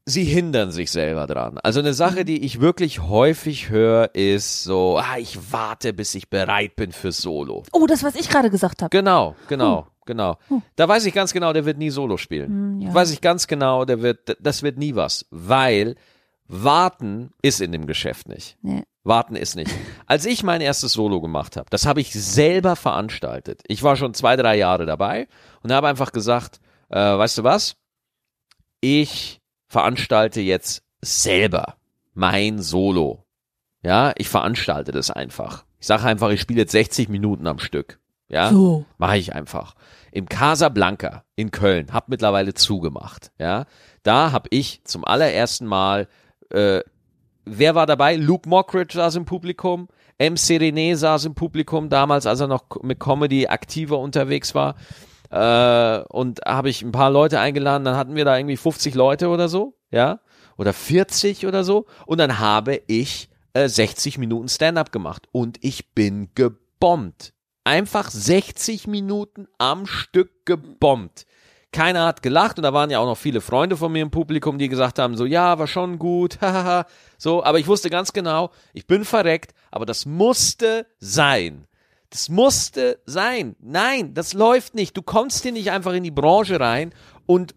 [0.06, 1.58] sie hindern sich selber dran.
[1.64, 6.30] Also eine Sache, die ich wirklich häufig höre, ist so, ah, ich warte, bis ich
[6.30, 7.64] bereit bin für Solo.
[7.74, 8.90] Oh, das, was ich gerade gesagt habe.
[8.96, 10.38] Genau, genau, genau.
[10.48, 10.62] Hm.
[10.78, 12.48] Da weiß ich ganz genau, der wird nie Solo spielen.
[12.48, 12.94] Hm, ja.
[12.94, 15.96] Weiß ich ganz genau, der wird, das wird nie was, weil
[16.48, 18.58] warten ist in dem Geschäft nicht.
[18.62, 18.84] Nee.
[19.08, 19.72] Warten ist nicht.
[20.06, 23.62] Als ich mein erstes Solo gemacht habe, das habe ich selber veranstaltet.
[23.68, 25.28] Ich war schon zwei, drei Jahre dabei
[25.64, 26.60] und habe einfach gesagt,
[26.90, 27.76] äh, weißt du was?
[28.82, 31.76] Ich veranstalte jetzt selber
[32.14, 33.26] mein Solo.
[33.84, 35.66] Ja, ich veranstalte das einfach.
[35.80, 38.00] Ich sage einfach, ich spiele jetzt 60 Minuten am Stück.
[38.30, 38.86] Ja, So.
[38.98, 39.76] mache ich einfach.
[40.12, 43.32] Im Casablanca in Köln, hab mittlerweile zugemacht.
[43.40, 43.66] Ja,
[44.04, 46.08] da habe ich zum allerersten Mal
[46.50, 46.82] äh,
[47.50, 48.16] wer war dabei?
[48.16, 49.88] Luke Mockridge saß im Publikum,
[50.20, 54.76] MC René saß im Publikum, damals, als er noch mit Comedy aktiver unterwegs war.
[55.30, 59.30] Äh, und habe ich ein paar Leute eingeladen, dann hatten wir da irgendwie 50 Leute
[59.30, 60.20] oder so, ja,
[60.58, 61.86] oder 40 oder so.
[62.06, 67.34] Und dann habe ich äh, 60 Minuten Stand-up gemacht und ich bin gebombt.
[67.64, 71.26] Einfach 60 Minuten am Stück gebombt.
[71.78, 74.58] Keiner hat gelacht und da waren ja auch noch viele Freunde von mir im Publikum,
[74.58, 76.88] die gesagt haben, so ja, war schon gut, hahaha,
[77.20, 81.68] so, aber ich wusste ganz genau, ich bin verreckt, aber das musste sein.
[82.10, 83.56] Das musste sein.
[83.60, 84.98] Nein, das läuft nicht.
[84.98, 86.96] Du kommst hier nicht einfach in die Branche rein
[87.28, 87.54] und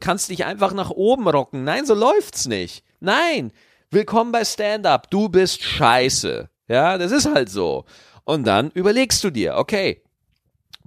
[0.00, 1.64] kannst dich einfach nach oben rocken.
[1.64, 2.84] Nein, so läuft's nicht.
[3.00, 3.52] Nein.
[3.90, 5.10] Willkommen bei Stand-up.
[5.10, 6.48] Du bist scheiße.
[6.68, 7.84] Ja, das ist halt so.
[8.24, 10.02] Und dann überlegst du dir, okay,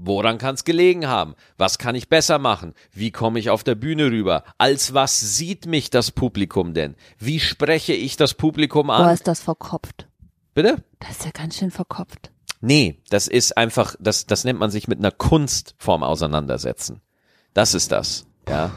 [0.03, 1.35] Woran kann es gelegen haben?
[1.57, 2.73] Was kann ich besser machen?
[2.91, 4.43] Wie komme ich auf der Bühne rüber?
[4.57, 6.95] Als was sieht mich das Publikum denn?
[7.19, 9.03] Wie spreche ich das Publikum an?
[9.03, 10.07] Boah, ist das verkopft.
[10.55, 10.83] Bitte?
[10.99, 12.31] Das ist ja ganz schön verkopft.
[12.61, 17.01] Nee, das ist einfach, das, das nennt man sich mit einer Kunstform auseinandersetzen.
[17.53, 18.71] Das ist das, ja.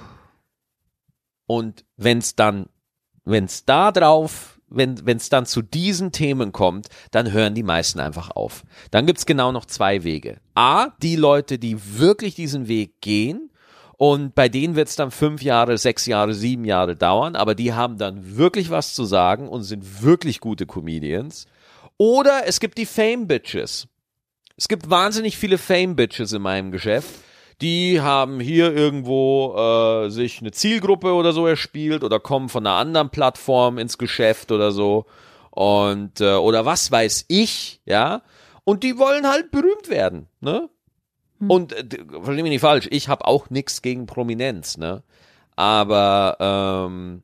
[1.46, 2.66] Und wenn's dann,
[3.24, 8.30] wenn's da drauf wenn es dann zu diesen Themen kommt, dann hören die meisten einfach
[8.30, 8.64] auf.
[8.90, 10.38] Dann gibt's genau noch zwei Wege.
[10.54, 13.50] A, die Leute, die wirklich diesen Weg gehen
[13.96, 17.96] und bei denen wird's dann fünf Jahre, sechs Jahre, sieben Jahre dauern, aber die haben
[17.96, 21.46] dann wirklich was zu sagen und sind wirklich gute Comedians.
[21.96, 23.86] Oder es gibt die Fame-Bitches.
[24.56, 27.10] Es gibt wahnsinnig viele Fame-Bitches in meinem Geschäft
[27.60, 32.76] die haben hier irgendwo äh, sich eine Zielgruppe oder so erspielt oder kommen von einer
[32.76, 35.06] anderen Plattform ins Geschäft oder so
[35.50, 38.22] und äh, oder was weiß ich, ja.
[38.64, 40.68] Und die wollen halt berühmt werden, ne?
[41.38, 41.50] Hm.
[41.50, 45.04] Und äh, versteh mich nicht falsch, ich habe auch nichts gegen Prominenz, ne?
[45.54, 47.22] Aber ähm,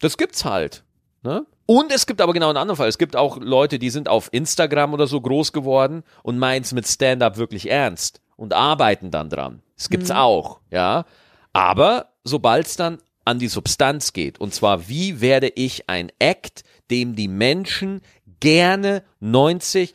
[0.00, 0.82] das gibt's halt,
[1.22, 1.46] ne?
[1.66, 2.88] Und es gibt aber genau einen anderen Fall.
[2.88, 6.88] Es gibt auch Leute, die sind auf Instagram oder so groß geworden und meint's mit
[6.88, 9.62] Stand-up wirklich ernst und arbeiten dann dran.
[9.76, 10.16] Das gibt's mhm.
[10.16, 11.04] auch, ja.
[11.52, 16.64] Aber sobald es dann an die Substanz geht, und zwar, wie werde ich ein Act,
[16.90, 18.00] dem die Menschen
[18.40, 19.94] gerne 90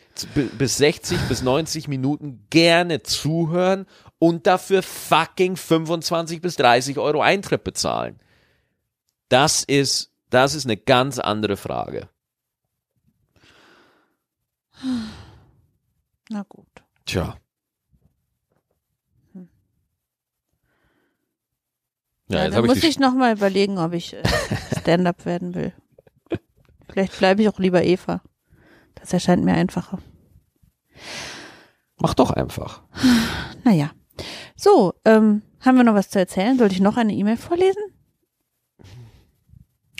[0.57, 3.85] bis 60 bis 90 Minuten gerne zuhören
[4.17, 8.17] und dafür fucking 25 bis 30 Euro Eintritt bezahlen.
[9.27, 12.07] Das ist, das ist eine ganz andere Frage.
[16.29, 16.67] Na gut.
[17.05, 17.35] Tja.
[22.29, 24.23] Ja, ja dann muss ich, ich nochmal überlegen, ob ich äh,
[24.79, 25.73] Stand-up werden will.
[26.89, 28.21] Vielleicht bleibe ich auch lieber Eva.
[28.95, 29.99] Das erscheint mir einfacher.
[31.99, 32.81] Mach doch einfach.
[33.63, 33.91] Naja.
[34.55, 36.57] So, ähm, haben wir noch was zu erzählen?
[36.57, 37.81] Sollte ich noch eine E-Mail vorlesen?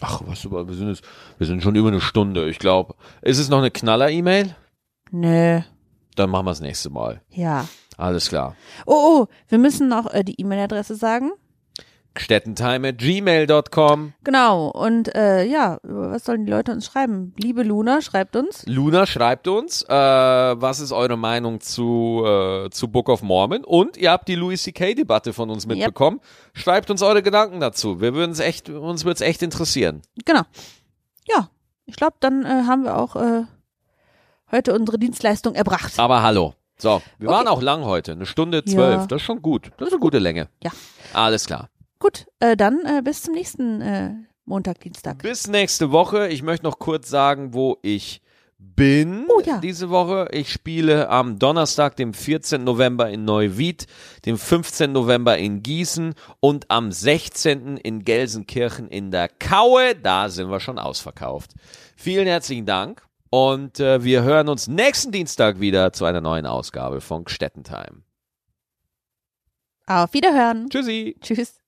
[0.02, 1.04] Ach, was über, wir sind jetzt,
[1.38, 2.50] wir sind schon über eine Stunde.
[2.50, 4.56] Ich glaube, ist es noch eine Knaller-E-Mail?
[5.12, 5.62] Nö.
[6.16, 7.22] Dann machen wir das nächste Mal.
[7.30, 7.68] Ja.
[7.98, 8.56] Alles klar.
[8.86, 11.32] Oh, oh, wir müssen noch äh, die E-Mail-Adresse sagen
[12.28, 14.14] gmail.com.
[14.24, 17.34] Genau, und äh, ja, was sollen die Leute uns schreiben?
[17.38, 18.64] Liebe Luna, schreibt uns.
[18.66, 23.64] Luna schreibt uns, äh, was ist eure Meinung zu, äh, zu Book of Mormon?
[23.64, 26.18] Und ihr habt die Louis C.K.-Debatte von uns mitbekommen.
[26.18, 26.58] Yep.
[26.64, 28.02] Schreibt uns eure Gedanken dazu.
[28.02, 30.02] Wir würden es echt, uns würde es echt interessieren.
[30.26, 30.42] Genau.
[31.28, 31.50] Ja,
[31.86, 33.44] ich glaube, dann äh, haben wir auch äh,
[34.52, 36.00] heute unsere Dienstleistung erbracht.
[36.00, 36.54] Aber hallo.
[36.80, 37.38] So, wir okay.
[37.38, 39.02] waren auch lang heute, eine Stunde zwölf.
[39.02, 39.08] Ja.
[39.08, 39.72] Das ist schon gut.
[39.78, 40.48] Das ist eine gute Länge.
[40.64, 40.72] Ja.
[41.14, 41.70] Alles klar.
[42.00, 44.14] Gut, äh, dann äh, bis zum nächsten äh,
[44.46, 45.22] Montag, Dienstag.
[45.24, 46.28] Bis nächste Woche.
[46.28, 48.22] Ich möchte noch kurz sagen, wo ich
[48.60, 49.60] bin oh, ja.
[49.60, 50.30] diese Woche.
[50.32, 52.64] Ich spiele am Donnerstag, dem 14.
[52.64, 53.88] November in Neuwied,
[54.26, 54.92] dem 15.
[54.92, 57.78] November in Gießen und am 16.
[57.78, 59.96] in Gelsenkirchen in der Kaue.
[59.96, 61.52] Da sind wir schon ausverkauft.
[61.96, 67.02] Vielen herzlichen Dank und äh, wir hören uns nächsten Dienstag wieder zu einer neuen Ausgabe
[67.02, 68.04] von Gstettentime.
[69.86, 70.70] Auf Wiederhören.
[70.70, 71.16] Tschüssi.
[71.22, 71.60] Tschüss.